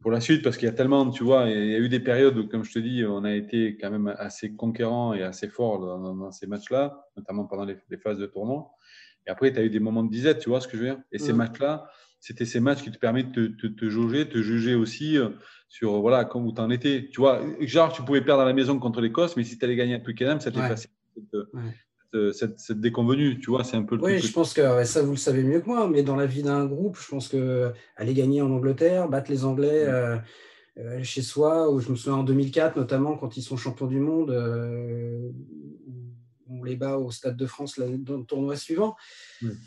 pour 0.00 0.10
la 0.10 0.22
suite, 0.22 0.42
parce 0.42 0.56
qu'il 0.56 0.64
y 0.64 0.70
a 0.70 0.74
tellement, 0.74 1.10
tu 1.10 1.22
vois, 1.22 1.50
il 1.50 1.72
y 1.72 1.74
a 1.74 1.78
eu 1.78 1.90
des 1.90 2.00
périodes 2.00 2.38
où, 2.38 2.48
comme 2.48 2.64
je 2.64 2.72
te 2.72 2.78
dis, 2.78 3.04
on 3.04 3.24
a 3.24 3.34
été 3.34 3.76
quand 3.78 3.90
même 3.90 4.08
assez 4.16 4.54
conquérant 4.56 5.12
et 5.12 5.22
assez 5.22 5.48
fort 5.48 5.80
dans, 5.80 6.32
ces 6.32 6.46
matchs-là, 6.46 7.06
notamment 7.14 7.44
pendant 7.44 7.66
les, 7.66 7.76
phases 7.98 8.16
de 8.16 8.24
tournoi. 8.24 8.70
Et 9.26 9.30
après, 9.30 9.52
tu 9.52 9.58
as 9.58 9.64
eu 9.64 9.68
des 9.68 9.80
moments 9.80 10.02
de 10.02 10.10
disette, 10.10 10.38
tu 10.38 10.48
vois 10.48 10.62
ce 10.62 10.68
que 10.68 10.78
je 10.78 10.82
veux 10.82 10.88
dire? 10.88 11.02
Et 11.12 11.18
ces 11.18 11.34
matchs-là, 11.34 11.90
c'était 12.20 12.44
ces 12.44 12.60
matchs 12.60 12.82
qui 12.82 12.90
te 12.90 12.98
permettent 12.98 13.32
de 13.32 13.48
te, 13.48 13.88
jauger, 13.88 14.28
te 14.28 14.42
juger 14.42 14.74
aussi 14.74 15.18
euh, 15.18 15.30
sur 15.68 16.00
voilà, 16.00 16.28
où 16.36 16.52
tu 16.52 16.60
en 16.60 16.70
étais. 16.70 17.08
Tu 17.10 17.20
vois, 17.20 17.42
genre, 17.60 17.92
tu 17.92 18.02
pouvais 18.02 18.20
perdre 18.20 18.42
à 18.42 18.44
la 18.44 18.52
maison 18.52 18.78
contre 18.78 19.00
l'Écosse, 19.00 19.36
mais 19.36 19.44
si 19.44 19.58
tu 19.58 19.64
allais 19.64 19.76
gagner 19.76 19.94
un 19.94 20.00
peu 20.00 20.12
quand 20.16 20.26
même, 20.26 20.40
ça 20.40 20.50
t'est 20.50 20.60
facile 20.60 20.90
cette, 22.32 22.58
cette, 22.58 22.80
déconvenue, 22.80 23.38
tu 23.38 23.50
vois, 23.50 23.64
c'est 23.64 23.76
un 23.76 23.82
peu 23.82 23.96
Oui, 24.00 24.18
je 24.18 24.32
pense 24.32 24.52
que 24.52 24.84
ça, 24.84 25.02
vous 25.02 25.12
le 25.12 25.16
savez 25.16 25.42
mieux 25.42 25.60
que 25.60 25.66
moi, 25.66 25.88
mais 25.88 26.02
dans 26.02 26.16
la 26.16 26.26
vie 26.26 26.42
d'un 26.42 26.66
groupe, 26.66 26.98
je 27.00 27.08
pense 27.08 27.28
que 27.28 27.72
aller 27.96 28.14
gagner 28.14 28.42
en 28.42 28.50
Angleterre, 28.50 29.08
battre 29.08 29.30
les 29.30 29.44
Anglais 29.44 29.84
euh, 29.86 30.16
euh, 30.78 31.02
chez 31.02 31.22
soi, 31.22 31.70
ou 31.70 31.80
je 31.80 31.90
me 31.90 31.96
souviens 31.96 32.18
en 32.18 32.24
2004, 32.24 32.76
notamment 32.76 33.16
quand 33.16 33.36
ils 33.36 33.42
sont 33.42 33.56
champions 33.56 33.86
du 33.86 34.00
monde, 34.00 34.30
euh, 34.30 35.30
on 36.50 36.64
les 36.64 36.76
bat 36.76 36.98
au 36.98 37.10
Stade 37.10 37.36
de 37.36 37.46
France 37.46 37.78
dans 37.78 38.18
le 38.18 38.24
tournoi 38.24 38.56
suivant. 38.56 38.96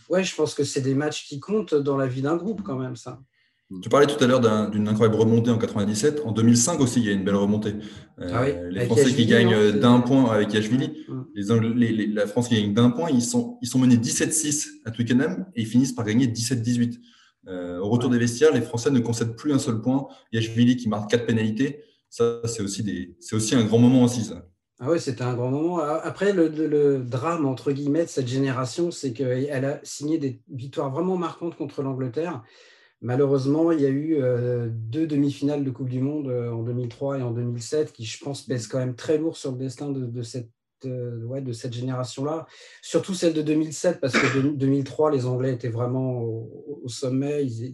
Ouais, 0.09 0.23
je 0.23 0.35
pense 0.35 0.53
que 0.53 0.63
c'est 0.63 0.81
des 0.81 0.95
matchs 0.95 1.27
qui 1.27 1.39
comptent 1.39 1.75
dans 1.75 1.97
la 1.97 2.07
vie 2.07 2.21
d'un 2.21 2.35
groupe 2.35 2.61
quand 2.63 2.77
même, 2.77 2.95
ça. 2.95 3.19
Tu 3.81 3.89
parlais 3.89 4.05
tout 4.05 4.21
à 4.23 4.27
l'heure 4.27 4.69
d'une 4.69 4.87
incroyable 4.87 5.15
remontée 5.15 5.49
en 5.49 5.57
97. 5.57 6.21
En 6.25 6.31
2005 6.31 6.79
aussi, 6.79 6.99
il 6.99 7.05
y 7.05 7.09
a 7.09 7.13
une 7.13 7.23
belle 7.23 7.35
remontée. 7.35 7.73
Euh, 8.19 8.29
ah 8.31 8.45
les 8.69 8.85
Français 8.85 9.13
qui 9.13 9.25
gagnent 9.25 9.71
d'un 9.71 9.99
point 10.01 10.31
avec 10.31 10.53
Yashvili. 10.53 11.05
Les, 11.33 12.07
la 12.07 12.27
France 12.27 12.49
qui 12.49 12.55
gagne 12.61 12.73
d'un 12.73 12.91
point, 12.91 13.09
ils 13.09 13.23
sont, 13.23 13.57
ils 13.61 13.67
sont 13.67 13.79
menés 13.79 13.95
17-6 13.95 14.67
à 14.85 14.91
Twickenham 14.91 15.45
et 15.55 15.61
ils 15.61 15.67
finissent 15.67 15.93
par 15.93 16.05
gagner 16.05 16.27
17-18. 16.27 16.99
Euh, 17.47 17.79
au 17.79 17.89
retour 17.89 18.09
des 18.09 18.19
vestiaires, 18.19 18.53
les 18.53 18.61
Français 18.61 18.91
ne 18.91 18.99
concèdent 18.99 19.35
plus 19.35 19.53
un 19.53 19.59
seul 19.59 19.81
point. 19.81 20.07
Yashvili 20.31 20.77
qui 20.77 20.87
marque 20.87 21.09
quatre 21.09 21.25
pénalités. 21.25 21.81
Ça, 22.09 22.41
c'est 22.45 22.61
aussi, 22.61 22.83
des, 22.83 23.17
aussi 23.31 23.55
un 23.55 23.63
grand 23.63 23.79
moment 23.79 24.03
aussi, 24.03 24.23
ça. 24.23 24.45
Ah 24.85 24.91
oui, 24.91 24.99
c'était 24.99 25.21
un 25.21 25.33
grand 25.33 25.49
moment. 25.49 25.79
Après, 25.79 26.33
le, 26.33 26.99
drame, 26.99 27.45
entre 27.45 27.71
guillemets, 27.71 28.03
de 28.03 28.09
cette 28.09 28.27
génération, 28.27 28.91
c'est 28.91 29.13
qu'elle 29.13 29.63
a 29.63 29.79
signé 29.83 30.17
des 30.17 30.41
victoires 30.49 30.91
vraiment 30.91 31.15
marquantes 31.15 31.55
contre 31.55 31.83
l'Angleterre. 31.83 32.43
Malheureusement, 32.99 33.71
il 33.71 33.79
y 33.79 33.85
a 33.85 33.89
eu 33.89 34.21
euh, 34.21 34.67
deux 34.69 35.07
demi-finales 35.07 35.63
de 35.63 35.71
Coupe 35.71 35.87
du 35.87 36.01
Monde 36.01 36.27
euh, 36.27 36.51
en 36.51 36.63
2003 36.63 37.19
et 37.19 37.21
en 37.21 37.31
2007 37.31 37.93
qui, 37.93 38.03
je 38.03 38.21
pense, 38.21 38.41
pèsent 38.41 38.67
quand 38.67 38.79
même 38.79 38.95
très 38.95 39.17
lourd 39.17 39.37
sur 39.37 39.53
le 39.53 39.57
destin 39.57 39.89
de, 39.89 40.21
cette, 40.21 40.49
ouais, 40.85 41.41
de 41.41 41.51
cette 41.51 41.73
génération-là. 41.73 42.45
Surtout 42.81 43.13
celle 43.13 43.33
de 43.33 43.41
2007, 43.41 43.99
parce 43.99 44.13
que 44.13 44.39
2003, 44.39 45.11
les 45.11 45.25
Anglais 45.25 45.53
étaient 45.53 45.69
vraiment 45.69 46.21
au, 46.21 46.87
sommet. 46.87 47.45
Il, 47.45 47.73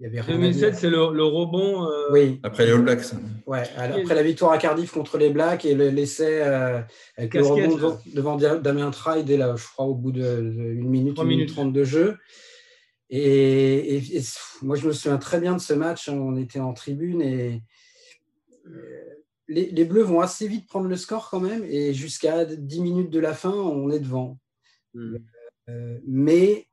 y 0.00 0.06
avait 0.06 0.20
rien 0.20 0.36
2007, 0.36 0.74
c'est 0.74 0.90
le, 0.90 1.00
rebond. 1.00 1.88
Oui. 2.12 2.40
Après 2.42 2.66
les 2.66 2.72
All 2.72 2.82
Blacks. 2.82 3.12
Ouais, 3.46 3.64
après 3.76 4.14
la 4.14 4.22
victoire 4.22 4.52
à 4.52 4.58
Cardiff 4.58 4.92
contre 4.92 5.18
les 5.18 5.30
Blacks 5.30 5.64
et 5.64 5.74
l'essai 5.74 6.42
avec 7.16 7.34
le 7.34 7.42
rebond 7.42 7.98
devant, 8.14 8.36
Damien 8.36 8.90
Traille 8.90 9.24
dès 9.24 9.36
là, 9.36 9.54
je 9.56 9.64
crois, 9.66 9.86
au 9.86 9.94
bout 9.94 10.12
d'une 10.12 10.88
minute, 10.88 11.18
une 11.18 11.26
minute 11.26 11.52
trente 11.52 11.72
de 11.72 11.84
jeu. 11.84 12.16
Et, 13.10 14.02
moi, 14.62 14.76
je 14.76 14.86
me 14.86 14.92
souviens 14.92 15.18
très 15.18 15.40
bien 15.40 15.54
de 15.54 15.60
ce 15.60 15.72
match. 15.72 16.08
On 16.08 16.36
était 16.36 16.60
en 16.60 16.72
tribune 16.74 17.22
et 17.22 17.62
euh, 18.66 19.17
les, 19.48 19.84
Bleus 19.84 20.02
vont 20.02 20.20
assez 20.20 20.46
vite 20.46 20.66
prendre 20.66 20.88
le 20.88 20.96
score 20.96 21.30
quand 21.30 21.40
même. 21.40 21.64
Et 21.64 21.94
jusqu'à 21.94 22.44
10 22.44 22.80
minutes 22.80 23.10
de 23.10 23.20
la 23.20 23.34
fin, 23.34 23.52
on 23.52 23.90
est 23.90 24.00
devant. 24.00 24.38
Hmm. 24.94 25.16
Euh, 25.68 25.98
mais 26.06 26.66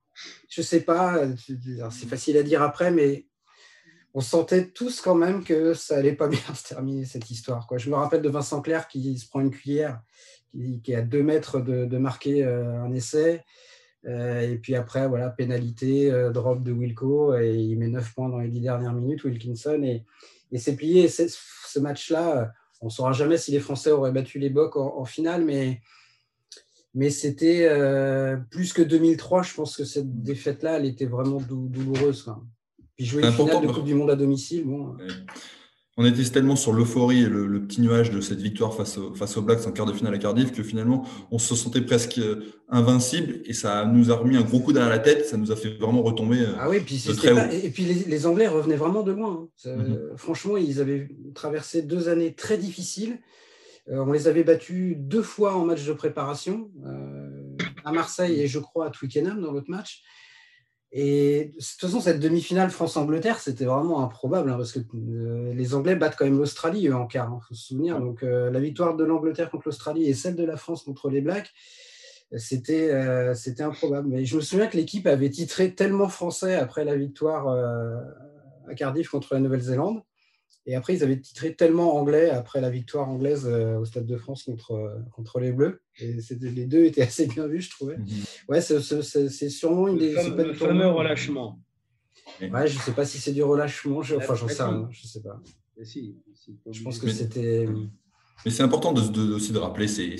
je 0.49 0.61
ne 0.61 0.65
sais 0.65 0.81
pas, 0.81 1.21
c'est 1.91 2.07
facile 2.07 2.37
à 2.37 2.43
dire 2.43 2.61
après, 2.61 2.91
mais 2.91 3.27
on 4.13 4.21
sentait 4.21 4.69
tous 4.69 5.01
quand 5.01 5.15
même 5.15 5.43
que 5.43 5.73
ça 5.73 5.97
allait 5.97 6.15
pas 6.15 6.27
bien 6.27 6.39
se 6.55 6.67
terminer 6.67 7.05
cette 7.05 7.29
histoire. 7.29 7.67
Quoi. 7.67 7.77
Je 7.77 7.89
me 7.89 7.95
rappelle 7.95 8.21
de 8.21 8.29
Vincent 8.29 8.61
Clerc 8.61 8.87
qui 8.87 9.17
se 9.17 9.27
prend 9.27 9.41
une 9.41 9.51
cuillère, 9.51 10.01
qui, 10.53 10.91
est 10.91 10.95
à 10.95 11.01
deux 11.01 11.23
mètres 11.23 11.59
de, 11.59 11.97
marquer 11.97 12.43
euh, 12.43 12.81
un 12.81 12.93
essai. 12.93 13.43
Euh, 14.05 14.41
et 14.41 14.57
puis 14.57 14.75
après, 14.75 15.07
voilà, 15.07 15.29
pénalité, 15.29 16.11
drop 16.31 16.61
de 16.63 16.71
Wilco, 16.71 17.35
et 17.35 17.55
il 17.55 17.77
met 17.77 17.87
9 17.87 18.13
points 18.13 18.29
dans 18.29 18.39
les 18.39 18.49
10 18.49 18.61
dernières 18.61 18.93
minutes, 18.93 19.23
Wilkinson, 19.23 19.81
et, 19.83 20.05
et 20.51 20.59
c'est 20.59 20.75
plié. 20.75 21.07
ce 21.09 21.79
match-là, 21.79 22.53
on 22.81 22.87
ne 22.87 22.91
saura 22.91 23.13
jamais 23.13 23.37
si 23.37 23.51
les 23.51 23.59
Français 23.59 23.91
auraient 23.91 24.11
battu 24.11 24.39
les 24.39 24.49
Bocs 24.49 24.75
en, 24.75 25.05
finale, 25.05 25.43
mais, 25.43 25.81
mais 26.93 27.09
c'était 27.09 27.67
euh, 27.69 28.37
plus 28.51 28.73
que 28.73 28.81
2003. 28.81 29.43
Je 29.43 29.53
pense 29.53 29.77
que 29.77 29.85
cette 29.85 30.21
défaite-là, 30.21 30.77
elle 30.77 30.85
était 30.85 31.05
vraiment 31.05 31.39
douloureuse. 31.39 32.31
Puis 32.95 33.05
jouer 33.05 33.25
une 33.25 33.31
finale 33.31 33.65
de 33.65 33.71
Coupe 33.71 33.85
du 33.85 33.93
Monde 33.93 34.11
à 34.11 34.15
domicile, 34.15 34.65
bon 34.65 34.95
on 35.97 36.05
était 36.05 36.23
tellement 36.23 36.55
sur 36.57 36.73
l'euphorie 36.73 37.23
et 37.23 37.29
le, 37.29 37.61
petit 37.65 37.81
nuage 37.81 38.11
de 38.11 38.19
cette 38.19 38.41
victoire 38.41 38.73
face, 38.73 38.99
face 39.15 39.37
aux 39.37 39.41
Blacks 39.41 39.65
en 39.65 39.71
quart 39.71 39.85
de 39.85 39.93
finale 39.93 40.13
à 40.13 40.17
Cardiff 40.17 40.51
que 40.51 40.61
finalement 40.61 41.07
on 41.31 41.39
se 41.39 41.55
sentait 41.55 41.81
presque 41.81 42.17
euh, 42.17 42.43
invincible 42.69 43.39
et 43.45 43.53
ça 43.53 43.85
nous 43.85 44.11
a 44.11 44.15
remis 44.15 44.35
un 44.35 44.41
gros 44.41 44.59
coup 44.59 44.73
derrière 44.73 44.89
la 44.89 44.99
tête, 44.99 45.25
ça 45.25 45.37
nous 45.37 45.51
a 45.51 45.55
fait 45.55 45.69
vraiment 45.79 46.03
retomber 46.03 46.41
euh, 46.41 46.53
ah 46.59 46.69
oui, 46.69 46.81
puis 46.81 47.01
de 47.07 47.13
très 47.13 47.31
haut. 47.31 47.49
Et 47.51 47.69
puis 47.69 47.83
les, 47.83 48.27
Anglais 48.27 48.47
revenaient 48.47 48.75
vraiment 48.75 49.03
de 49.03 49.13
loin. 49.13 49.47
Hein. 49.65 49.75
Mhm. 49.77 49.99
Franchement, 50.17 50.57
ils 50.57 50.81
avaient 50.81 51.07
traversé 51.33 51.81
deux 51.81 52.09
années 52.09 52.33
très 52.33 52.57
difficiles. 52.57 53.19
Euh, 53.89 53.99
on 53.99 54.11
les 54.11 54.27
avait 54.27 54.43
battus 54.43 54.95
deux 54.97 55.21
fois 55.21 55.55
en 55.55 55.63
match 55.63 55.85
de 55.85 55.93
préparation, 55.93 56.71
à 57.85 57.91
Marseille 57.91 58.41
et 58.41 58.47
je 58.47 58.59
crois 58.59 58.87
à 58.87 58.89
Twickenham 58.89 59.41
dans 59.41 59.51
l'autre 59.51 59.69
match. 59.69 60.03
Et 60.91 61.51
de 61.53 61.59
toute 61.59 61.81
façon, 61.81 61.99
cette 61.99 62.19
demi-finale 62.19 62.69
France-Angleterre, 62.69 63.39
c'était 63.39 63.65
vraiment 63.65 64.03
improbable, 64.03 64.49
hein, 64.49 64.57
parce 64.57 64.71
que 64.71 64.79
euh, 64.79 65.53
les 65.53 65.75
Anglais 65.75 65.95
battent 65.95 66.15
quand 66.15 66.25
même 66.25 66.37
l'Australie 66.37 66.91
en 66.91 67.05
quart, 67.05 67.29
il 67.29 67.35
hein, 67.35 67.39
faut 67.47 67.53
se 67.53 67.67
souvenir. 67.67 67.99
Donc 67.99 68.23
euh, 68.23 68.49
la 68.49 68.59
victoire 68.59 68.95
de 68.95 69.03
l'Angleterre 69.03 69.49
contre 69.49 69.67
l'Australie 69.67 70.05
et 70.05 70.13
celle 70.13 70.35
de 70.35 70.45
la 70.45 70.57
France 70.57 70.83
contre 70.83 71.09
les 71.09 71.21
Blacks, 71.21 71.51
c'était 72.37 72.91
euh, 72.91 73.33
c'était 73.35 73.63
improbable. 73.63 74.07
Mais 74.07 74.25
je 74.25 74.35
me 74.37 74.41
souviens 74.41 74.67
que 74.67 74.77
l'équipe 74.77 75.05
avait 75.07 75.29
titré 75.29 75.73
tellement 75.73 76.07
français 76.07 76.55
après 76.55 76.85
la 76.85 76.95
victoire 76.95 77.49
à 78.67 78.73
Cardiff 78.75 79.09
contre 79.09 79.33
la 79.33 79.41
Nouvelle-Zélande 79.41 80.01
et 80.67 80.75
après, 80.75 80.95
ils 80.95 81.03
avaient 81.03 81.19
titré 81.19 81.53
tellement 81.53 81.95
anglais 81.95 82.29
après 82.29 82.59
la 82.59 82.71
victoire 82.71 83.07
anglaise 83.07 83.45
euh, 83.45 83.77
au 83.77 83.85
Stade 83.85 84.07
de 84.07 84.17
France 84.17 84.43
contre, 84.43 84.71
euh, 84.71 84.97
contre 85.11 85.39
les 85.39 85.51
Bleus. 85.51 85.81
Et 85.99 86.15
les 86.41 86.65
deux 86.65 86.85
étaient 86.85 87.01
assez 87.03 87.27
bien 87.27 87.47
vus, 87.47 87.61
je 87.61 87.69
trouvais. 87.69 87.97
Mhm. 87.97 88.07
Ouais, 88.49 88.61
c'est 88.61 89.49
sûrement 89.49 89.87
une 89.87 89.97
des. 89.97 90.13
Le, 90.13 90.53
fameux, 90.53 90.87
relâchement. 90.87 91.59
Ouais, 92.41 92.67
je 92.67 92.77
ne 92.77 92.81
sais 92.81 92.93
pas 92.93 93.05
si 93.05 93.19
c'est 93.19 93.31
du 93.31 93.43
relâchement. 93.43 94.01
Je, 94.01 94.15
enfin, 94.15 94.33
j'en 94.33 94.47
sais 94.47 94.63
rien. 94.63 94.87
Je 94.91 95.03
ne 95.03 95.07
sais 95.07 95.21
pas. 95.21 95.39
Si, 95.83 96.15
je 96.71 96.83
pense 96.83 96.99
que 96.99 97.09
c'était. 97.09 97.67
Mais 98.43 98.51
c'est 98.51 98.63
important 98.63 98.93
de, 98.93 99.33
aussi 99.33 99.51
de 99.51 99.57
rappeler 99.57 99.87
ces, 99.87 100.17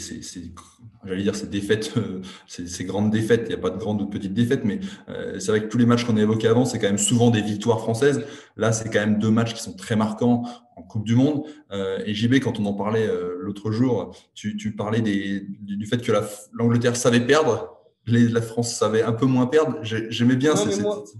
j'allais 1.06 1.24
dire 1.24 1.36
ces 1.36 1.48
défaites, 1.48 1.94
euh, 1.98 2.22
ces, 2.48 2.86
grandes 2.86 3.12
défaites. 3.12 3.44
Il 3.46 3.50
n'y 3.50 3.54
a 3.56 3.58
pas 3.58 3.70
de 3.70 3.78
grandes 3.78 4.02
ou 4.02 4.06
de 4.06 4.10
petites 4.10 4.34
défaites, 4.34 4.66
mais 4.66 4.80
euh, 5.10 5.40
c'est 5.40 5.52
vrai 5.52 5.62
que 5.62 5.68
tous 5.68 5.78
les 5.78 5.86
matchs 5.86 6.06
qu'on 6.06 6.18
a 6.18 6.22
évoqués 6.22 6.48
avant, 6.48 6.66
c'est 6.66 6.80
quand 6.80 6.88
même 6.88 6.98
souvent 6.98 7.30
des 7.30 7.42
victoires 7.42 7.80
françaises. 7.80 8.26
Là, 8.58 8.72
c'est 8.72 8.90
quand 8.90 9.00
même 9.00 9.20
deux 9.20 9.32
matchs 9.32 9.54
qui 9.54 9.62
sont 9.62 9.74
très 9.74 9.96
marquants 9.96 10.44
en 10.76 10.84
Coupe 10.84 11.06
du 11.06 11.16
Monde. 11.16 11.44
Euh, 11.72 12.00
et 12.06 12.14
JB, 12.14 12.36
quand 12.36 12.60
on 12.60 12.66
en 12.66 12.74
parlait 12.74 13.08
l'autre 13.40 13.72
jour, 13.72 14.16
tu, 14.34 14.76
parlais 14.76 15.02
du 15.02 15.86
fait 15.86 16.02
que 16.02 16.12
l'Angleterre 16.54 16.96
savait 16.96 17.22
perdre. 17.26 17.78
la 18.08 18.42
France 18.42 18.74
savait 18.74 19.04
un 19.04 19.14
peu 19.14 19.26
moins 19.26 19.48
perdre. 19.48 19.78
J'aimais 19.84 20.36
bien. 20.36 20.54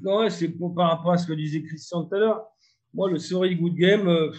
Non, 0.02 0.30
c'est 0.30 0.50
par 0.76 0.90
rapport 0.90 1.12
à 1.12 1.18
ce 1.18 1.28
que 1.28 1.34
disait 1.34 1.62
Christian 1.64 2.04
tout 2.04 2.16
à 2.16 2.20
l'heure. 2.20 2.44
Moi, 2.94 3.12
le 3.12 3.20
sorry 3.20 3.56
good 3.56 3.76
game 3.76 4.32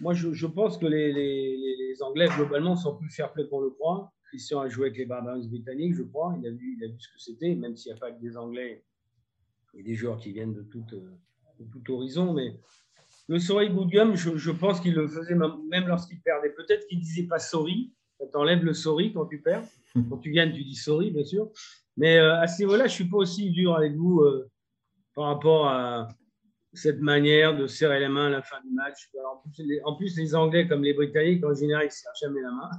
moi, 0.00 0.12
je, 0.14 0.46
pense 0.46 0.78
que 0.78 0.86
les, 0.86 2.02
Anglais, 2.02 2.28
globalement, 2.36 2.76
sont 2.76 2.96
plus 2.96 3.10
fair 3.10 3.32
play 3.32 3.46
qu'on 3.48 3.60
le 3.60 3.70
croit. 3.70 4.12
Christian 4.24 4.60
a 4.60 4.68
joué 4.68 4.86
avec 4.86 4.98
les 4.98 5.06
Barbarians 5.06 5.46
britanniques, 5.46 5.94
je 5.94 6.02
crois. 6.02 6.34
Il 6.40 6.46
a 6.46 6.50
vu, 6.50 6.76
il 6.76 6.84
a 6.84 6.88
vu 6.88 6.96
ce 6.98 7.08
que 7.08 7.18
c'était, 7.18 7.54
même 7.54 7.76
s'il 7.76 7.92
n'y 7.92 7.98
a 7.98 8.00
pas 8.00 8.10
que 8.10 8.20
des 8.20 8.36
Anglais 8.36 8.84
et 9.74 9.82
des 9.82 9.94
joueurs 9.94 10.18
qui 10.18 10.32
viennent 10.32 10.54
de 10.54 10.62
tout, 10.62 10.84
euh, 10.92 11.64
tout 11.72 11.92
horizon. 11.92 12.32
Mais 12.32 12.58
le 13.28 13.38
sorry 13.38 13.70
good 13.70 13.90
je, 14.14 14.50
pense 14.50 14.80
qu'il 14.80 14.94
le 14.94 15.06
faisait 15.06 15.36
même, 15.36 15.86
lorsqu'il 15.86 16.20
perdait. 16.20 16.50
Peut-être 16.50 16.86
qu'il 16.88 16.98
ne 16.98 17.04
disait 17.04 17.26
pas 17.26 17.38
sorry. 17.38 17.92
Tu 18.18 18.36
enlèves 18.36 18.64
le 18.64 18.72
sorry 18.72 19.12
quand 19.12 19.26
tu 19.26 19.40
perds. 19.40 19.64
Quand 20.10 20.18
tu 20.18 20.32
gagnes, 20.32 20.52
tu 20.52 20.64
dis 20.64 20.74
sorry, 20.74 21.12
bien 21.12 21.24
sûr. 21.24 21.50
Mais 21.96 22.18
euh, 22.18 22.40
à 22.40 22.48
ce 22.48 22.62
niveau-là, 22.62 22.86
je 22.86 22.92
ne 22.92 22.94
suis 22.94 23.08
pas 23.08 23.18
aussi 23.18 23.50
dur 23.50 23.76
avec 23.76 23.94
vous 23.94 24.22
euh, 24.22 24.50
par 25.14 25.26
rapport 25.26 25.68
à, 25.68 26.08
cette 26.74 27.00
manière 27.00 27.56
de 27.56 27.66
serrer 27.66 28.00
les 28.00 28.08
mains 28.08 28.26
à 28.26 28.30
la 28.30 28.42
fin 28.42 28.60
du 28.62 28.70
match. 28.70 29.10
En 29.84 29.96
plus, 29.96 30.16
les, 30.16 30.34
Anglais, 30.34 30.66
comme 30.66 30.82
les 30.82 30.94
Britanniques, 30.94 31.44
en 31.44 31.54
général, 31.54 31.84
ils 31.84 31.88
ne 31.88 31.92
serrent 31.92 32.14
jamais 32.20 32.40
la 32.40 32.50
main. 32.50 32.70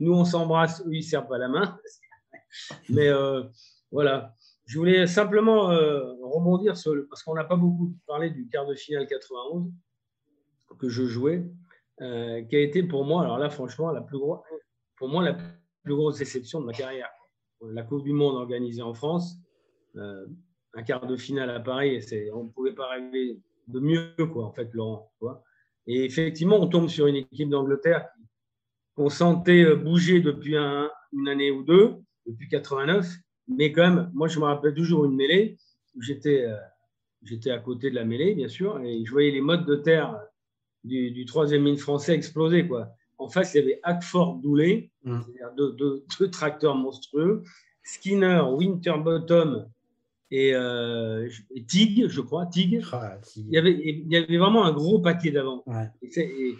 Nous, 0.00 0.12
on 0.12 0.24
s'embrasse, 0.24 0.82
eux, 0.86 0.92
ils 0.92 0.98
ne 0.98 1.02
serrent 1.02 1.26
pas 1.26 1.38
la 1.38 1.48
main. 1.48 1.78
Mais 2.88 3.08
euh, 3.08 3.42
voilà. 3.90 4.34
Je 4.66 4.78
voulais 4.78 5.06
simplement 5.06 5.70
euh, 5.70 6.14
rebondir 6.22 6.76
sur 6.76 6.94
le, 6.94 7.06
parce 7.06 7.22
qu'on 7.22 7.34
n'a 7.34 7.44
pas 7.44 7.56
beaucoup 7.56 7.94
parlé 8.06 8.30
du 8.30 8.48
quart 8.48 8.66
de 8.66 8.74
finale 8.74 9.06
91 9.06 9.70
que 10.78 10.88
je 10.88 11.04
jouais, 11.04 11.44
euh, 12.00 12.42
qui 12.44 12.56
a 12.56 12.60
été 12.60 12.82
pour 12.82 13.04
moi, 13.04 13.22
alors 13.22 13.38
là, 13.38 13.50
franchement, 13.50 13.90
la 13.90 14.00
plus 14.00 14.18
grosse, 14.18 14.40
pour 14.96 15.08
moi, 15.08 15.22
la 15.22 15.36
plus 15.82 15.94
grosse 15.94 16.18
déception 16.18 16.60
de 16.60 16.66
ma 16.66 16.72
carrière. 16.72 17.10
La 17.60 17.82
Coupe 17.82 18.02
du 18.02 18.12
Monde 18.12 18.36
organisée 18.36 18.82
en 18.82 18.94
France, 18.94 19.36
un 20.74 20.82
quart 20.82 21.06
de 21.06 21.16
finale 21.16 21.50
à 21.50 21.60
Paris, 21.60 22.00
on 22.34 22.44
ne 22.44 22.48
pouvait 22.48 22.72
pas 22.72 22.88
rêver 22.88 23.38
de 23.68 23.80
mieux, 23.80 24.14
quoi, 24.32 24.44
en 24.44 24.52
fait, 24.52 24.72
Laurent. 24.72 25.10
Et 25.86 26.04
effectivement, 26.04 26.60
on 26.60 26.68
tombe 26.68 26.88
sur 26.88 27.06
une 27.06 27.16
équipe 27.16 27.48
d'Angleterre 27.48 28.08
qu'on 28.94 29.08
sentait 29.08 29.64
euh, 29.64 29.76
bouger 29.76 30.20
depuis 30.20 30.56
une 30.56 31.28
année 31.28 31.50
ou 31.50 31.62
deux, 31.62 31.94
depuis 32.26 32.48
89. 32.48 33.08
Mais 33.48 33.72
quand 33.72 33.82
même, 33.82 34.10
moi, 34.14 34.28
je 34.28 34.38
me 34.38 34.44
rappelle 34.44 34.74
toujours 34.74 35.04
une 35.04 35.16
mêlée 35.16 35.56
où 35.94 36.02
j'étais, 36.02 36.44
euh, 36.44 37.52
à 37.52 37.58
côté 37.58 37.90
de 37.90 37.94
la 37.94 38.04
mêlée, 38.04 38.34
bien 38.34 38.48
sûr, 38.48 38.80
et 38.80 39.04
je 39.04 39.10
voyais 39.10 39.30
les 39.30 39.40
modes 39.40 39.66
de 39.66 39.76
terre 39.76 40.18
du, 40.84 41.24
troisième 41.26 41.62
mine 41.62 41.76
français 41.76 42.14
exploser. 42.14 42.66
Quoi. 42.66 42.88
En 43.18 43.28
face, 43.28 43.54
il 43.54 43.58
y 43.58 43.60
avait 43.60 43.80
Hackford 43.82 44.36
Doulé, 44.36 44.90
mmh. 45.04 45.20
c'est-à-dire 45.22 45.74
deux, 45.76 46.04
tracteurs 46.30 46.74
monstrueux, 46.74 47.42
Skinner, 47.82 48.42
Winterbottom 48.52 49.68
et, 50.32 50.54
euh, 50.54 51.28
Tig, 51.68 52.08
je 52.08 52.20
crois, 52.22 52.46
Tig. 52.46 52.82
Ah, 52.90 53.18
il, 53.36 53.50
y 53.50 53.58
avait, 53.58 53.72
il 53.72 54.10
y 54.10 54.16
avait 54.16 54.38
vraiment 54.38 54.64
un 54.64 54.72
gros 54.72 54.98
paquet 54.98 55.30
d'avant. 55.30 55.62
Et, 56.00 56.54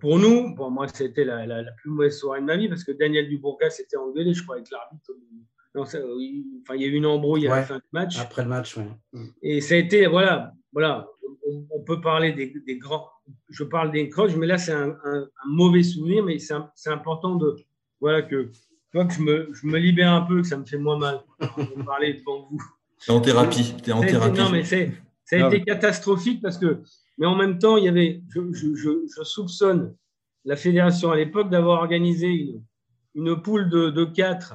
pour 0.00 0.20
nous, 0.20 0.54
pour 0.54 0.70
moi, 0.70 0.86
c'était 0.86 1.24
la, 1.24 1.44
la, 1.46 1.72
plus 1.72 1.90
mauvaise 1.90 2.16
soirée 2.16 2.40
de 2.40 2.46
ma 2.46 2.56
vie 2.56 2.68
parce 2.68 2.84
que 2.84 2.92
Daniel 2.92 3.28
Dubourga 3.28 3.70
s'était 3.70 3.96
engueulé, 3.96 4.32
je 4.34 4.44
crois, 4.44 4.56
avec 4.56 4.70
l'arbitre. 4.70 5.12
enfin, 5.74 5.98
il 6.76 6.80
y 6.80 6.84
a 6.84 6.86
eu 6.86 6.94
une 6.94 7.06
embrouille 7.06 7.48
à 7.48 7.56
la 7.56 7.62
fin 7.64 7.76
du 7.76 7.84
match. 7.92 8.20
Après 8.20 8.42
le 8.42 8.48
match, 8.48 8.76
oui. 8.76 8.84
Et 9.42 9.60
ça 9.60 9.74
a 9.74 9.78
été, 9.78 10.06
voilà, 10.06 10.52
voilà 10.72 11.08
on, 11.70 11.82
peut 11.84 12.00
parler 12.00 12.32
des, 12.32 12.54
des, 12.64 12.78
grands. 12.78 13.08
Je 13.48 13.64
parle 13.64 13.90
des 13.90 14.08
croches, 14.10 14.36
mais 14.36 14.46
là, 14.46 14.58
c'est 14.58 14.72
un, 14.72 14.96
un, 15.04 15.28
mauvais 15.46 15.82
souvenir, 15.82 16.24
mais 16.24 16.38
c'est 16.38 16.90
important 16.90 17.34
de, 17.34 17.56
voilà, 18.00 18.22
que, 18.22 18.50
que 18.92 19.10
je 19.10 19.22
me, 19.22 19.48
je 19.52 19.66
me 19.66 19.78
libère 19.78 20.12
un 20.12 20.22
peu, 20.22 20.42
que 20.42 20.46
ça 20.46 20.56
me 20.56 20.64
fait 20.64 20.78
moins 20.78 20.98
mal 20.98 21.20
de 21.40 21.82
parler 21.82 22.14
devant 22.14 22.48
vous. 22.48 22.62
T'es 23.04 23.12
en 23.12 23.20
thérapie. 23.20 23.74
Es 23.86 23.92
en 23.92 24.00
thérapie. 24.00 24.38
Non, 24.38 24.50
mais 24.50 24.64
ça 24.64 24.76
a 25.32 25.48
été 25.48 25.62
catastrophique 25.62 26.40
parce 26.40 26.58
que, 26.58 26.82
mais 27.18 27.26
en 27.26 27.36
même 27.36 27.58
temps, 27.58 27.76
il 27.76 27.84
y 27.84 27.88
avait, 27.88 28.22
je, 28.28 28.40
je, 28.52 28.74
je, 28.74 29.22
soupçonne 29.24 29.94
la 30.44 30.56
fédération 30.56 31.10
à 31.10 31.16
l'époque 31.16 31.50
d'avoir 31.50 31.80
organisé 31.80 32.26
une, 32.26 32.62
une, 33.14 33.40
poule 33.40 33.68
de, 33.70 33.90
de 33.90 34.04
4, 34.04 34.54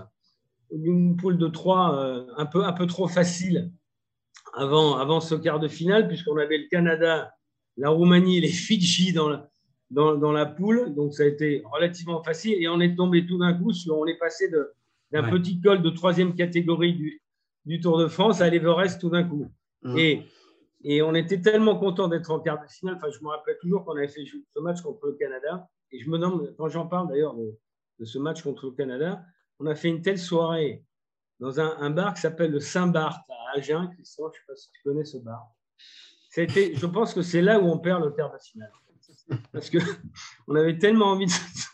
une 0.71 1.15
poule 1.17 1.37
de 1.37 1.47
3 1.47 1.99
euh, 1.99 2.25
un, 2.37 2.45
peu, 2.45 2.63
un 2.63 2.73
peu 2.73 2.87
trop 2.87 3.07
facile 3.07 3.71
avant, 4.53 4.97
avant 4.97 5.19
ce 5.19 5.35
quart 5.35 5.59
de 5.59 5.67
finale, 5.67 6.07
puisqu'on 6.07 6.37
avait 6.37 6.57
le 6.57 6.67
Canada, 6.69 7.31
la 7.77 7.89
Roumanie 7.89 8.37
et 8.37 8.41
les 8.41 8.47
Fidji 8.47 9.13
dans 9.13 9.29
la, 9.29 9.49
dans, 9.91 10.15
dans, 10.15 10.31
la 10.31 10.45
poule. 10.45 10.93
Donc, 10.95 11.13
ça 11.13 11.23
a 11.23 11.27
été 11.27 11.63
relativement 11.71 12.23
facile. 12.23 12.55
Et 12.61 12.67
on 12.67 12.79
est 12.79 12.95
tombé 12.95 13.25
tout 13.25 13.37
d'un 13.37 13.53
coup 13.53 13.73
sur, 13.73 13.97
on 13.97 14.05
est 14.05 14.17
passé 14.17 14.49
d'un 15.11 15.23
petit 15.29 15.59
col 15.59 15.81
de 15.81 15.89
troisième 15.89 16.33
catégorie 16.35 16.93
du, 16.93 17.21
du 17.67 17.81
Tour 17.81 17.99
de 17.99 18.07
France 18.07 18.41
à 18.41 18.49
l'Everest 18.49 18.99
tout 18.99 19.09
d'un 19.09 19.23
coup. 19.23 19.51
Mmh. 19.83 19.97
Et, 19.97 20.27
et 20.83 21.01
on 21.01 21.13
était 21.15 21.41
tellement 21.41 21.77
content 21.77 22.07
d'être 22.07 22.31
en 22.31 22.39
quart 22.39 22.61
de 22.61 22.67
finale. 22.69 22.95
Enfin, 22.95 23.09
je 23.11 23.23
me 23.23 23.29
rappelle 23.29 23.57
toujours 23.59 23.83
qu'on 23.83 23.95
avait 23.97 24.07
fait 24.07 24.23
ce 24.25 24.59
match 24.59 24.81
contre 24.81 25.05
le 25.07 25.13
Canada. 25.13 25.69
Et 25.91 25.99
je 25.99 26.09
me 26.09 26.17
demande, 26.17 26.53
quand 26.57 26.69
j'en 26.69 26.87
parle 26.87 27.09
d'ailleurs 27.09 27.35
de, 27.35 28.05
ce 28.05 28.17
match 28.19 28.41
contre 28.41 28.67
le 28.67 28.71
Canada, 28.71 29.23
on 29.59 29.65
a 29.65 29.75
fait 29.75 29.89
une 29.89 30.01
telle 30.01 30.19
soirée 30.19 30.85
dans 31.39 31.59
un, 31.59 31.89
bar 31.89 32.13
qui 32.13 32.21
s'appelle 32.21 32.51
le 32.51 32.59
Saint-Barth 32.59 33.21
à 33.29 33.57
Agen. 33.57 33.89
Je 33.95 33.99
ne 33.99 34.05
sais 34.05 34.21
pas 34.47 34.55
si 34.55 34.71
tu 34.71 34.81
connais 34.83 35.05
ce 35.05 35.17
bar. 35.17 35.51
C'était, 36.29 36.75
je 36.75 36.85
pense 36.85 37.13
que 37.13 37.21
c'est 37.21 37.41
là 37.41 37.59
où 37.59 37.65
on 37.65 37.79
perd 37.79 38.03
le 38.03 38.11
quart 38.11 38.31
de 38.31 38.37
finale. 38.39 38.71
Parce 39.51 39.69
qu'on 39.69 40.55
avait 40.55 40.77
tellement 40.77 41.07
envie 41.07 41.25
de 41.25 41.31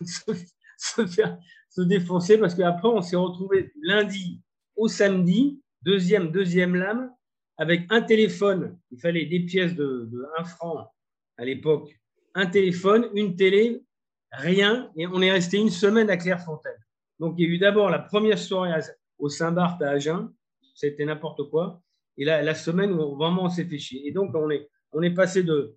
se, 0.08 1.06
faire 1.06 1.38
se 1.70 1.82
défoncer 1.82 2.38
parce 2.38 2.56
qu'après, 2.56 2.88
on 2.88 3.02
s'est 3.02 3.16
retrouvé 3.16 3.72
lundi 3.82 4.42
au 4.76 4.88
samedi 4.88 5.63
deuxième, 5.84 6.32
deuxième 6.32 6.76
lame, 6.76 7.12
avec 7.58 7.86
un 7.90 8.02
téléphone. 8.02 8.78
Il 8.92 9.00
fallait 9.00 9.26
des 9.26 9.42
pièces 9.42 9.76
de, 9.76 10.10
1 10.40 10.44
franc 10.46 10.92
à 11.38 11.46
l'époque. 11.46 11.96
Un 12.36 12.48
téléphone, 12.48 13.10
une 13.14 13.36
télé, 13.36 13.84
rien. 14.32 14.92
Et 14.96 15.08
on 15.08 15.22
est 15.22 15.32
resté 15.32 15.58
une 15.58 15.70
semaine 15.70 16.10
à 16.10 16.18
Clairefontaine. 16.18 16.80
Donc, 17.20 17.36
il 17.38 17.48
y 17.48 17.52
a 17.52 17.54
eu 17.54 17.58
d'abord 17.58 17.90
la 17.90 18.00
première 18.00 18.40
soirée 18.40 18.80
au 19.20 19.30
Saint-Barth 19.30 19.82
à 19.82 19.92
Agen. 19.92 20.30
C'était 20.76 21.06
n'importe 21.06 21.50
quoi. 21.50 21.82
Et 22.18 22.26
là, 22.26 22.42
la 22.42 22.56
semaine 22.56 22.92
où 22.92 23.16
vraiment 23.16 23.44
on 23.44 23.50
s'est 23.50 23.66
fait 23.66 23.78
chier. 23.78 24.08
Et 24.08 24.12
donc, 24.12 24.34
on 24.36 25.02
est, 25.02 25.14
passé 25.14 25.44
de, 25.44 25.76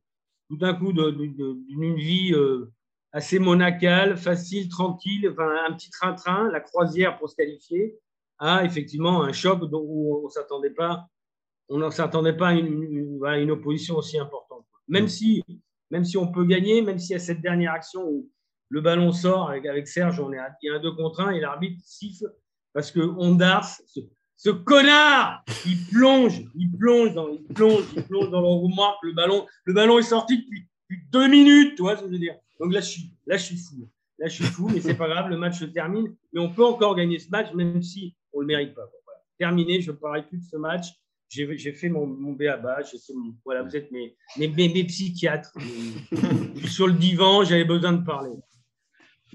tout 0.49 0.57
d'un 0.57 0.75
coup 0.75 0.93
d'une 0.93 1.97
vie 1.97 2.33
euh, 2.33 2.73
assez 3.13 3.39
monacale, 3.39 4.17
facile, 4.17 4.69
tranquille, 4.69 5.27
un 5.39 5.73
petit 5.73 5.91
train-train, 5.91 6.51
la 6.51 6.61
croisière 6.61 7.19
pour 7.19 7.31
se 7.31 7.37
qualifier, 7.37 7.99
à 8.39 8.65
effectivement 8.65 9.23
un 9.23 9.33
choc 9.33 9.61
où 9.73 10.23
on 10.25 10.29
s'attendait 10.29 10.71
pas, 10.71 11.07
on 11.69 11.79
ne 11.79 11.91
s'attendait 11.91 12.37
pas 12.37 12.49
à 12.49 12.53
une, 12.55 13.21
une, 13.23 13.51
opposition 13.51 13.97
aussi 13.97 14.19
importante. 14.19 14.65
Même 14.89 15.05
mm. 15.05 15.09
si, 15.09 15.45
même 15.91 16.05
si 16.05 16.17
on 16.17 16.31
peut 16.31 16.45
gagner, 16.45 16.83
même 16.83 16.99
s'il 16.99 17.13
y 17.13 17.17
a 17.17 17.21
cette 17.21 17.41
dernière 17.41 17.73
action 17.73 18.07
où 18.07 18.31
le 18.69 18.81
ballon 18.81 19.13
sort 19.13 19.51
avec, 19.51 19.67
avec 19.67 19.89
Serge, 19.89 20.21
on 20.21 20.33
est 20.33 20.39
à, 20.39 20.55
il 20.63 20.67
y 20.67 20.71
a 20.71 20.77
un 20.77 20.81
2 20.81 20.93
contre 20.93 21.21
1 21.21 21.31
et 21.31 21.41
l'arbitre 21.41 21.81
siffle 21.85 22.33
parce 22.73 22.91
que 22.91 23.01
Ondars, 23.01 23.65
ce, 23.87 24.01
ce, 24.37 24.51
connard, 24.51 25.43
il 25.65 25.79
plonge, 25.87 26.43
il 26.55 26.71
plonge 26.77 27.15
dans, 27.15 27.29
il 27.29 27.43
plonge, 27.55 27.85
il 27.97 28.03
plonge 28.03 28.31
dans. 28.31 28.43
Le 29.03 29.13
ballon, 29.13 29.47
le 29.65 29.73
ballon 29.73 29.99
est 29.99 30.03
sorti 30.03 30.39
depuis, 30.39 30.69
deux 31.11 31.29
minutes, 31.29 31.77
tu 31.77 31.83
vois 31.83 31.97
ce 31.97 32.03
que 32.03 32.09
je 32.09 32.13
veux 32.13 32.19
dire. 32.19 32.37
Donc 32.61 32.73
là, 32.73 32.81
je 32.81 32.87
suis, 32.87 33.15
là, 33.27 33.37
je 33.37 33.45
suis 33.45 33.57
fou. 33.57 33.89
Là, 34.19 34.29
je 34.29 34.35
suis 34.35 34.45
fou, 34.45 34.69
mais 34.73 34.81
c'est 34.81 34.95
pas 34.95 35.09
grave, 35.09 35.29
le 35.29 35.37
match 35.37 35.59
se 35.59 35.65
termine. 35.65 36.15
Mais 36.33 36.41
on 36.41 36.53
peut 36.53 36.65
encore 36.65 36.97
gagner 36.97 37.19
ce 37.19 37.29
match, 37.31 37.53
même 37.55 37.83
si 37.83 38.15
on 38.37 38.43
ne 38.43 38.43
le 38.43 38.47
mérite 38.47 38.75
pas. 38.75 38.89
Terminé, 39.39 39.81
je 39.81 39.91
ne 39.91 39.97
parlerai 39.97 40.27
plus 40.27 40.39
de 40.39 40.45
ce 40.45 40.57
match. 40.57 40.87
J'ai 41.29 41.73
fait 41.73 41.89
mon, 41.89 42.07
mon 42.07 42.33
BABA, 42.33 42.83
voilà, 43.45 43.63
vous 43.63 43.75
êtes 43.75 43.91
mes, 43.91 44.17
mes, 44.39 44.49
mes, 44.49 44.85
psychiatres. 44.85 45.53
sur 46.69 46.87
le 46.87 46.93
divan, 46.93 47.45
j'avais 47.45 47.65
besoin 47.65 47.93
de 47.93 48.05
parler. 48.05 48.31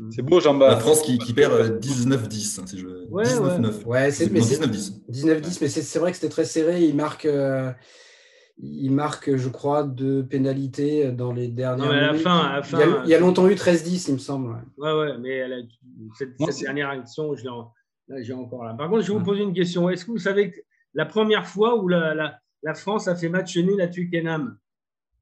C'est 0.10 0.22
beau, 0.22 0.40
Jean-Baptiste. 0.40 0.78
La 0.78 0.80
France 0.80 1.02
qui, 1.02 1.18
qui 1.18 1.34
perd 1.34 1.84
19-10. 1.84 2.62
Hein, 2.62 2.66
je... 2.74 2.88
ouais, 3.10 3.24
19-9. 3.26 3.84
Ouais, 3.84 4.12
c'est 4.12 4.28
19-10. 4.28 5.02
19-10, 5.12 5.58
mais 5.62 5.68
c'est 5.68 6.00
vrai 6.00 6.12
que 6.12 6.18
c'était 6.18 6.32
très 6.32 6.46
serré. 6.46 6.82
Il 6.82 6.96
marque, 6.96 7.26
euh, 7.26 7.72
il 8.58 8.92
marque, 8.92 9.36
je 9.36 9.50
crois, 9.50 9.84
deux 9.84 10.26
pénalités 10.26 11.12
dans 11.12 11.34
les 11.34 11.50
dernières. 11.50 11.86
Non, 11.86 11.92
à 11.92 12.00
la 12.00 12.14
fin, 12.14 12.38
à 12.38 12.56
la 12.56 12.64
fin, 12.64 12.80
il, 12.80 12.90
y 12.90 12.94
a, 12.94 13.02
il 13.04 13.10
y 13.10 13.14
a 13.14 13.20
longtemps 13.20 13.50
eu 13.50 13.54
13-10, 13.54 14.06
il 14.08 14.14
me 14.14 14.20
semble. 14.20 14.64
Ouais, 14.78 14.94
ouais, 14.94 15.18
mais 15.20 15.42
a, 15.42 15.48
cette, 16.18 16.36
cette 16.40 16.62
dernière 16.62 16.90
action, 16.90 17.36
je 17.36 17.44
l'ai 17.44 17.50
j'ai 18.20 18.34
encore 18.34 18.64
là. 18.64 18.74
Par 18.74 18.90
contre, 18.90 19.04
je 19.04 19.12
vais 19.12 19.18
vous 19.18 19.24
poser 19.24 19.44
une 19.44 19.54
question. 19.54 19.90
Est-ce 19.90 20.06
que 20.06 20.12
vous 20.12 20.18
savez 20.18 20.52
que 20.52 20.60
la 20.94 21.06
première 21.06 21.48
fois 21.48 21.82
où 21.82 21.88
la, 21.88 22.40
la, 22.64 22.74
France 22.74 23.08
a 23.08 23.16
fait 23.16 23.30
match 23.30 23.56
nul 23.58 23.80
à 23.82 23.88
Twickenham 23.88 24.58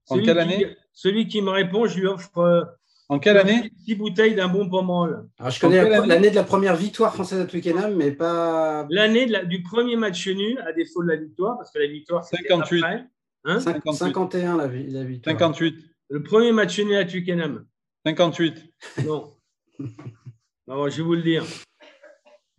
En 0.09 0.19
quelle 0.19 0.39
année 0.39 0.75
Celui 0.93 1.27
qui 1.27 1.41
me 1.41 1.49
répond, 1.49 1.85
je 1.87 1.99
lui 1.99 2.07
offre. 2.07 2.37
Euh, 2.39 2.63
en 3.07 3.19
quelle 3.19 3.37
année 3.37 3.71
Une 3.87 3.97
bouteille 3.97 4.35
d'un 4.35 4.47
bon 4.47 4.69
pommel. 4.69 5.23
Alors, 5.39 5.51
je 5.51 5.59
connais 5.59 6.05
l'année 6.05 6.29
de 6.29 6.35
la 6.35 6.43
première 6.43 6.75
victoire 6.75 7.13
française 7.13 7.39
à 7.39 7.45
Twickenham, 7.45 7.95
mais 7.95 8.11
pas. 8.11 8.85
L'année 8.89 9.25
du 9.45 9.63
premier 9.63 9.95
match 9.95 10.27
nul, 10.27 10.59
à 10.65 10.73
défaut 10.73 11.03
de 11.03 11.09
la 11.09 11.15
victoire, 11.15 11.57
parce 11.57 11.71
que 11.71 11.79
la 11.79 11.87
victoire, 11.87 12.23
c'était 12.23 12.47
58. 12.49 12.83
Après, 12.83 13.05
hein 13.45 13.59
51, 13.59 14.57
la, 14.57 14.67
la, 14.67 15.03
victoire. 15.03 15.39
58. 15.39 15.75
Le 16.09 16.23
premier 16.23 16.51
match 16.51 16.79
nul 16.79 16.95
à 16.95 17.05
Twickenham. 17.05 17.65
58. 18.05 18.55
Non. 20.67 20.87
je 20.87 20.97
vais 20.97 21.03
vous 21.03 21.15
le 21.15 21.23
dire 21.23 21.43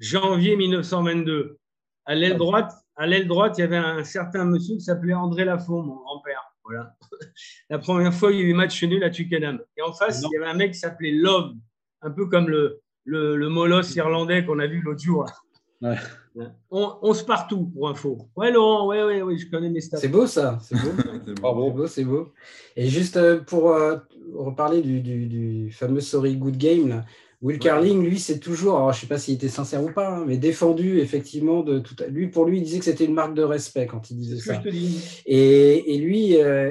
janvier 0.01 0.57
1922. 0.57 1.59
À 2.07 2.15
l'aile 2.15 2.37
droite, 2.37 2.73
à 2.97 3.07
l'aile 3.07 3.29
droite, 3.29 3.57
il 3.59 3.61
y 3.61 3.65
avait 3.65 3.77
un 3.77 4.03
certain 4.03 4.45
monsieur 4.45 4.75
qui 4.75 4.81
s'appelait 4.81 5.15
André 5.15 5.45
Lafont, 5.45 5.83
mon 5.83 5.97
grand-père. 5.97 6.43
Voilà. 6.65 6.97
La 7.71 7.79
première 7.79 8.13
fois, 8.13 8.33
il 8.33 8.39
y 8.39 8.43
a 8.43 8.45
eu 8.45 8.55
match 8.55 8.83
nul 8.83 9.05
à 9.05 9.11
Twickenham. 9.11 9.61
Et 9.77 9.83
en 9.83 9.93
face, 9.93 10.23
il 10.23 10.33
y 10.33 10.37
avait 10.37 10.51
un 10.51 10.55
mec 10.55 10.73
qui 10.73 10.79
s'appelait 10.79 11.13
Love, 11.13 11.53
un 12.03 12.11
peu 12.11 12.27
comme 12.27 12.49
le, 12.49 12.81
le, 13.05 13.37
le 13.37 13.49
molosse 13.49 13.95
irlandais 13.95 14.45
qu'on 14.45 14.59
a 14.59 14.67
vu 14.67 14.81
l'autre 14.81 15.03
jour. 15.03 15.27
Ouais. 15.83 15.97
On, 16.71 16.97
on, 17.03 17.15
se 17.15 17.25
partout 17.25 17.67
pour 17.67 17.89
info. 17.89 18.19
Ouais, 18.37 18.53
Laurent, 18.53 18.87
ouais, 18.87 19.03
ouais, 19.03 19.23
ouais, 19.23 19.37
je 19.37 19.51
connais 19.51 19.71
mes 19.71 19.81
stats. 19.81 19.97
C'est 19.97 20.09
beau 20.09 20.27
ça, 20.27 20.59
c'est 20.63 20.77
beau. 20.77 20.91
c'est 21.27 21.41
beau, 21.41 21.87
c'est 21.87 22.05
beau. 22.05 22.33
Et 22.77 22.89
juste 22.89 23.17
euh, 23.17 23.41
pour 23.41 23.73
euh, 23.73 23.97
reparler 24.35 24.83
du, 24.83 25.01
du, 25.01 25.27
du, 25.27 25.73
fameux 25.73 26.01
Sorry 26.01 26.37
Good 26.37 26.57
Game, 26.57 26.89
là, 26.89 27.05
Will 27.43 27.59
Carling, 27.59 28.05
lui, 28.05 28.19
c'est 28.19 28.39
toujours, 28.39 28.77
alors, 28.77 28.93
je 28.93 28.99
ne 28.99 29.01
sais 29.01 29.07
pas 29.07 29.19
s'il 29.19 29.35
était 29.35 29.49
sincère 29.49 29.83
ou 29.83 29.91
pas, 29.91 30.11
hein, 30.11 30.25
mais 30.27 30.37
défendu 30.37 30.99
effectivement 31.01 31.63
de 31.63 31.79
tout. 31.79 31.95
Lui, 32.09 32.29
pour 32.29 32.45
lui, 32.45 32.59
il 32.59 32.63
disait 32.63 32.81
que 32.81 32.85
c'était 32.85 33.07
une 33.07 33.15
marque 33.15 33.35
de 33.35 33.43
respect 33.43 33.87
quand 33.87 34.11
il 34.11 34.19
disait 34.19 34.39
ça. 34.39 34.63
Et, 35.25 35.95
et, 35.95 35.99
lui, 35.99 36.37
euh, 36.37 36.71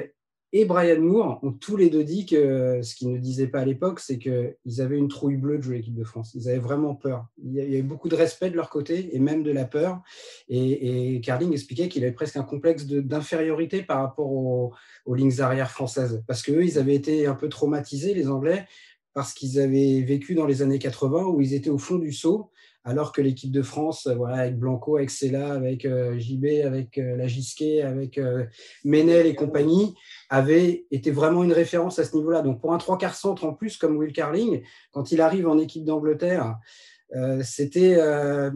et 0.52 0.64
Brian 0.64 1.00
Moore 1.00 1.38
ont 1.42 1.52
tous 1.52 1.76
les 1.76 1.90
deux 1.90 2.02
dit 2.02 2.26
que 2.26 2.80
ce 2.82 2.96
qu'ils 2.96 3.12
ne 3.12 3.18
disaient 3.18 3.46
pas 3.46 3.60
à 3.60 3.64
l'époque, 3.64 4.00
c'est 4.00 4.18
qu'ils 4.18 4.80
avaient 4.80 4.98
une 4.98 5.06
trouille 5.06 5.36
bleue 5.36 5.58
de 5.58 5.62
jouer 5.62 5.76
l'équipe 5.76 5.94
de 5.94 6.02
France. 6.02 6.32
Ils 6.34 6.48
avaient 6.48 6.58
vraiment 6.58 6.96
peur. 6.96 7.26
Il 7.42 7.52
y 7.52 7.60
avait 7.60 7.82
beaucoup 7.82 8.08
de 8.08 8.16
respect 8.16 8.50
de 8.50 8.56
leur 8.56 8.68
côté 8.68 9.14
et 9.14 9.20
même 9.20 9.44
de 9.44 9.52
la 9.52 9.64
peur. 9.64 10.02
Et, 10.48 11.20
Carling 11.24 11.52
expliquait 11.52 11.88
qu'il 11.88 12.02
avait 12.02 12.12
presque 12.12 12.36
un 12.36 12.42
complexe 12.42 12.86
d'infériorité 12.86 13.82
par 13.82 14.02
rapport 14.02 14.32
aux, 14.32 14.72
aux, 15.06 15.14
lignes 15.14 15.40
arrière 15.40 15.70
françaises. 15.70 16.24
Parce 16.26 16.42
qu'eux, 16.42 16.64
ils 16.64 16.78
avaient 16.78 16.96
été 16.96 17.26
un 17.26 17.34
peu 17.34 17.48
traumatisés, 17.48 18.14
les 18.14 18.28
Anglais, 18.28 18.66
parce 19.14 19.34
qu'ils 19.34 19.58
avaient 19.58 20.02
vécu 20.02 20.34
dans 20.34 20.46
les 20.46 20.62
années 20.62 20.78
80 20.78 21.24
où 21.24 21.40
ils 21.40 21.54
étaient 21.54 21.70
au 21.70 21.78
fond 21.78 21.96
du 21.96 22.12
saut 22.12 22.50
alors 22.84 23.12
que 23.12 23.20
l'équipe 23.20 23.50
de 23.50 23.62
France, 23.62 24.06
euh, 24.06 24.14
voilà, 24.14 24.36
avec 24.36 24.58
Blanco, 24.58 24.96
avec 24.96 25.10
Sella, 25.10 25.52
avec 25.52 25.84
euh, 25.84 26.18
JB, 26.18 26.64
avec 26.64 26.96
euh, 26.98 27.16
Lagisquet, 27.16 27.82
avec 27.82 28.20
Menel 28.84 29.26
et 29.26 29.34
compagnie, 29.34 29.94
avait 30.28 30.86
été 30.90 31.10
vraiment 31.10 31.44
une 31.44 31.52
référence 31.52 31.98
à 31.98 32.04
ce 32.04 32.16
niveau-là. 32.16 32.42
Donc 32.42 32.60
pour 32.60 32.72
un 32.72 32.78
trois 32.78 32.98
quarts 32.98 33.14
centre 33.14 33.44
en 33.44 33.52
plus 33.52 33.76
comme 33.76 33.96
Will 33.96 34.12
Carling, 34.12 34.62
quand 34.92 35.12
il 35.12 35.20
arrive 35.20 35.48
en 35.48 35.58
équipe 35.58 35.84
d'Angleterre, 35.84 36.56
c'était. 37.42 37.96
ouais, 37.96 38.50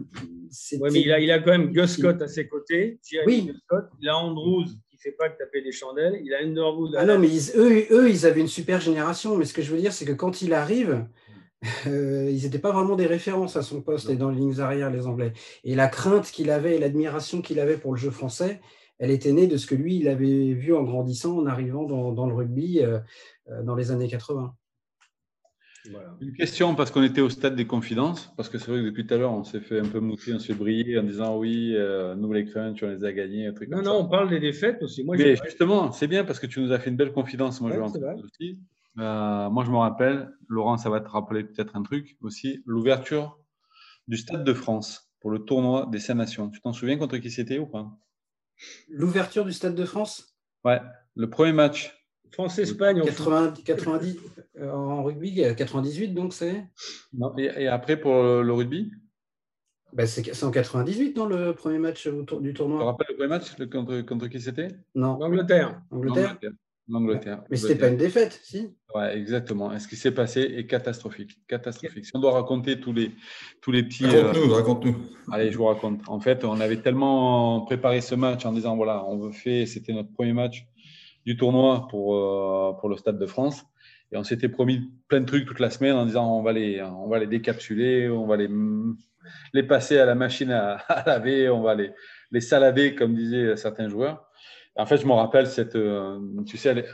mais 0.91 1.01
il 1.01 1.11
a, 1.11 1.19
il 1.19 1.29
a, 1.31 1.39
quand 1.39 1.51
même 1.51 1.71
Gus 1.71 1.97
Scott 1.97 2.21
à 2.21 2.27
ses 2.27 2.47
côtés. 2.47 2.99
Oui. 3.27 3.51
Scott, 3.65 3.85
il 4.01 4.07
a 4.07 4.17
Andrews 4.17 4.65
pas 5.11 5.29
que 5.29 5.37
taper 5.37 5.61
des 5.61 5.71
chandelles. 5.71 6.19
Il 6.23 6.33
a 6.33 6.39
Underwood. 6.39 6.95
Ah 6.97 7.05
non, 7.05 7.19
mais 7.19 7.29
eux, 7.55 7.85
eux, 7.91 8.09
ils 8.09 8.25
avaient 8.25 8.41
une 8.41 8.47
super 8.47 8.79
génération. 8.81 9.35
Mais 9.35 9.45
ce 9.45 9.53
que 9.53 9.61
je 9.61 9.71
veux 9.71 9.79
dire, 9.79 9.93
c'est 9.93 10.05
que 10.05 10.13
quand 10.13 10.41
il 10.41 10.53
arrive, 10.53 11.05
euh, 11.87 12.29
ils 12.31 12.43
n'étaient 12.43 12.59
pas 12.59 12.71
vraiment 12.71 12.95
des 12.95 13.05
références 13.05 13.55
à 13.55 13.61
son 13.61 13.81
poste 13.81 14.09
et 14.09 14.15
dans 14.15 14.29
les 14.29 14.37
lignes 14.37 14.59
arrière, 14.59 14.89
les 14.89 15.07
Anglais. 15.07 15.33
Et 15.63 15.75
la 15.75 15.87
crainte 15.87 16.31
qu'il 16.31 16.49
avait 16.49 16.75
et 16.75 16.79
l'admiration 16.79 17.41
qu'il 17.41 17.59
avait 17.59 17.77
pour 17.77 17.93
le 17.93 17.97
jeu 17.97 18.11
français, 18.11 18.61
elle 18.99 19.11
était 19.11 19.31
née 19.31 19.47
de 19.47 19.57
ce 19.57 19.67
que 19.67 19.75
lui, 19.75 19.97
il 19.97 20.07
avait 20.07 20.53
vu 20.53 20.73
en 20.73 20.83
grandissant, 20.83 21.37
en 21.37 21.45
arrivant 21.45 21.83
dans, 21.83 22.27
le 22.27 22.33
rugby 22.33 22.79
euh, 22.81 22.99
euh, 23.49 23.63
dans 23.63 23.75
les 23.75 23.91
années 23.91 24.07
80. 24.07 24.55
Une 26.21 26.33
question, 26.33 26.75
parce 26.75 26.91
qu'on 26.91 27.03
était 27.03 27.21
au 27.21 27.29
stade 27.29 27.55
des 27.55 27.67
confidences, 27.67 28.33
parce 28.37 28.49
que 28.49 28.57
c'est 28.57 28.71
vrai 28.71 28.81
que 28.81 28.85
depuis 28.85 29.05
tout 29.05 29.13
à 29.13 29.17
l'heure, 29.17 29.33
on 29.33 29.43
s'est 29.43 29.59
fait 29.59 29.79
un 29.79 29.85
peu 29.85 29.99
mousser, 29.99 30.33
on 30.33 30.39
s'est 30.39 30.53
briller 30.53 30.97
en 30.97 31.03
disant 31.03 31.37
oui, 31.37 31.75
nous 32.17 32.33
les 32.33 32.45
crunch, 32.45 32.81
on 32.83 32.89
les 32.89 33.03
a 33.03 33.11
gagnés, 33.11 33.47
un 33.47 33.53
truc 33.53 33.69
non, 33.69 33.81
non, 33.81 33.99
on 33.99 34.07
parle 34.07 34.29
des 34.29 34.39
défaites 34.39 34.81
aussi. 34.81 35.03
Moi, 35.03 35.15
Mais 35.17 35.35
justement, 35.35 35.91
c'est 35.91 36.07
bien 36.07 36.23
parce 36.23 36.39
que 36.39 36.47
tu 36.47 36.59
nous 36.59 36.71
as 36.71 36.79
fait 36.79 36.89
une 36.89 36.95
belle 36.95 37.11
confidence. 37.11 37.61
Moi, 37.61 37.71
je 37.71 37.77
vais 37.77 38.23
aussi. 38.23 38.59
Euh, 38.97 39.49
moi, 39.49 39.65
je 39.65 39.71
me 39.71 39.77
rappelle, 39.77 40.31
Laurent, 40.47 40.77
ça 40.77 40.89
va 40.89 41.01
te 41.01 41.09
rappeler 41.09 41.43
peut-être 41.43 41.75
un 41.75 41.83
truc 41.83 42.17
aussi, 42.21 42.63
l'ouverture 42.65 43.37
du 44.07 44.17
Stade 44.17 44.43
de 44.43 44.53
France 44.53 45.11
pour 45.19 45.31
le 45.31 45.39
tournoi 45.39 45.87
des 45.91 45.99
Cinq 45.99 46.15
Nations. 46.15 46.49
Tu 46.49 46.61
t'en 46.61 46.71
souviens 46.71 46.97
contre 46.97 47.17
qui 47.17 47.31
c'était 47.31 47.59
ou 47.59 47.65
pas? 47.65 47.91
L'ouverture 48.89 49.43
du 49.43 49.51
Stade 49.51 49.75
de 49.75 49.85
France? 49.85 50.37
Ouais, 50.63 50.79
le 51.15 51.29
premier 51.29 51.51
match. 51.51 51.94
France-Espagne. 52.31 53.01
90, 53.65 54.17
euh, 54.57 54.71
en 54.71 55.03
rugby, 55.03 55.35
98 55.55 56.13
donc 56.13 56.33
c'est 56.33 56.65
et, 57.37 57.67
après 57.67 57.97
pour 57.97 58.13
le 58.13 58.51
rugby? 58.51 58.91
Ben, 59.93 60.05
C'est 60.05 60.43
en 60.43 60.51
98 60.51 61.15
non 61.15 61.25
le 61.25 61.53
premier 61.53 61.79
match 61.79 62.07
du 62.07 62.53
tournoi. 62.53 62.79
Tu 62.79 62.83
te 62.83 62.83
rappelles 62.83 63.07
le 63.09 63.15
premier 63.15 63.29
match 63.29 63.55
contre, 63.71 64.01
contre 64.01 64.27
qui 64.27 64.41
c'était? 64.41 64.67
Non. 64.93 65.17
L'Angleterre. 65.17 65.81
Angleterre. 65.89 66.37
L'Angleterre. 66.87 67.43
Mais 67.49 67.57
ce 67.57 67.67
n'était 67.67 67.79
pas 67.79 67.87
une 67.87 67.97
défaite, 67.97 68.39
si 68.43 68.75
Ouais, 68.93 69.17
exactement. 69.17 69.77
ce 69.79 69.87
qui 69.87 69.95
s'est 69.95 70.11
passé 70.11 70.41
est 70.41 70.67
catastrophique. 70.67 71.39
Catastrophique. 71.47 72.05
Si 72.05 72.11
on 72.13 72.19
doit 72.19 72.33
raconter 72.33 72.79
tous 72.79 72.93
les, 72.93 73.11
tous 73.61 73.71
les 73.71 73.83
petits. 73.83 74.05
Raconte-nous, 74.05 74.51
euh, 74.51 74.55
raconte-nous. 74.55 74.95
Allez, 75.31 75.51
je 75.51 75.57
vous 75.57 75.65
raconte. 75.65 76.01
En 76.07 76.19
fait, 76.19 76.43
on 76.43 76.59
avait 76.59 76.81
tellement 76.81 77.61
préparé 77.61 78.01
ce 78.01 78.13
match 78.13 78.45
en 78.45 78.51
disant 78.51 78.75
voilà, 78.75 79.03
on 79.05 79.17
veut 79.17 79.31
faire, 79.31 79.67
c'était 79.67 79.93
notre 79.93 80.11
premier 80.11 80.33
match 80.33 80.67
du 81.25 81.37
tournoi 81.37 81.87
pour, 81.89 82.15
euh, 82.15 82.73
pour 82.79 82.89
le 82.89 82.97
Stade 82.97 83.19
de 83.19 83.25
France. 83.25 83.65
Et 84.11 84.17
on 84.17 84.23
s'était 84.23 84.49
promis 84.49 84.91
plein 85.07 85.21
de 85.21 85.25
trucs 85.25 85.45
toute 85.45 85.59
la 85.59 85.69
semaine 85.69 85.95
en 85.95 86.05
disant 86.05 86.37
on 86.37 86.43
va 86.43 86.53
les, 86.53 86.81
on 86.81 87.07
va 87.07 87.19
les 87.19 87.27
décapsuler, 87.27 88.09
on 88.09 88.27
va 88.27 88.37
les, 88.37 88.49
les 89.53 89.63
passer 89.63 89.97
à 89.97 90.05
la 90.05 90.15
machine 90.15 90.51
à, 90.51 90.77
laver, 91.05 91.49
on 91.49 91.61
va 91.61 91.75
les, 91.75 91.91
les 92.31 92.41
salader, 92.41 92.95
comme 92.95 93.15
disaient 93.15 93.55
certains 93.55 93.89
joueurs. 93.89 94.29
En 94.77 94.85
fait, 94.85 94.97
je 94.97 95.07
me 95.07 95.13
rappelle 95.13 95.47
cette, 95.47 95.75
euh, 95.75 96.19
tu 96.45 96.57
sais, 96.57 96.85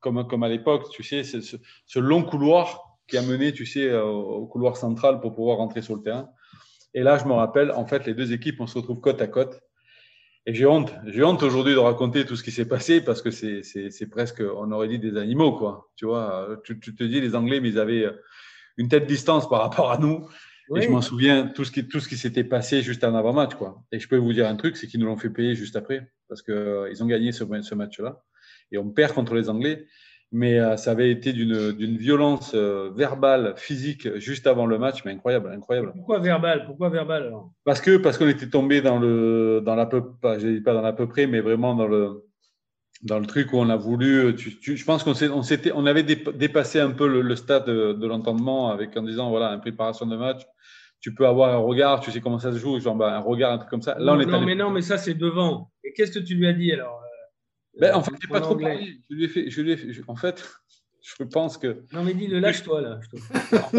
comme, 0.00 0.26
comme 0.26 0.42
à 0.42 0.48
l'époque, 0.48 0.90
tu 0.90 1.02
sais, 1.02 1.22
ce, 1.22 1.40
ce, 1.40 1.98
long 1.98 2.22
couloir 2.22 2.98
qui 3.06 3.16
a 3.16 3.22
mené, 3.22 3.52
tu 3.52 3.64
sais, 3.64 3.96
au 3.96 4.46
couloir 4.46 4.76
central 4.76 5.20
pour 5.20 5.34
pouvoir 5.34 5.58
rentrer 5.58 5.80
sur 5.80 5.96
le 5.96 6.02
terrain. 6.02 6.28
Et 6.94 7.02
là, 7.02 7.16
je 7.16 7.24
me 7.24 7.32
rappelle, 7.32 7.70
en 7.70 7.86
fait, 7.86 8.06
les 8.06 8.14
deux 8.14 8.32
équipes, 8.32 8.60
on 8.60 8.66
se 8.66 8.76
retrouve 8.78 9.00
côte 9.00 9.22
à 9.22 9.28
côte. 9.28 9.60
Et 10.48 10.54
j'ai 10.54 10.64
honte, 10.64 10.94
j'ai 11.04 11.22
honte 11.22 11.42
aujourd'hui 11.42 11.74
de 11.74 11.78
raconter 11.78 12.24
tout 12.24 12.34
ce 12.34 12.42
qui 12.42 12.52
s'est 12.52 12.64
passé 12.64 13.02
parce 13.02 13.20
que 13.20 13.30
c'est 13.30 14.10
presque, 14.10 14.40
on 14.40 14.72
aurait 14.72 14.88
dit 14.88 14.98
des 14.98 15.18
animaux, 15.18 15.52
quoi. 15.52 15.90
Tu 15.94 16.06
vois, 16.06 16.48
tu, 16.64 16.80
tu, 16.80 16.94
te 16.94 17.04
dis, 17.04 17.20
les 17.20 17.34
Anglais, 17.34 17.60
mais 17.60 17.68
ils 17.68 17.78
avaient 17.78 18.06
une 18.78 18.88
telle 18.88 19.04
distance 19.04 19.46
par 19.46 19.60
rapport 19.60 19.92
à 19.92 19.98
nous. 19.98 20.26
Et 20.74 20.80
je 20.80 20.88
m'en 20.88 21.02
souviens, 21.02 21.48
tout 21.48 21.66
ce 21.66 21.70
qui, 21.70 21.86
tout 21.86 22.00
ce 22.00 22.08
qui 22.08 22.16
s'était 22.16 22.44
passé 22.44 22.80
juste 22.80 23.04
en 23.04 23.14
avant-match, 23.14 23.56
quoi. 23.56 23.82
Et 23.92 24.00
je 24.00 24.08
peux 24.08 24.16
vous 24.16 24.32
dire 24.32 24.48
un 24.48 24.56
truc, 24.56 24.78
c'est 24.78 24.86
qu'ils 24.86 25.00
nous 25.00 25.06
l'ont 25.06 25.18
fait 25.18 25.28
payer 25.28 25.54
juste 25.54 25.76
après 25.76 26.10
parce 26.28 26.40
qu'ils 26.40 26.54
euh, 26.54 26.94
ont 27.02 27.06
gagné 27.06 27.30
ce, 27.32 27.44
ce 27.60 27.74
match-là. 27.74 28.24
Et 28.72 28.78
on 28.78 28.88
perd 28.88 29.12
contre 29.12 29.34
les 29.34 29.50
Anglais. 29.50 29.86
Mais 30.30 30.58
euh, 30.58 30.76
ça 30.76 30.90
avait 30.90 31.10
été 31.10 31.32
d'une 31.32 31.96
violence 31.96 32.52
euh, 32.54 32.90
verbale, 32.94 33.54
physique, 33.56 34.18
juste 34.18 34.46
avant 34.46 34.66
le 34.66 34.78
match, 34.78 35.04
mais 35.04 35.12
incroyable, 35.12 35.50
incroyable. 35.52 35.92
Pourquoi 35.94 36.18
verbal 36.18 36.66
Pourquoi 36.66 36.90
verbal 36.90 37.24
alors? 37.24 37.50
Parce 37.64 37.80
que 37.80 37.96
parce 37.96 38.18
qu'on 38.18 38.28
était 38.28 38.50
tombé 38.50 38.82
dans 38.82 38.98
le 38.98 39.62
dans 39.64 39.74
la 39.74 39.86
peu, 39.86 40.02
pas, 40.20 40.38
je 40.38 40.46
dis 40.48 40.60
pas 40.60 40.74
dans 40.74 40.82
l'à 40.82 40.92
peu 40.92 41.08
près, 41.08 41.26
mais 41.26 41.40
vraiment 41.40 41.74
dans 41.74 41.86
le 41.86 42.26
dans 43.02 43.18
le 43.18 43.26
truc 43.26 43.54
où 43.54 43.56
on 43.56 43.70
a 43.70 43.76
voulu. 43.76 44.34
Tu, 44.34 44.76
je 44.76 44.84
pense 44.84 45.02
qu'on 45.02 45.12
on 45.32 45.42
s'était, 45.42 45.72
on 45.74 45.86
avait 45.86 46.02
dépassé 46.02 46.78
un 46.78 46.90
peu 46.90 47.08
le, 47.08 47.36
stade 47.36 47.64
de, 47.64 47.94
de 47.94 48.06
l'entendement 48.06 48.70
avec 48.70 48.94
en 48.98 49.02
disant 49.02 49.30
voilà, 49.30 49.52
une 49.54 49.60
préparation 49.60 50.04
de 50.04 50.16
match 50.16 50.42
tu 51.00 51.14
peux 51.14 51.26
avoir 51.26 51.54
un 51.54 51.58
regard, 51.58 52.00
tu 52.00 52.10
sais 52.10 52.20
comment 52.20 52.38
ça 52.38 52.52
se 52.52 52.58
joue, 52.58 52.78
genre 52.80 52.96
bah, 52.96 53.14
un 53.14 53.20
regard, 53.20 53.52
un 53.52 53.58
truc 53.58 53.70
comme 53.70 53.82
ça. 53.82 53.96
Là, 53.98 54.14
on 54.14 54.20
est 54.20 54.26
non, 54.26 54.40
mais 54.40 54.54
non, 54.54 54.70
mais 54.70 54.82
ça, 54.82 54.98
c'est 54.98 55.14
devant. 55.14 55.70
Et 55.84 55.92
qu'est-ce 55.92 56.12
que 56.12 56.18
tu 56.18 56.34
lui 56.34 56.46
as 56.48 56.52
dit 56.52 56.72
alors 56.72 57.00
euh, 57.02 57.07
ben, 57.78 57.94
En 57.94 58.02
fait, 58.02 58.12
je 58.20 58.28
pas 58.28 58.40
trop 58.40 58.56
parlé. 58.56 59.00
Je 59.10 59.14
lui 59.14 59.24
ai 59.24 59.28
fait, 59.28 59.50
je 59.50 59.60
lui 59.60 59.72
ai 59.72 59.76
fait, 59.76 60.02
en 60.06 60.16
fait, 60.16 60.44
je 61.02 61.24
pense 61.24 61.58
que. 61.58 61.84
Non, 61.92 62.02
mais 62.02 62.14
dis-le, 62.14 62.38
lâche-toi 62.38 62.80
là. 62.80 63.00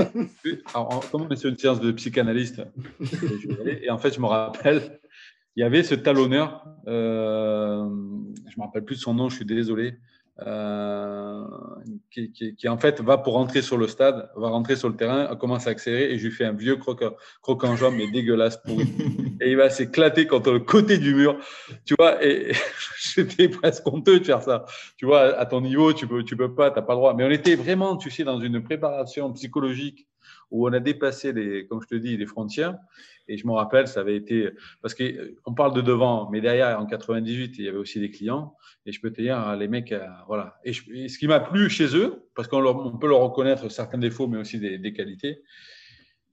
alors, 0.73 1.09
comme 1.11 1.23
on 1.23 1.29
est 1.29 1.35
sur 1.35 1.49
une 1.49 1.57
séance 1.57 1.79
de 1.79 1.91
psychanalyste, 1.91 2.61
et 3.65 3.89
en 3.89 3.97
fait, 3.97 4.13
je 4.13 4.19
me 4.19 4.27
rappelle, 4.27 4.99
il 5.55 5.61
y 5.61 5.63
avait 5.63 5.83
ce 5.83 5.95
talonneur, 5.95 6.65
euh, 6.87 7.83
je 7.83 8.55
ne 8.55 8.57
me 8.57 8.63
rappelle 8.63 8.85
plus 8.85 8.95
de 8.95 9.01
son 9.01 9.13
nom, 9.13 9.29
je 9.29 9.35
suis 9.35 9.45
désolé. 9.45 9.97
Euh, 10.45 11.43
qui, 12.11 12.31
qui, 12.31 12.69
en 12.69 12.77
fait 12.77 13.01
va 13.01 13.17
pour 13.17 13.33
rentrer 13.33 13.61
sur 13.61 13.77
le 13.77 13.87
stade, 13.87 14.29
va 14.35 14.49
rentrer 14.49 14.75
sur 14.75 14.87
le 14.87 14.95
terrain, 14.95 15.35
commence 15.35 15.67
à 15.67 15.71
accélérer 15.71 16.13
et 16.13 16.17
je 16.17 16.27
lui 16.27 16.33
fais 16.33 16.45
un 16.45 16.53
vieux 16.53 16.77
croc, 16.77 17.03
croc 17.41 17.63
en 17.63 17.75
jambe 17.75 17.95
mais 17.97 18.09
dégueulasse 18.09 18.57
pourri. 18.57 18.87
et 19.41 19.51
il 19.51 19.57
va 19.57 19.69
s'éclater 19.69 20.27
contre 20.27 20.51
le 20.51 20.59
côté 20.59 20.97
du 20.97 21.13
mur, 21.13 21.37
tu 21.85 21.95
vois. 21.97 22.23
Et, 22.25 22.53
j'étais 22.99 23.49
presque 23.49 23.85
honteux 23.87 24.19
de 24.19 24.25
faire 24.25 24.41
ça. 24.41 24.65
Tu 24.97 25.05
vois, 25.05 25.37
à 25.37 25.45
ton 25.45 25.61
niveau, 25.61 25.93
tu 25.93 26.07
peux, 26.07 26.23
tu 26.23 26.35
peux 26.35 26.53
pas, 26.53 26.71
t'as 26.71 26.81
pas 26.81 26.93
le 26.93 26.99
droit. 26.99 27.13
Mais 27.13 27.23
on 27.23 27.31
était 27.31 27.55
vraiment, 27.55 27.97
tu 27.97 28.09
sais, 28.09 28.23
dans 28.23 28.39
une 28.39 28.61
préparation 28.63 29.31
psychologique 29.33 30.07
où 30.51 30.67
on 30.67 30.73
a 30.73 30.79
dépassé 30.79 31.33
les, 31.33 31.67
comme 31.67 31.81
je 31.81 31.87
te 31.87 31.95
dis, 31.95 32.17
les 32.17 32.25
frontières. 32.25 32.75
Et 33.27 33.37
je 33.37 33.45
me 33.45 33.53
rappelle, 33.53 33.87
ça 33.87 33.99
avait 33.99 34.15
été 34.15 34.49
parce 34.81 34.95
qu'on 34.95 35.53
parle 35.53 35.73
de 35.73 35.81
devant, 35.81 36.29
mais 36.31 36.41
derrière, 36.41 36.79
en 36.79 36.87
98, 36.87 37.59
il 37.59 37.65
y 37.65 37.67
avait 37.69 37.77
aussi 37.77 37.99
des 37.99 38.09
clients. 38.09 38.55
Et 38.87 38.91
je 38.91 38.99
peux 38.99 39.11
te 39.11 39.21
dire, 39.21 39.55
les 39.55 39.67
mecs, 39.67 39.91
euh, 39.91 40.03
voilà. 40.27 40.59
Et, 40.63 40.73
ce 40.73 41.17
qui 41.17 41.27
m'a 41.27 41.39
plu 41.39 41.69
chez 41.69 41.95
eux, 41.95 42.27
parce 42.35 42.47
qu'on 42.47 42.97
peut 42.97 43.07
leur 43.07 43.19
reconnaître 43.19 43.69
certains 43.69 43.99
défauts, 43.99 44.27
mais 44.27 44.39
aussi 44.39 44.59
des, 44.59 44.93
qualités. 44.93 45.43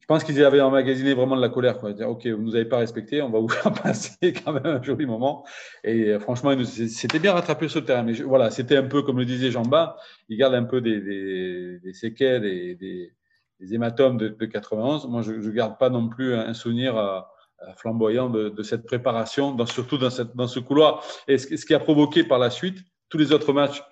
Je 0.01 0.07
pense 0.07 0.25
qu'ils 0.25 0.43
avaient 0.43 0.61
emmagasiné 0.61 1.13
vraiment 1.13 1.37
de 1.37 1.43
la 1.43 1.51
colère, 1.51 1.79
quoi. 1.79 1.93
Dire, 1.93 2.09
ok, 2.09 2.27
vous 2.27 2.43
nous 2.43 2.55
avez 2.55 2.65
pas 2.65 2.79
respecté, 2.79 3.21
on 3.21 3.29
va 3.29 3.41
vous 3.41 3.49
faire 3.51 3.73
passer 3.75 4.33
quand 4.33 4.55
même 4.55 4.65
un 4.65 4.83
joli 4.83 5.05
moment. 5.05 5.45
Et 5.85 6.13
euh, 6.13 6.19
franchement, 6.19 6.57
c'était 6.65 7.19
bien 7.19 7.35
rattrapé 7.35 7.69
sur 7.69 7.81
le 7.81 7.87
terrain. 7.87 8.05
Mais 8.05 8.15
voilà, 8.15 8.51
c'était 8.51 8.77
un 8.77 8.85
peu 8.85 9.03
comme 9.03 9.19
le 9.19 9.27
disait 9.27 9.51
Jean-Bas, 9.51 9.97
il 10.31 10.39
garde 10.39 10.55
un 10.55 10.65
peu 10.65 10.81
des, 10.81 11.79
des 11.79 11.93
séquelles 11.93 12.47
et 12.47 12.75
des 12.75 13.13
les 13.61 13.75
hématomes 13.75 14.19
de, 14.19 14.45
91, 14.45 15.07
moi, 15.07 15.23
je 15.23 15.33
ne 15.33 15.51
garde 15.51 15.79
pas 15.79 15.89
non 15.91 16.09
plus 16.09 16.35
un 16.35 16.55
souvenir 16.55 16.97
euh, 16.97 17.21
euh, 17.63 17.73
flamboyant 17.77 18.29
de, 18.29 18.63
cette 18.63 18.85
préparation, 18.85 19.57
surtout 19.67 19.99
dans, 19.99 20.11
ce 20.11 20.59
couloir. 20.59 21.05
Et 21.29 21.39
ce, 21.39 21.65
qui 21.65 21.75
a 21.75 21.79
provoqué 21.79 22.25
par 22.25 22.39
la 22.39 22.51
suite 22.51 22.79
tous 23.09 23.19
les 23.19 23.33
autres 23.33 23.53
matchs 23.53 23.83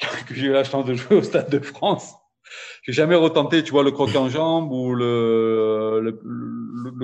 que 0.26 0.34
j'ai 0.34 0.46
eu 0.46 0.52
la 0.52 0.64
chance 0.64 0.84
de 0.84 0.94
jouer 0.94 1.16
au 1.16 1.22
Stade 1.22 1.50
de 1.50 1.60
France. 1.60 2.14
J'ai 2.82 2.92
jamais 2.92 3.14
retenté, 3.14 3.62
tu 3.62 3.70
vois, 3.70 3.84
le 3.84 3.92
croc 3.92 4.14
en 4.16 4.28
jambe 4.28 4.72
ou 4.72 4.94
le, 4.94 6.12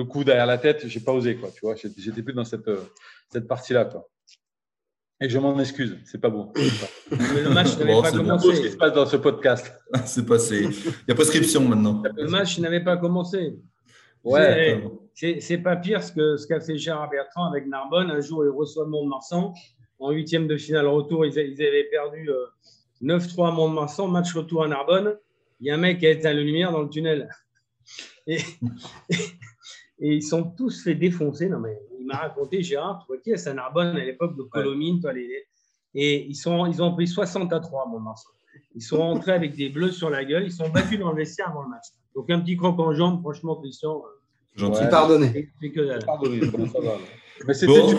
coup 0.09 0.23
derrière 0.23 0.45
la 0.45 0.57
tête. 0.57 0.87
J'ai 0.87 0.99
pas 0.99 1.13
osé, 1.13 1.37
quoi. 1.37 1.49
Tu 1.51 1.61
vois, 1.61 1.75
j'étais 1.75 2.21
plus 2.21 2.33
dans 2.33 2.43
cette, 2.43 2.69
cette 3.31 3.47
partie-là, 3.47 3.85
quoi. 3.85 4.07
Et 5.21 5.27
je 5.29 5.37
m'en 5.37 5.59
excuse, 5.59 5.97
c'est 6.05 6.21
pas 6.21 6.29
bon. 6.29 6.51
Mais 6.55 7.41
le 7.43 7.49
match 7.49 7.77
n'avait 7.77 7.93
Bon, 7.93 8.01
pas. 8.01 8.09
C'est 8.11 8.15
ce 8.15 8.21
qui 8.21 8.25
commencé. 8.27 8.69
se 8.69 8.77
passe 8.77 8.93
dans 8.93 9.05
ce 9.05 9.17
podcast. 9.17 9.73
C'est 10.05 10.25
passé. 10.25 10.63
Il 10.63 11.09
y 11.09 11.11
a 11.11 11.15
prescription 11.15 11.67
maintenant. 11.67 12.01
Le 12.15 12.27
match 12.27 12.57
n'avait 12.59 12.83
pas 12.83 12.97
commencé. 12.97 13.57
Ouais. 14.23 14.81
C'est- 15.13 15.57
pas 15.57 15.75
pire 15.75 16.01
ce 16.03 16.13
que 16.13 16.37
ce 16.37 16.47
qu'a 16.47 16.61
fait 16.61 16.77
Gérard 16.77 17.09
Bertrand 17.09 17.45
avec 17.45 17.67
Narbonne. 17.67 18.09
Un 18.11 18.21
jour, 18.21 18.45
il 18.45 18.49
reçoit 18.49 18.85
Mont-de-Marsan. 18.85 19.53
En 19.99 20.11
huitième 20.11 20.47
de 20.47 20.55
finale 20.55 20.87
retour, 20.87 21.25
ils, 21.25 21.37
avaient 21.37 21.87
perdu 21.91 22.29
euh, 22.29 22.45
9-3 23.01 23.49
à 23.49 23.51
Mont-de-Marsan. 23.51 24.07
Match 24.07 24.33
retour 24.33 24.63
à 24.63 24.67
Narbonne. 24.69 25.17
Il 25.59 25.67
y 25.67 25.71
a 25.71 25.73
un 25.73 25.77
mec 25.77 25.99
qui 25.99 26.07
a 26.07 26.11
éteint 26.11 26.31
la 26.31 26.41
lumière 26.41 26.71
dans 26.71 26.81
le 26.83 26.89
tunnel. 26.89 27.29
Et, 28.27 28.37
et 29.99 30.13
ils 30.15 30.23
sont 30.23 30.43
tous 30.43 30.83
fait 30.83 30.93
défoncer. 30.93 31.49
Non, 31.49 31.59
mais 31.59 31.77
m'a 32.09 32.17
raconté, 32.17 32.61
Gérard, 32.61 33.03
toi 33.07 33.15
qui 33.23 33.31
es 33.31 33.47
à 33.47 33.53
Narbonne 33.53 33.95
à 33.95 34.03
l'époque 34.03 34.35
de 34.37 34.43
Colomine, 34.43 34.99
toi, 34.99 35.13
les, 35.13 35.29
et 35.95 36.25
ils, 36.27 36.35
sont, 36.35 36.65
ils 36.67 36.81
ont 36.83 36.93
pris 36.93 37.07
60 37.07 37.51
à 37.53 37.59
3 37.59 37.83
à 37.83 37.85
Mont-de-Marsan. 37.87 38.29
Ils 38.75 38.81
sont 38.81 38.97
rentrés 38.97 39.31
avec 39.31 39.55
des 39.55 39.69
bleus 39.69 39.91
sur 39.91 40.09
la 40.09 40.23
gueule. 40.25 40.43
Ils 40.45 40.51
sont 40.51 40.69
battus 40.69 40.99
dans 40.99 41.11
le 41.11 41.17
vestiaire 41.17 41.49
avant 41.49 41.63
le 41.63 41.69
match. 41.69 41.85
Donc 42.15 42.29
un 42.29 42.39
petit 42.39 42.57
croc 42.57 42.77
en 42.79 42.93
jambe, 42.93 43.21
franchement, 43.21 43.55
Christian, 43.55 44.01
Gentil. 44.55 44.83
Ouais. 44.83 44.89
Pardonné. 44.89 45.29
c'est- 45.33 45.49
c'est 45.61 45.69
que 45.71 45.81
dalle. 45.81 46.05
Pardonnez, 46.05 46.39
bon, 46.47 46.67
ça 46.67 46.79
va. 46.79 46.91
Mais 47.47 47.53
c'était 47.53 47.79
Bon. 47.79 47.89
du- 47.93 47.97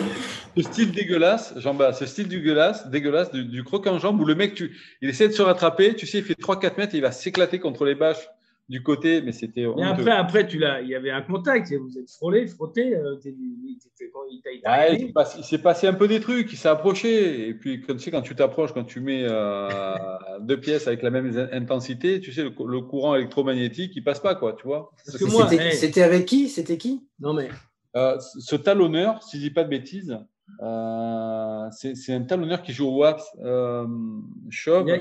ce 0.56 0.62
style 0.62 0.92
dégueulasse, 0.92 1.54
Jean-Bas, 1.56 1.92
ce 1.94 2.06
style 2.06 2.28
dégueulasse, 2.28 2.88
dégueulasse 2.88 3.30
du, 3.32 3.44
du 3.44 3.64
croc 3.64 3.86
en 3.86 3.98
jambe 3.98 4.20
où 4.20 4.24
le 4.24 4.34
mec, 4.34 4.54
tu, 4.54 4.76
il 5.00 5.08
essaie 5.08 5.28
de 5.28 5.32
se 5.32 5.42
rattraper, 5.42 5.94
tu 5.94 6.06
sais, 6.06 6.18
il 6.18 6.24
fait 6.24 6.34
3-4 6.38 6.76
mètres 6.76 6.94
et 6.94 6.98
il 6.98 7.02
va 7.02 7.12
s'éclater 7.12 7.58
contre 7.61 7.84
les 7.84 7.94
bâches 7.94 8.28
du 8.71 8.83
côté, 8.83 9.21
mais 9.21 9.33
c'était. 9.33 9.66
Mais 9.77 9.83
après, 9.83 10.12
après 10.12 10.47
tu 10.47 10.59
l'as, 10.59 10.81
il 10.81 10.89
y 10.89 10.95
avait 10.95 11.11
un 11.11 11.23
contact. 11.23 11.73
Vous 11.75 11.99
êtes 11.99 12.09
frôlé, 12.11 12.47
frotté. 12.47 12.95
euh, 12.97 13.16
il 13.25 14.61
Ouais, 14.66 14.99
s'est 14.99 15.12
passé- 15.12 15.39
il 15.39 15.45
s'est 15.45 15.59
passé 15.59 15.87
un 15.87 15.93
peu 15.95 16.07
des 16.09 16.21
trucs, 16.21 16.53
il 16.53 16.57
s'est 16.57 16.68
approché. 16.68 17.49
Et 17.49 17.55
puis, 17.55 17.81
quand 17.83 17.95
tu 17.95 18.01
sais, 18.01 18.11
quand 18.11 18.23
tu 18.23 18.35
t'approches, 18.35 18.73
quand 18.73 18.85
tu 18.85 19.01
mets 19.01 19.25
euh, 19.25 19.95
deux 20.41 20.61
pièces 20.61 20.87
avec 20.87 21.03
la 21.03 21.11
même 21.11 21.49
intensité, 21.53 22.21
tu 22.21 22.33
sais, 22.33 22.43
le, 22.45 22.51
cou- 22.51 22.66
le 22.66 22.81
courant 22.81 23.14
électromagnétique, 23.16 23.93
il 23.97 24.05
passe 24.05 24.21
pas, 24.21 24.35
quoi, 24.35 24.53
tu 24.55 24.64
vois. 24.66 24.91
Parce 25.05 25.18
que 25.18 25.25
moi, 25.25 25.49
C'était 25.49 25.64
hey, 25.66 25.73
c'était 25.73 26.03
avec 26.03 26.27
qui? 26.27 26.49
C'était 26.49 26.79
qui? 26.79 27.07
Non 27.18 27.33
mais 27.33 27.49
Euh, 27.97 28.18
ce 28.21 28.55
talonneur, 28.57 29.23
si 29.23 29.39
je 29.39 29.43
dis 29.43 29.51
pas 29.51 29.64
de 29.64 29.68
bêtises, 29.71 30.16
euh, 30.62 31.68
c'est 31.70 32.12
un 32.12 32.22
talonneur 32.22 32.62
qui 32.62 32.72
joue 32.72 32.86
au 32.88 32.98
WAPS 32.98 33.24
euh, 33.42 33.86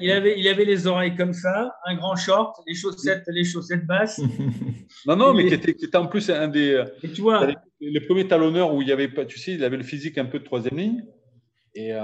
il, 0.02 0.12
avait, 0.12 0.40
il 0.40 0.48
avait 0.48 0.66
les 0.66 0.88
oreilles 0.88 1.16
comme 1.16 1.34
ça, 1.34 1.74
un 1.86 1.96
grand 1.96 2.16
short, 2.16 2.62
les 2.68 2.76
chaussettes, 2.76 3.24
les 3.28 3.44
chaussettes 3.44 3.86
basses. 3.86 4.22
Non, 5.06 5.16
non, 5.16 5.34
mais 5.34 5.46
qui 5.48 5.54
était, 5.54 5.74
qui 5.76 5.86
était 5.86 5.98
en 5.98 6.08
plus 6.08 6.30
un 6.30 6.48
des 6.48 6.84
Et 7.04 7.12
tu 7.12 7.22
vois, 7.22 7.48
les 7.80 8.02
premiers 8.02 8.28
talonneurs 8.28 8.74
où 8.74 8.82
il 8.82 8.88
y 8.88 8.92
avait 8.92 9.08
pas, 9.08 9.24
tu 9.26 9.38
sais, 9.40 9.54
il 9.54 9.64
avait 9.64 9.78
le 9.78 9.84
physique 9.84 10.18
un 10.18 10.26
peu 10.26 10.40
de 10.40 10.44
troisième 10.44 10.78
ligne. 10.78 11.06
Et 11.76 11.94
euh, 11.94 12.00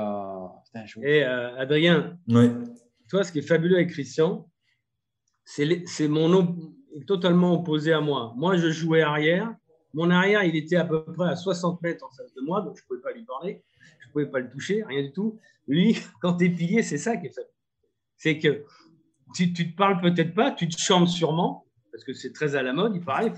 putain, 0.65 0.85
je- 0.85 0.99
et 1.01 1.23
euh, 1.25 1.57
Adrien, 1.57 2.17
Ouais. 2.29 2.51
toi, 3.09 3.23
ce 3.23 3.31
qui 3.31 3.39
est 3.39 3.47
fabuleux 3.47 3.75
avec 3.75 3.89
Christian, 3.89 4.47
c'est 5.43 6.07
mon 6.07 6.31
op- 6.33 6.55
totalement 7.07 7.53
opposé 7.53 7.91
à 7.91 8.01
moi. 8.01 8.33
Moi, 8.37 8.55
je 8.57 8.69
jouais 8.69 9.01
arrière. 9.01 9.53
Mon 9.95 10.09
arrière, 10.11 10.43
il 10.43 10.55
était 10.57 10.75
à 10.75 10.83
peu 10.83 11.03
près 11.05 11.29
à 11.29 11.35
60 11.37 11.81
mètres 11.81 12.05
en 12.05 12.11
face 12.11 12.33
de 12.33 12.41
moi, 12.41 12.61
donc 12.61 12.75
je 12.77 12.83
ne 12.83 12.87
pouvais 12.87 13.01
pas 13.01 13.13
lui 13.17 13.23
parler, 13.23 13.63
je 14.01 14.07
ne 14.07 14.11
pouvais 14.11 14.25
pas 14.27 14.39
le 14.39 14.49
toucher, 14.49 14.83
rien 14.83 15.01
du 15.01 15.13
tout. 15.13 15.39
Lui, 15.67 15.97
quand 16.21 16.35
tu 16.35 16.45
es 16.45 16.49
pilier, 16.49 16.83
c'est 16.83 16.97
ça 16.97 17.15
qui 17.17 17.27
est 17.27 17.33
fait. 17.33 17.47
C'est 18.17 18.37
que 18.37 18.63
tu, 19.33 19.53
tu 19.53 19.71
te 19.71 19.75
parles 19.77 20.01
peut-être 20.01 20.33
pas, 20.35 20.51
tu 20.51 20.67
te 20.67 20.77
chantes 20.77 21.07
sûrement, 21.07 21.65
parce 21.91 22.03
que 22.03 22.13
c'est 22.13 22.33
très 22.33 22.55
à 22.55 22.61
la 22.61 22.73
mode, 22.73 22.93
il 22.95 23.01
paraît. 23.01 23.31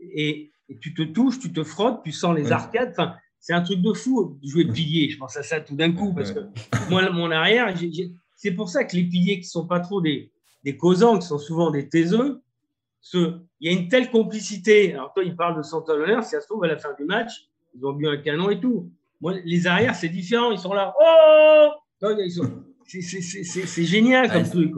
Et, 0.00 0.52
et 0.68 0.78
tu 0.78 0.94
te 0.94 1.02
touches, 1.02 1.40
tu 1.40 1.52
te 1.52 1.64
frottes, 1.64 2.02
tu 2.04 2.12
sens 2.12 2.36
les 2.36 2.44
Ouais. 2.46 2.52
arcades. 2.52 2.90
Enfin, 2.90 3.16
c'est 3.40 3.52
un 3.52 3.62
truc 3.62 3.80
de 3.82 3.92
fou 3.92 4.38
de 4.40 4.48
jouer 4.48 4.66
pilier. 4.66 5.10
Je 5.10 5.18
pense 5.18 5.36
à 5.36 5.42
ça 5.42 5.60
tout 5.60 5.74
d'un 5.74 5.92
coup, 5.92 6.14
parce 6.14 6.30
que 6.32 6.40
moi, 6.90 7.10
mon 7.10 7.30
arrière, 7.32 7.74
c'est 8.36 8.52
pour 8.52 8.68
ça 8.68 8.84
que 8.84 8.94
les 8.94 9.04
piliers 9.04 9.34
qui 9.40 9.46
ne 9.46 9.50
sont 9.50 9.66
pas 9.66 9.80
trop 9.80 10.00
des, 10.00 10.30
des 10.62 10.76
causants, 10.76 11.18
qui 11.18 11.26
sont 11.26 11.38
souvent 11.38 11.70
des 11.72 11.88
taiseux, 11.88 12.40
ce- 13.10 13.38
il 13.60 13.70
y 13.72 13.74
a 13.74 13.78
une 13.80 13.88
telle 13.88 14.10
complicité. 14.10 14.92
Alors, 14.92 15.12
toi, 15.14 15.24
il 15.24 15.34
parle 15.34 15.56
de 15.56 15.86
talonneur, 15.86 16.22
si 16.24 16.30
ça 16.30 16.40
se 16.42 16.46
trouve, 16.46 16.64
à 16.64 16.66
la 16.66 16.76
fin 16.76 16.92
du 16.98 17.04
match, 17.04 17.32
ils 17.74 17.84
ont 17.86 17.92
bu 17.94 18.06
un 18.06 18.18
canon 18.18 18.50
et 18.50 18.60
tout. 18.60 18.90
Moi, 19.22 19.34
les 19.44 19.66
arrières, 19.66 19.94
c'est 19.94 20.10
différent. 20.10 20.50
Ils 20.50 20.58
sont 20.58 20.74
là. 20.74 20.94
Oh 21.00 21.68
c'est- 23.64 23.84
génial 23.84 24.30
comme 24.30 24.42
Ouais. 24.42 24.48
truc. 24.50 24.72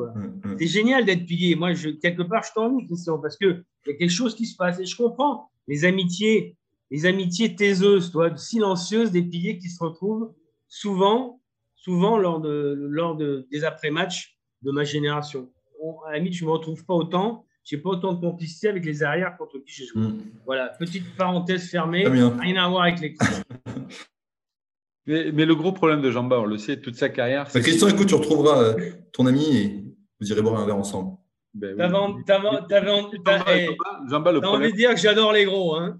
C'est 0.58 0.66
génial 0.68 1.04
d'être 1.04 1.26
pilier. 1.26 1.56
Moi, 1.56 1.72
je, 1.74 1.90
quelque 1.90 2.22
part, 2.22 2.44
je 2.44 2.52
t'envie, 2.54 2.86
Christian, 2.86 3.18
parce 3.18 3.36
qu'il 3.36 3.64
y 3.86 3.90
a 3.90 3.94
quelque 3.94 4.10
chose 4.20 4.34
qui 4.36 4.46
se 4.46 4.56
passe. 4.56 4.78
Et 4.78 4.84
je 4.86 4.96
comprends 4.96 5.50
les 5.66 5.84
amitiés, 5.84 6.56
les 6.90 7.06
amitiés 7.06 7.54
taiseuses, 7.56 8.10
toi, 8.12 8.36
silencieuses 8.36 9.10
des 9.10 9.22
piliers 9.22 9.58
qui 9.58 9.68
se 9.68 9.82
retrouvent 9.82 10.32
souvent, 10.68 11.40
souvent 11.74 12.16
lors, 12.16 12.40
de, 12.40 12.76
lors 12.78 13.16
de, 13.16 13.46
des 13.50 13.64
après-matchs 13.64 14.36
de 14.62 14.70
ma 14.70 14.84
génération. 14.84 15.50
On- 15.82 16.00
à 16.06 16.12
la 16.12 16.18
limite, 16.18 16.34
je 16.34 16.44
ne 16.44 16.48
me 16.48 16.52
retrouve 16.54 16.84
pas 16.84 16.94
autant. 16.94 17.44
Je 17.70 17.76
n'ai 17.76 17.82
pas 17.82 17.90
autant 17.90 18.14
de 18.14 18.20
complicité 18.20 18.68
avec 18.68 18.84
les 18.84 19.02
arrières 19.04 19.36
contre 19.36 19.58
qui 19.58 19.72
j'ai 19.72 19.86
joué. 19.86 20.02
Mm. 20.02 20.18
Voilà, 20.44 20.70
petite 20.78 21.04
parenthèse 21.16 21.70
fermée. 21.70 22.08
Bien. 22.08 22.36
Rien 22.40 22.64
à 22.64 22.68
voir 22.68 22.82
avec 22.82 22.98
les 23.00 23.14
Mais, 25.06 25.30
mais 25.32 25.46
le 25.46 25.54
gros 25.54 25.72
problème 25.72 26.02
de 26.02 26.10
Jean-Bas, 26.10 26.40
on 26.40 26.46
le 26.46 26.58
sait, 26.58 26.80
toute 26.80 26.96
sa 26.96 27.08
carrière. 27.08 27.44
Bah, 27.44 27.50
c'est- 27.52 27.60
Christian, 27.60 27.88
écoute, 27.88 28.08
tu 28.08 28.14
retrouveras 28.14 28.62
euh, 28.62 28.90
ton 29.12 29.26
ami 29.26 29.56
et 29.56 29.84
vous 30.20 30.30
irez 30.32 30.42
boire 30.42 30.60
un 30.60 30.66
verre 30.66 30.76
ensemble. 30.76 31.16
Ben 31.54 31.70
oui. 31.72 31.78
T'avais 34.40 34.56
envie 34.56 34.70
de 34.72 34.76
dire 34.76 34.90
que 34.90 35.00
j'adore 35.00 35.32
les 35.32 35.44
gros. 35.44 35.74
Hein 35.76 35.96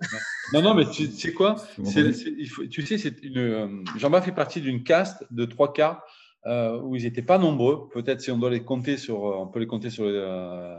Non, 0.53 0.63
non, 0.63 0.75
mais 0.75 0.85
tu 0.87 1.09
tu 1.09 1.17
sais 1.17 1.33
quoi? 1.33 1.57
Il 1.79 2.49
faut- 2.49 2.67
Tu 2.67 2.83
sais, 2.87 2.99
c'est 2.99 3.21
une. 3.23 3.39
euh, 3.39 3.67
Jean-Bas 3.97 4.23
fait 4.23 4.33
partie 4.33 4.61
d'une 4.61 4.83
caste 4.85 5.25
de 5.31 5.45
trois 5.45 5.73
quarts 5.73 6.03
euh, 6.47 6.81
où 6.83 6.95
ils 6.97 7.03
n'étaient 7.05 7.23
pas 7.23 7.39
nombreux. 7.39 7.89
Peut-être 7.93 8.21
si 8.21 8.31
on 8.31 8.39
doit 8.39 8.51
les 8.51 8.63
compter 8.65 8.97
sur, 8.97 9.27
euh, 9.27 9.37
on 9.39 9.47
peut 9.49 9.59
les 9.61 9.67
compter 9.67 9.91
sur, 9.91 10.05
euh, 10.07 10.77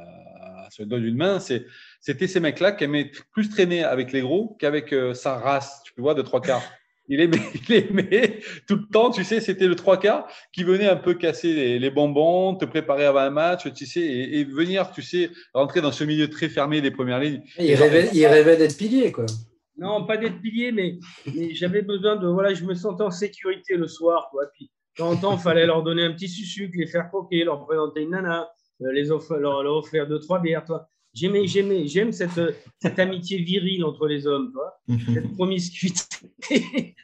sur 0.72 0.84
le 0.84 0.90
doigt 0.90 1.00
d'une 1.00 1.16
main. 1.16 1.40
C'était 1.40 2.28
ces 2.28 2.40
mecs-là 2.40 2.72
qui 2.72 2.86
aimaient 2.86 3.12
plus 3.32 3.50
traîner 3.50 3.84
avec 3.84 4.12
les 4.12 4.22
gros 4.22 4.56
qu'avec 4.60 4.94
euh, 4.94 5.14
sa 5.14 5.38
race, 5.38 5.82
tu 5.84 5.94
vois, 6.02 6.14
de 6.14 6.22
trois 6.22 6.42
quarts. 6.42 6.64
Il 7.08 7.20
aimait, 7.20 7.38
il 7.70 7.76
aimait 7.76 8.40
tout 8.68 8.76
le 8.76 8.88
temps, 8.92 9.12
tu 9.12 9.24
sais, 9.24 9.42
c'était 9.42 9.68
le 9.68 9.76
trois 9.76 10.00
quarts 10.00 10.28
qui 10.54 10.64
venait 10.64 10.88
un 10.88 10.96
peu 10.96 11.14
casser 11.14 11.54
les, 11.54 11.80
les 11.80 11.90
bonbons, 11.90 12.56
te 12.56 12.66
préparer 12.66 13.06
avant 13.06 13.20
un 13.20 13.30
match, 13.30 13.72
tu 13.74 13.86
sais, 13.86 14.02
et, 14.02 14.40
et 14.40 14.44
venir, 14.46 14.92
tu 14.92 15.02
sais, 15.02 15.30
rentrer 15.54 15.82
dans 15.82 15.92
ce 15.92 16.04
milieu 16.04 16.30
très 16.30 16.48
fermé 16.48 16.82
des 16.82 16.92
premières 16.92 17.20
lignes. 17.20 17.42
Il 17.60 17.76
rêvait, 17.76 18.10
il 18.14 18.26
rêvait 18.26 18.58
d'être 18.58 18.78
pilier, 18.78 19.12
quoi. 19.12 19.26
Non, 19.78 20.06
pas 20.06 20.18
d'être 20.18 20.40
pilier, 20.40 20.72
mais, 20.72 21.00
mais 21.34 21.56
j'avais 21.56 21.82
besoin 21.82 22.16
de. 22.16 22.28
Voilà, 22.28 22.54
je 22.54 22.64
me 22.66 22.76
sentais 22.76 23.04
en 23.04 23.10
sécurité 23.10 23.76
le 23.76 23.88
soir. 23.88 24.28
Quoi. 24.30 24.46
Puis, 24.54 24.66
de 24.66 25.04
temps 25.04 25.10
en 25.10 25.16
temps, 25.16 25.38
il 25.38 25.42
fallait 25.42 25.66
leur 25.66 25.82
donner 25.82 26.04
un 26.04 26.14
petit 26.14 26.28
sucuk, 26.28 26.76
les 26.76 26.86
faire 26.86 27.08
croquer, 27.08 27.44
leur 27.44 27.66
présenter 27.66 28.02
une 28.02 28.12
nana, 28.12 28.48
les 28.94 29.12
offrir, 29.12 29.38
leur, 29.38 29.64
leur 29.64 29.76
offrir 29.78 30.08
deux, 30.08 30.20
trois 30.20 30.40
bières. 30.40 30.66
Toi. 30.66 30.90
J'aimais, 31.14 31.46
j'aimais, 31.48 31.88
j'aime 31.88 32.12
cette, 32.12 32.40
cette 32.80 33.00
amitié 33.00 33.38
virile 33.40 33.84
entre 33.84 34.08
les 34.08 34.28
hommes, 34.28 34.52
toi. 34.54 34.80
cette 35.14 35.34
promiscuité. 35.34 36.02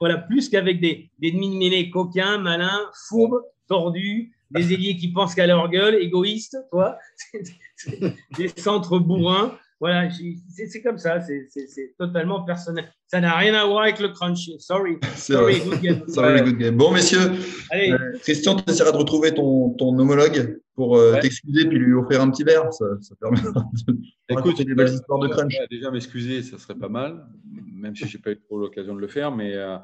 voilà, 0.00 0.18
plus 0.18 0.48
qu'avec 0.48 0.80
des, 0.80 1.10
des 1.18 1.30
demi-mêlés 1.32 1.90
coquins, 1.90 2.38
malins, 2.38 2.90
fourbes, 3.08 3.42
tordus, 3.68 4.32
des 4.50 4.72
ailiers 4.72 4.96
qui 4.96 5.08
pensent 5.12 5.34
qu'à 5.34 5.46
leur 5.46 5.68
gueule, 5.68 5.96
égoïstes, 5.96 6.56
toi. 6.70 6.98
des 8.36 8.48
centres 8.56 8.98
bourrins. 8.98 9.56
Voilà, 9.80 10.08
c'est 10.10 10.66
c'est 10.66 10.82
comme 10.82 10.98
ça, 10.98 11.20
c'est- 11.20 11.46
c'est 11.50 11.68
c'est 11.68 11.94
totalement 11.96 12.42
personnel. 12.42 12.92
Ça 13.06 13.20
n'a 13.20 13.36
rien 13.36 13.54
à 13.54 13.64
voir 13.64 13.82
avec 13.82 14.00
le 14.00 14.08
crunch. 14.08 14.50
Sorry. 14.58 14.96
C'est 15.14 15.34
Sorry, 15.34 15.60
good 15.60 15.80
game. 15.80 16.02
Sorry, 16.08 16.42
good 16.42 16.58
game. 16.58 16.76
Bon, 16.76 16.90
messieurs, 16.90 17.30
Allez, 17.70 17.92
euh, 17.92 18.18
Christian, 18.20 18.56
tu 18.56 18.68
essaieras 18.72 18.90
de 18.90 18.96
retrouver 18.96 19.32
ton, 19.32 19.70
ton 19.74 19.96
homologue 19.96 20.58
pour 20.78 20.96
euh, 20.96 21.14
Ouais. 21.14 21.20
t'excuser 21.20 21.66
puis 21.66 21.76
lui 21.76 21.92
offrir 21.92 22.20
un 22.22 22.30
petit 22.30 22.44
verre. 22.44 22.72
Ça, 22.72 22.84
ça 23.00 23.16
permettra 23.16 23.50
de 23.88 24.32
raconter 24.32 24.64
des 24.64 24.76
belles 24.76 24.94
histoires 24.94 25.18
de 25.18 25.26
crunch. 25.26 25.56
déjà 25.68 25.90
m'excuser, 25.90 26.40
ça 26.44 26.56
serait 26.56 26.76
pas 26.76 26.88
mal, 26.88 27.26
même 27.74 27.96
si 27.96 28.06
j'ai 28.06 28.18
pas 28.18 28.30
eu 28.30 28.38
trop 28.38 28.60
l'occasion 28.60 28.94
de 28.94 29.00
le 29.00 29.08
faire. 29.08 29.34
Mais, 29.34 29.56
euh, 29.56 29.76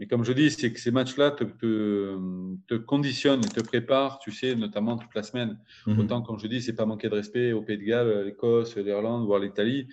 mais 0.00 0.08
comme 0.08 0.24
je 0.24 0.32
dis, 0.32 0.50
c'est 0.50 0.72
que 0.72 0.80
ces 0.80 0.90
matchs-là 0.90 1.30
te, 1.30 1.44
te, 1.44 2.18
te 2.66 2.74
conditionnent 2.74 3.44
et 3.44 3.48
te 3.48 3.60
préparent, 3.60 4.18
tu 4.18 4.32
sais, 4.32 4.56
notamment 4.56 4.96
toute 4.96 5.14
la 5.14 5.22
semaine. 5.22 5.56
Mhm. 5.86 6.00
Autant, 6.00 6.20
comme 6.22 6.40
je 6.40 6.48
dis, 6.48 6.60
c'est 6.60 6.72
pas 6.74 6.84
manquer 6.84 7.08
de 7.08 7.14
respect 7.14 7.52
au 7.52 7.62
Pays 7.62 7.78
de 7.78 7.84
Galles, 7.84 8.24
l'Écosse, 8.24 8.76
l'Irlande, 8.76 9.26
voire 9.26 9.38
l'Italie. 9.38 9.86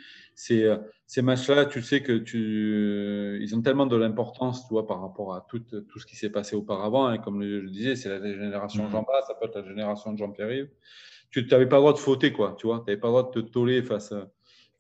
Euh, 0.52 0.78
ces 1.06 1.22
matchs-là, 1.22 1.66
tu 1.66 1.82
sais 1.82 2.02
que 2.02 2.18
tu, 2.18 3.40
ils 3.42 3.56
ont 3.56 3.62
tellement 3.62 3.86
de 3.86 3.96
l'importance, 3.96 4.68
tu 4.68 4.74
vois, 4.74 4.86
par 4.86 5.02
rapport 5.02 5.34
à 5.34 5.46
tout, 5.50 5.60
tout 5.60 6.00
ce 6.00 6.06
qui 6.06 6.16
s'est 6.16 6.30
passé 6.30 6.56
auparavant. 6.56 7.12
Et 7.14 7.20
comme 7.20 7.42
je 7.42 7.58
le 7.58 7.70
disais, 7.70 7.96
c'est 7.96 8.10
la 8.10 8.20
génération 8.22 8.86
Mhm. 8.86 8.92
Jean 8.92 9.04
Bas, 9.04 9.22
ça 9.26 9.34
peut 9.36 9.48
être 9.48 9.60
la 9.60 9.68
génération 9.68 10.14
de 10.14 10.18
Jean-Pierre. 10.18 10.68
Tu 11.32 11.46
n'avais 11.46 11.68
pas 11.68 11.78
le 11.78 11.82
droit 11.82 11.94
de 11.94 11.98
fauter, 11.98 12.32
quoi, 12.32 12.56
tu 12.58 12.68
vois. 12.68 12.80
Tu 12.80 12.92
n'avais 12.92 13.00
pas 13.00 13.08
le 13.08 13.12
droit 13.12 13.32
de 13.32 13.42
te 13.42 13.48
toller 13.48 13.82
face, 13.82 14.14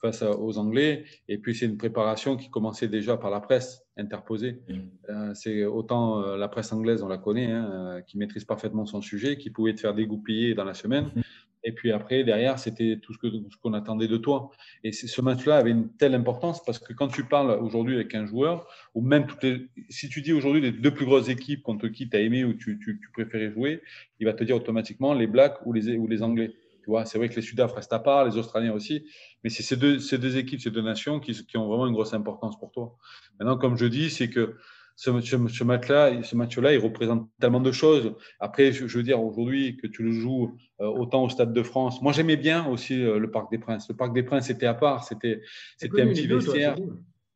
face 0.02 0.22
aux 0.22 0.58
Anglais. 0.58 1.06
Et 1.28 1.38
puis, 1.38 1.56
c'est 1.56 1.66
une 1.66 1.78
préparation 1.78 2.38
qui 2.38 2.50
commençait 2.50 2.88
déjà 2.88 3.18
par 3.18 3.32
la 3.32 3.40
presse 3.40 3.84
interposée. 3.98 4.62
Mhm. 4.70 4.90
Euh, 5.10 5.34
c'est 5.34 5.66
autant 5.66 6.22
euh, 6.22 6.38
la 6.38 6.48
presse 6.48 6.72
anglaise, 6.72 7.02
on 7.04 7.08
la 7.08 7.18
connaît, 7.18 7.52
hein, 7.52 7.72
euh, 7.72 8.02
qui 8.02 8.18
maîtrise 8.18 8.46
parfaitement 8.46 8.86
son 8.86 9.02
sujet, 9.02 9.38
qui 9.38 9.50
pouvait 9.50 9.74
te 9.74 9.82
faire 9.82 9.94
dégoupiller 9.94 10.54
dans 10.54 10.66
la 10.66 10.74
semaine. 10.74 11.12
Mhm. 11.16 11.24
Et 11.68 11.74
puis 11.74 11.92
après, 11.92 12.24
derrière, 12.24 12.60
c'était 12.60 12.98
tout 13.02 13.12
ce 13.14 13.58
qu'on 13.62 13.74
attendait 13.74 14.08
de 14.08 14.16
toi. 14.16 14.52
Et 14.86 14.94
ce 14.94 15.22
match-là 15.22 15.58
avait 15.58 15.72
une 15.72 15.90
telle 15.90 16.16
importance 16.16 16.64
parce 16.64 16.80
que 16.80 16.94
quand 16.94 17.10
tu 17.10 17.26
parles 17.26 17.52
aujourd'hui 17.62 17.96
avec 17.96 18.16
un 18.16 18.26
joueur, 18.26 18.66
ou 18.96 19.02
même 19.02 19.28
toutes 19.28 19.44
les, 19.44 19.68
si 19.90 20.08
tu 20.08 20.22
dis 20.22 20.32
aujourd'hui 20.32 20.62
les 20.62 20.72
deux 20.72 20.92
plus 20.92 21.06
grosses 21.06 21.28
équipes 21.28 21.64
contre 21.64 21.90
qui 21.90 22.08
tu 22.08 22.16
as 22.16 22.22
aimé 22.22 22.46
ou 22.46 22.54
tu, 22.54 22.80
préférais 23.12 23.52
jouer, 23.52 23.82
il 24.22 24.26
va 24.26 24.32
te 24.32 24.46
dire 24.46 24.56
automatiquement 24.56 25.14
les 25.14 25.28
Blacks 25.28 25.58
ou 25.66 25.74
les, 25.74 26.24
Anglais. 26.24 26.54
Tu 26.86 26.90
vois, 26.90 27.04
c'est 27.04 27.18
vrai 27.18 27.28
que 27.28 27.36
les 27.36 27.42
Sud-Africains 27.42 27.76
restent 27.76 27.92
à 27.92 28.00
part, 28.00 28.24
les 28.24 28.38
Australiens 28.38 28.72
aussi, 28.72 29.04
mais 29.44 29.50
c'est 29.50 29.62
ces 29.62 29.76
deux, 29.76 30.38
équipes, 30.38 30.62
ces 30.62 30.72
deux 30.72 30.82
nations 30.82 31.20
qui 31.20 31.58
ont 31.58 31.68
vraiment 31.68 31.88
une 31.88 31.94
grosse 31.94 32.14
importance 32.14 32.58
pour 32.58 32.72
toi. 32.72 32.96
Maintenant, 33.42 33.58
comme 33.58 33.76
je 33.76 33.88
dis, 33.88 34.10
c'est 34.10 34.30
que 34.30 34.56
ce, 34.98 35.22
ce, 35.22 35.64
match-là, 35.64 36.24
ce 36.24 36.36
match-là, 36.36 36.74
il 36.74 36.80
représente 36.80 37.30
tellement 37.40 37.60
de 37.60 37.72
choses. 37.72 38.16
Après, 38.40 38.72
je, 38.72 38.88
je 38.88 38.98
veux 38.98 39.04
dire 39.04 39.22
aujourd'hui 39.22 39.78
que 39.78 39.86
tu 39.86 40.02
le 40.02 40.12
joues 40.12 40.58
euh, 40.82 40.88
autant 40.88 41.24
au 41.24 41.30
Stade 41.30 41.54
de 41.54 41.62
France. 41.62 42.02
Moi, 42.02 42.14
j'aimais 42.14 42.36
bien 42.36 42.66
aussi 42.68 43.00
euh, 43.00 43.20
le 43.20 43.30
Parc 43.30 43.52
des 43.52 43.60
Princes. 43.60 43.88
Le 43.90 43.96
Parc 43.96 44.12
des 44.12 44.24
Princes, 44.24 44.48
c'était 44.48 44.66
à 44.66 44.74
part, 44.74 45.04
c'était, 45.04 45.44
c'était 45.78 46.02
un 46.02 46.08
petit 46.08 46.26
vestiaire. 46.26 46.76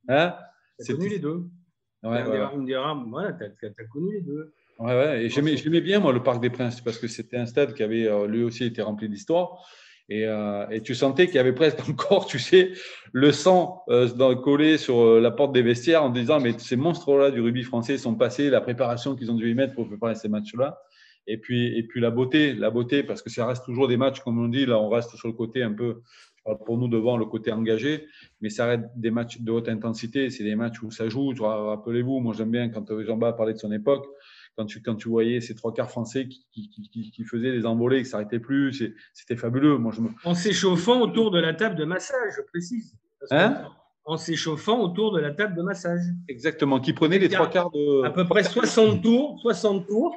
Hein? 0.07 0.33
T'as 0.79 0.93
connu 0.93 1.09
les 1.09 1.19
deux. 1.19 1.43
Ouais, 2.01 2.23
ouais. 2.23 2.39
Une 2.55 2.65
des 2.65 2.75
rares, 2.75 3.05
voilà, 3.07 3.33
t'as, 3.33 3.45
as 3.45 3.83
connu 3.85 4.11
les 4.11 4.21
deux. 4.21 4.51
Ouais, 4.79 4.93
ouais. 4.97 5.25
Et 5.25 5.29
j'aimais, 5.29 5.55
j'aimais 5.55 5.81
bien 5.81 5.99
moi 5.99 6.13
le 6.13 6.23
Parc 6.23 6.41
des 6.41 6.49
Princes 6.49 6.81
parce 6.81 6.97
que 6.97 7.07
c'était 7.07 7.37
un 7.37 7.45
stade 7.45 7.75
qui 7.75 7.83
avait 7.83 8.07
euh, 8.07 8.25
lui 8.25 8.41
aussi 8.41 8.65
été 8.65 8.81
rempli 8.81 9.07
d'histoire. 9.07 9.63
Et, 10.11 10.25
euh, 10.25 10.67
et, 10.69 10.81
tu 10.81 10.93
sentais 10.93 11.27
qu'il 11.27 11.35
y 11.35 11.39
avait 11.39 11.53
presque 11.53 11.79
encore, 11.89 12.25
tu 12.25 12.37
sais, 12.37 12.73
le 13.13 13.31
sang 13.31 13.83
euh, 13.87 14.35
collé 14.35 14.77
sur 14.77 14.99
euh, 14.99 15.21
la 15.21 15.31
porte 15.31 15.53
des 15.53 15.61
vestiaires 15.61 16.03
en 16.03 16.09
disant 16.09 16.41
mais 16.41 16.51
ces 16.59 16.75
monstres-là 16.75 17.31
du 17.31 17.39
rugby 17.39 17.63
français 17.63 17.97
sont 17.97 18.15
passés, 18.15 18.49
la 18.49 18.59
préparation 18.59 19.15
qu'ils 19.15 19.31
ont 19.31 19.35
dû 19.35 19.49
y 19.49 19.53
mettre 19.53 19.73
pour 19.73 19.87
préparer 19.87 20.15
ces 20.15 20.27
matchs-là. 20.27 20.81
Et 21.27 21.37
puis, 21.37 21.77
et 21.77 21.83
puis 21.83 22.01
la 22.01 22.11
beauté, 22.11 22.53
la 22.53 22.71
beauté, 22.71 23.03
parce 23.03 23.21
que 23.21 23.29
ça 23.29 23.45
reste 23.45 23.63
toujours 23.63 23.87
des 23.87 23.95
matchs, 23.95 24.19
comme 24.19 24.37
on 24.37 24.49
dit, 24.49 24.65
là 24.65 24.77
on 24.79 24.89
reste 24.89 25.15
sur 25.15 25.29
le 25.29 25.33
côté 25.33 25.63
un 25.63 25.71
peu, 25.71 26.01
pour 26.65 26.77
nous 26.77 26.89
devant 26.89 27.15
le 27.15 27.23
côté 27.23 27.53
engagé, 27.53 28.05
mais 28.41 28.49
ça 28.49 28.65
reste 28.65 28.83
des 28.97 29.11
matchs 29.11 29.39
de 29.39 29.51
haute 29.51 29.69
intensité, 29.69 30.29
c'est 30.29 30.43
des 30.43 30.55
matchs 30.55 30.81
où 30.81 30.91
ça 30.91 31.07
joue. 31.07 31.33
Rappelez-vous, 31.39 32.19
moi 32.19 32.33
j'aime 32.37 32.51
bien 32.51 32.67
quand 32.67 32.85
Jean-Baptiste 33.01 33.37
parlait 33.37 33.53
de 33.53 33.59
son 33.59 33.71
époque, 33.71 34.05
quand 34.57 34.65
tu, 34.65 34.81
quand 34.81 34.95
tu 34.95 35.09
voyais 35.09 35.41
ces 35.41 35.55
trois 35.55 35.73
quarts 35.73 35.89
français 35.89 36.27
qui, 36.27 36.45
qui, 36.51 36.69
qui, 36.69 37.11
qui 37.11 37.23
faisaient 37.23 37.51
des 37.51 37.65
envolées, 37.65 37.97
qui 37.97 38.03
ne 38.03 38.09
s'arrêtaient 38.09 38.39
plus, 38.39 38.93
c'était 39.13 39.37
fabuleux. 39.37 39.77
Moi, 39.77 39.91
je 39.95 40.01
me... 40.01 40.09
En 40.23 40.35
s'échauffant 40.35 41.01
autour 41.01 41.31
de 41.31 41.39
la 41.39 41.53
table 41.53 41.75
de 41.75 41.85
massage, 41.85 42.33
je 42.37 42.41
précise. 42.41 42.95
Hein 43.29 43.65
en 44.05 44.17
s'échauffant 44.17 44.79
autour 44.79 45.13
de 45.13 45.19
la 45.19 45.31
table 45.31 45.55
de 45.55 45.61
massage. 45.61 46.01
Exactement, 46.27 46.79
qui 46.79 46.93
prenait 46.93 47.19
les 47.19 47.29
trois 47.29 47.49
quarts 47.49 47.71
de. 47.71 48.03
À 48.03 48.09
peu 48.09 48.27
près 48.27 48.43
60 48.43 49.01
tours, 49.01 49.39
60 49.41 49.87
tours. 49.87 50.15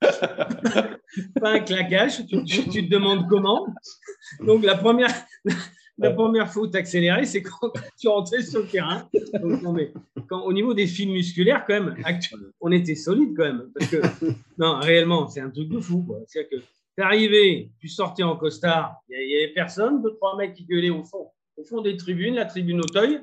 pas 0.00 1.50
un 1.50 1.60
claquage, 1.60 2.24
tu, 2.26 2.44
tu, 2.44 2.68
tu, 2.68 2.88
te 2.88 2.90
demandes 2.90 3.28
comment. 3.28 3.66
Donc 4.40 4.64
la 4.64 4.76
première, 4.76 5.10
la 5.98 6.12
première 6.12 6.50
faute 6.50 6.74
accélérée, 6.74 7.26
c'est 7.26 7.42
quand 7.42 7.72
tu 7.98 8.08
rentrais 8.08 8.42
sur 8.42 8.60
le 8.60 8.66
terrain. 8.66 9.08
Donc, 9.40 9.62
non, 9.62 9.72
mais 9.72 9.92
quand, 10.28 10.42
au 10.42 10.52
niveau 10.52 10.74
des 10.74 10.86
fils 10.86 11.08
musculaires, 11.08 11.64
quand 11.66 11.74
même, 11.74 11.96
on 12.60 12.70
était 12.70 12.94
solide 12.94 13.34
quand 13.36 13.44
même. 13.44 13.70
Parce 13.74 13.90
que, 13.90 13.96
non, 14.58 14.78
réellement, 14.78 15.28
c'est 15.28 15.40
un 15.40 15.50
truc 15.50 15.68
de 15.68 15.80
fou. 15.80 16.06
C'est-à-dire 16.26 16.50
que 16.50 16.56
tu 16.96 17.02
arrivé, 17.02 17.70
tu 17.80 17.88
sortais 17.88 18.22
en 18.22 18.36
costard, 18.36 18.96
il 19.08 19.26
n'y 19.26 19.36
avait 19.36 19.52
personne, 19.52 20.02
deux, 20.02 20.14
trois 20.14 20.36
mecs 20.36 20.54
qui 20.54 20.64
gueulaient 20.64 20.90
au 20.90 21.04
fond, 21.04 21.28
au 21.56 21.64
fond 21.64 21.80
des 21.80 21.96
tribunes, 21.96 22.34
la 22.34 22.44
tribune 22.44 22.80
Auteuil. 22.80 23.20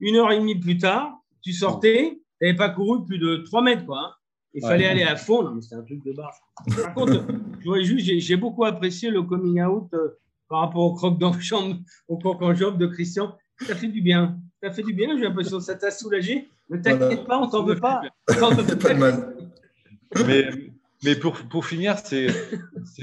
Une 0.00 0.16
heure 0.16 0.30
et 0.30 0.38
demie 0.38 0.54
plus 0.54 0.78
tard, 0.78 1.18
tu 1.42 1.52
sortais, 1.52 2.20
tu 2.38 2.46
n'avais 2.46 2.56
pas 2.56 2.68
couru 2.68 3.04
plus 3.04 3.18
de 3.18 3.38
trois 3.38 3.62
mètres. 3.62 3.84
Quoi, 3.84 3.98
hein. 3.98 4.12
Il 4.54 4.62
fallait 4.62 4.86
aller 4.86 5.02
à 5.02 5.16
fond. 5.16 5.42
Non, 5.42 5.54
mais 5.54 5.60
c'est 5.60 5.74
un 5.74 5.82
truc 5.82 6.04
de 6.04 6.12
barre. 6.12 6.34
Par 6.76 6.94
contre, 6.94 7.24
j'ai 7.96 8.36
beaucoup 8.36 8.64
apprécié 8.64 9.10
le 9.10 9.22
coming 9.22 9.62
out. 9.62 9.90
Par 10.48 10.60
rapport 10.60 10.82
au 10.82 10.94
croc 10.94 11.18
jambe, 11.40 11.78
au 12.08 12.16
croc 12.16 12.40
en 12.42 12.54
jambe 12.54 12.78
de 12.78 12.86
Christian. 12.86 13.36
Ça 13.60 13.74
fait 13.74 13.88
du 13.88 14.00
bien. 14.00 14.38
Ça 14.62 14.70
fait 14.70 14.82
du 14.82 14.94
bien, 14.94 15.16
j'ai 15.16 15.24
l'impression 15.24 15.58
que 15.58 15.64
ça 15.64 15.74
t'a 15.74 15.90
soulagé. 15.90 16.48
Ne 16.70 16.78
t'inquiète 16.78 17.26
pas, 17.26 17.38
on 17.38 17.48
t'en 17.48 17.64
veut 17.64 17.76
pas. 17.76 18.02
t'en 18.26 18.50
veut 18.50 18.76
pas 18.76 18.94
de 18.94 18.98
mal. 18.98 19.36
Mais, 20.26 20.48
mais 21.04 21.14
pour, 21.14 21.34
pour 21.34 21.66
finir, 21.66 21.96
c'est 21.98 22.28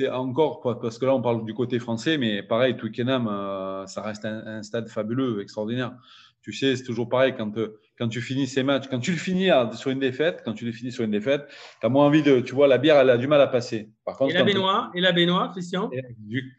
encore, 0.09 0.61
parce 0.81 0.97
que 0.97 1.05
là 1.05 1.15
on 1.15 1.21
parle 1.21 1.45
du 1.45 1.53
côté 1.53 1.79
français, 1.79 2.17
mais 2.17 2.43
pareil, 2.43 2.75
Twickenham, 2.77 3.27
euh, 3.27 3.85
ça 3.87 4.01
reste 4.01 4.25
un, 4.25 4.45
un, 4.45 4.63
stade 4.63 4.89
fabuleux, 4.89 5.41
extraordinaire. 5.41 5.95
Tu 6.41 6.51
sais, 6.51 6.75
c'est 6.75 6.83
toujours 6.83 7.09
pareil 7.09 7.33
quand, 7.37 7.57
euh, 7.57 7.79
quand 7.97 8.07
tu 8.07 8.21
finis 8.21 8.47
ces 8.47 8.63
matchs, 8.63 8.87
quand 8.89 8.99
tu 8.99 9.11
le 9.11 9.17
finis 9.17 9.49
sur 9.73 9.91
une 9.91 9.99
défaite, 9.99 10.41
quand 10.43 10.53
tu 10.53 10.65
le 10.65 10.71
finis 10.71 10.91
sur 10.91 11.03
une 11.03 11.11
défaite, 11.11 11.47
tu 11.79 11.85
as 11.85 11.89
moins 11.89 12.05
envie 12.05 12.23
de, 12.23 12.39
tu 12.41 12.53
vois, 12.53 12.67
la 12.67 12.77
bière, 12.77 12.97
elle 12.97 13.09
a 13.09 13.17
du 13.17 13.27
mal 13.27 13.41
à 13.41 13.47
passer. 13.47 13.89
Par 14.03 14.17
contre, 14.17 14.31
et 14.31 14.37
la 14.37 14.43
baignoire, 14.43 14.91
et 14.93 15.01
la 15.01 15.11
baignoire, 15.11 15.51
Christian 15.51 15.89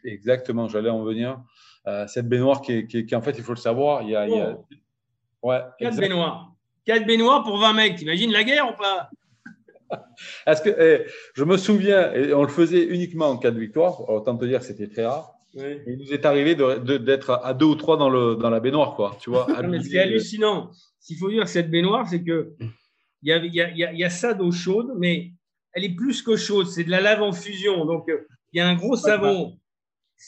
Exactement, 0.03 0.67
j'allais 0.67 0.89
en 0.89 1.03
venir. 1.03 1.39
Euh, 1.87 2.05
cette 2.07 2.27
baignoire 2.27 2.61
qui, 2.61 2.87
qui, 2.87 3.05
qui, 3.05 3.15
en 3.15 3.21
fait, 3.21 3.37
il 3.37 3.43
faut 3.43 3.53
le 3.53 3.59
savoir, 3.59 4.01
il 4.01 4.09
y 4.09 4.15
a, 4.15 4.27
il 4.27 4.35
y 4.35 4.39
a... 4.39 4.57
Oh. 4.57 5.49
ouais, 5.49 5.61
quatre 5.79 5.97
baignoires. 5.97 6.53
Quatre 6.85 7.05
baignoires 7.05 7.43
pour 7.43 7.57
20 7.57 7.73
mecs. 7.73 7.95
T'imagines 7.97 8.31
la 8.31 8.43
guerre 8.43 8.69
ou 8.69 8.77
pas? 8.77 9.09
Est-ce 10.47 10.61
que 10.61 10.69
eh, 10.69 11.09
je 11.33 11.43
me 11.43 11.57
souviens, 11.57 12.13
et 12.13 12.33
on 12.33 12.43
le 12.43 12.49
faisait 12.49 12.83
uniquement 12.85 13.27
en 13.27 13.37
cas 13.37 13.51
de 13.51 13.59
victoire. 13.59 14.09
Autant 14.09 14.35
te 14.37 14.45
dire 14.45 14.59
que 14.59 14.65
c'était 14.65 14.87
très 14.87 15.05
rare. 15.05 15.36
Il 15.53 15.97
nous 15.97 16.13
est 16.13 16.25
arrivé 16.25 16.55
d'être 16.55 17.41
à 17.43 17.53
deux 17.53 17.65
ou 17.65 17.75
trois 17.75 17.97
dans, 17.97 18.09
le, 18.09 18.35
dans 18.35 18.49
la 18.49 18.59
baignoire, 18.59 18.95
quoi. 18.95 19.17
Tu 19.19 19.29
vois. 19.29 19.47
mais 19.63 19.81
ce 19.81 19.89
qui 19.89 19.95
est 19.95 20.01
hallucinant, 20.01 20.71
s'il 20.99 21.17
faut 21.17 21.29
dire 21.29 21.47
cette 21.47 21.71
baignoire, 21.71 22.07
c'est 22.07 22.23
que 22.23 22.53
il 23.23 23.29
y 23.29 23.31
a, 23.31 23.43
y, 23.43 23.83
a, 23.83 23.93
y 23.93 24.03
a, 24.03 24.09
ça 24.09 24.33
d'eau 24.33 24.51
chaude, 24.51 24.93
mais 24.97 25.31
elle 25.73 25.83
est 25.83 25.95
plus 25.95 26.21
que 26.21 26.35
chaude. 26.35 26.67
C'est 26.67 26.83
de 26.83 26.91
la 26.91 27.01
lave 27.01 27.21
en 27.21 27.31
fusion. 27.31 27.85
Donc, 27.85 28.09
euh, 28.09 28.27
il 28.53 28.57
y 28.57 28.59
a 28.59 28.67
un 28.67 28.75
gros 28.75 28.95
savon, 28.95 29.57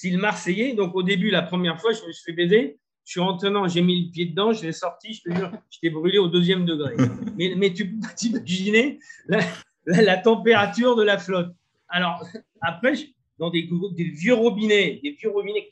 le 0.03 0.17
Marseillais. 0.17 0.73
Donc, 0.73 0.95
au 0.95 1.03
début, 1.03 1.29
la 1.29 1.43
première 1.43 1.79
fois, 1.79 1.91
je 1.91 2.05
me 2.05 2.11
suis 2.11 2.23
fait 2.23 2.33
baiser. 2.33 2.79
Je 3.05 3.11
suis 3.13 3.19
rentré, 3.21 3.49
j'ai 3.67 3.81
mis 3.81 4.05
le 4.05 4.11
pied 4.11 4.25
dedans, 4.27 4.53
je 4.53 4.61
l'ai 4.63 4.71
sorti, 4.71 5.13
je 5.13 5.23
te 5.23 5.35
jure, 5.35 5.51
j'étais 5.71 5.89
brûlé 5.89 6.19
au 6.19 6.27
deuxième 6.27 6.65
degré. 6.65 6.95
mais, 7.37 7.55
mais 7.57 7.73
tu 7.73 7.89
peux 7.89 8.07
t'imaginer 8.15 8.99
la, 9.25 9.39
la, 9.87 10.01
la, 10.03 10.17
température 10.17 10.95
de 10.95 11.01
la 11.01 11.17
flotte. 11.17 11.51
Alors, 11.87 12.23
après, 12.61 12.93
dans 13.39 13.49
des, 13.49 13.67
des, 13.93 14.03
vieux 14.03 14.33
robinets, 14.33 14.99
des 15.01 15.11
vieux 15.11 15.31
robinets, 15.31 15.69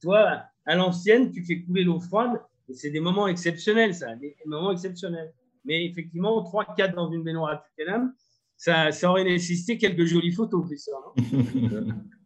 toi, 0.00 0.42
à 0.66 0.74
l'ancienne, 0.74 1.32
tu 1.32 1.44
fais 1.44 1.60
couler 1.62 1.84
l'eau 1.84 1.98
froide, 1.98 2.40
et 2.68 2.74
c'est 2.74 2.90
des 2.90 3.00
moments 3.00 3.26
exceptionnels, 3.26 3.94
ça, 3.94 4.14
des 4.16 4.36
moments 4.46 4.70
exceptionnels. 4.70 5.32
Mais 5.64 5.86
effectivement, 5.86 6.42
3-4 6.42 6.94
dans 6.94 7.10
une 7.10 7.22
baignoire 7.22 7.52
à 7.52 7.56
Twickenham, 7.56 8.12
ça, 8.56 8.92
ça, 8.92 9.10
aurait 9.10 9.24
nécessité 9.24 9.78
quelques 9.78 10.04
jolies 10.04 10.32
photos, 10.32 10.66
Christian. 10.66 10.98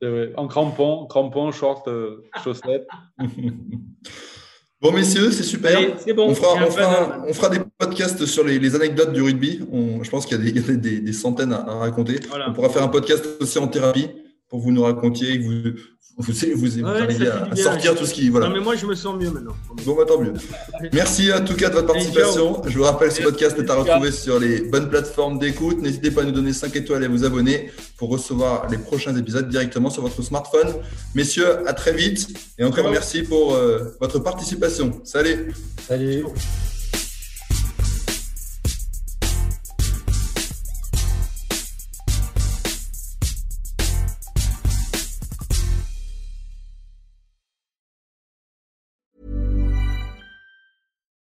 en 0.36 0.48
crampons, 0.48 1.06
crampons, 1.06 1.52
shorts, 1.52 1.84
euh, 1.88 2.24
chaussettes. 2.42 2.86
Bon, 4.82 4.92
messieurs, 4.92 5.30
c'est 5.30 5.44
super. 5.44 5.98
C'est 5.98 6.12
bon. 6.12 6.28
On 6.28 6.34
fera, 6.34 6.62
on 6.62 6.70
fera, 6.70 7.24
on 7.26 7.32
fera, 7.32 7.48
des 7.48 7.60
podcasts 7.78 8.26
sur 8.26 8.44
les, 8.44 8.58
les 8.58 8.74
anecdotes 8.74 9.14
du 9.14 9.22
rugby. 9.22 9.60
On, 9.72 10.04
je 10.04 10.10
pense 10.10 10.26
qu'il 10.26 10.36
y 10.36 10.58
a 10.58 10.76
des, 10.76 11.12
centaines 11.14 11.54
à, 11.54 11.60
à 11.60 11.74
raconter. 11.76 12.20
Voilà. 12.28 12.50
On 12.50 12.52
pourra 12.52 12.68
faire 12.68 12.82
un 12.82 12.88
podcast 12.88 13.24
aussi 13.40 13.58
en 13.58 13.68
thérapie 13.68 14.10
pour 14.54 14.62
vous 14.62 14.70
nous 14.70 14.84
racontiez, 14.84 15.38
vous, 15.38 15.50
vous, 16.16 16.32
vous, 16.32 16.32
vous 16.54 16.78
ouais, 16.78 16.88
arrivez 16.88 17.26
à, 17.26 17.48
à 17.50 17.56
sortir 17.56 17.96
tout 17.96 18.06
ce 18.06 18.14
qui. 18.14 18.28
Voilà. 18.28 18.46
Non, 18.46 18.54
mais 18.54 18.60
moi, 18.60 18.76
je 18.76 18.86
me 18.86 18.94
sens 18.94 19.16
mieux 19.20 19.32
maintenant. 19.32 19.56
Bon, 19.84 19.96
bah, 19.96 20.04
tant 20.06 20.20
mieux. 20.20 20.32
Merci 20.92 21.32
à 21.32 21.40
tout 21.40 21.56
cas 21.56 21.70
de 21.70 21.74
votre 21.74 21.88
participation. 21.88 22.62
Je 22.64 22.78
vous 22.78 22.84
rappelle, 22.84 23.10
ce 23.10 23.22
podcast 23.22 23.58
est 23.58 23.68
à 23.68 23.74
retrouver 23.74 24.12
sur 24.12 24.38
les 24.38 24.60
bonnes 24.60 24.88
plateformes 24.88 25.40
d'écoute. 25.40 25.82
N'hésitez 25.82 26.12
pas 26.12 26.20
à 26.20 26.24
nous 26.24 26.30
donner 26.30 26.52
5 26.52 26.76
étoiles 26.76 27.02
et 27.02 27.06
à 27.06 27.08
vous 27.08 27.24
abonner 27.24 27.72
pour 27.96 28.10
recevoir 28.10 28.70
les 28.70 28.78
prochains 28.78 29.16
épisodes 29.16 29.48
directement 29.48 29.90
sur 29.90 30.02
votre 30.02 30.22
smartphone. 30.22 30.68
Messieurs, 31.16 31.68
à 31.68 31.72
très 31.72 31.92
vite. 31.92 32.28
Et 32.56 32.62
encore 32.62 32.88
merci 32.92 33.24
pour 33.24 33.56
euh, 33.56 33.96
votre 34.00 34.20
participation. 34.20 35.00
Salut. 35.02 35.52
Salut. 35.84 36.26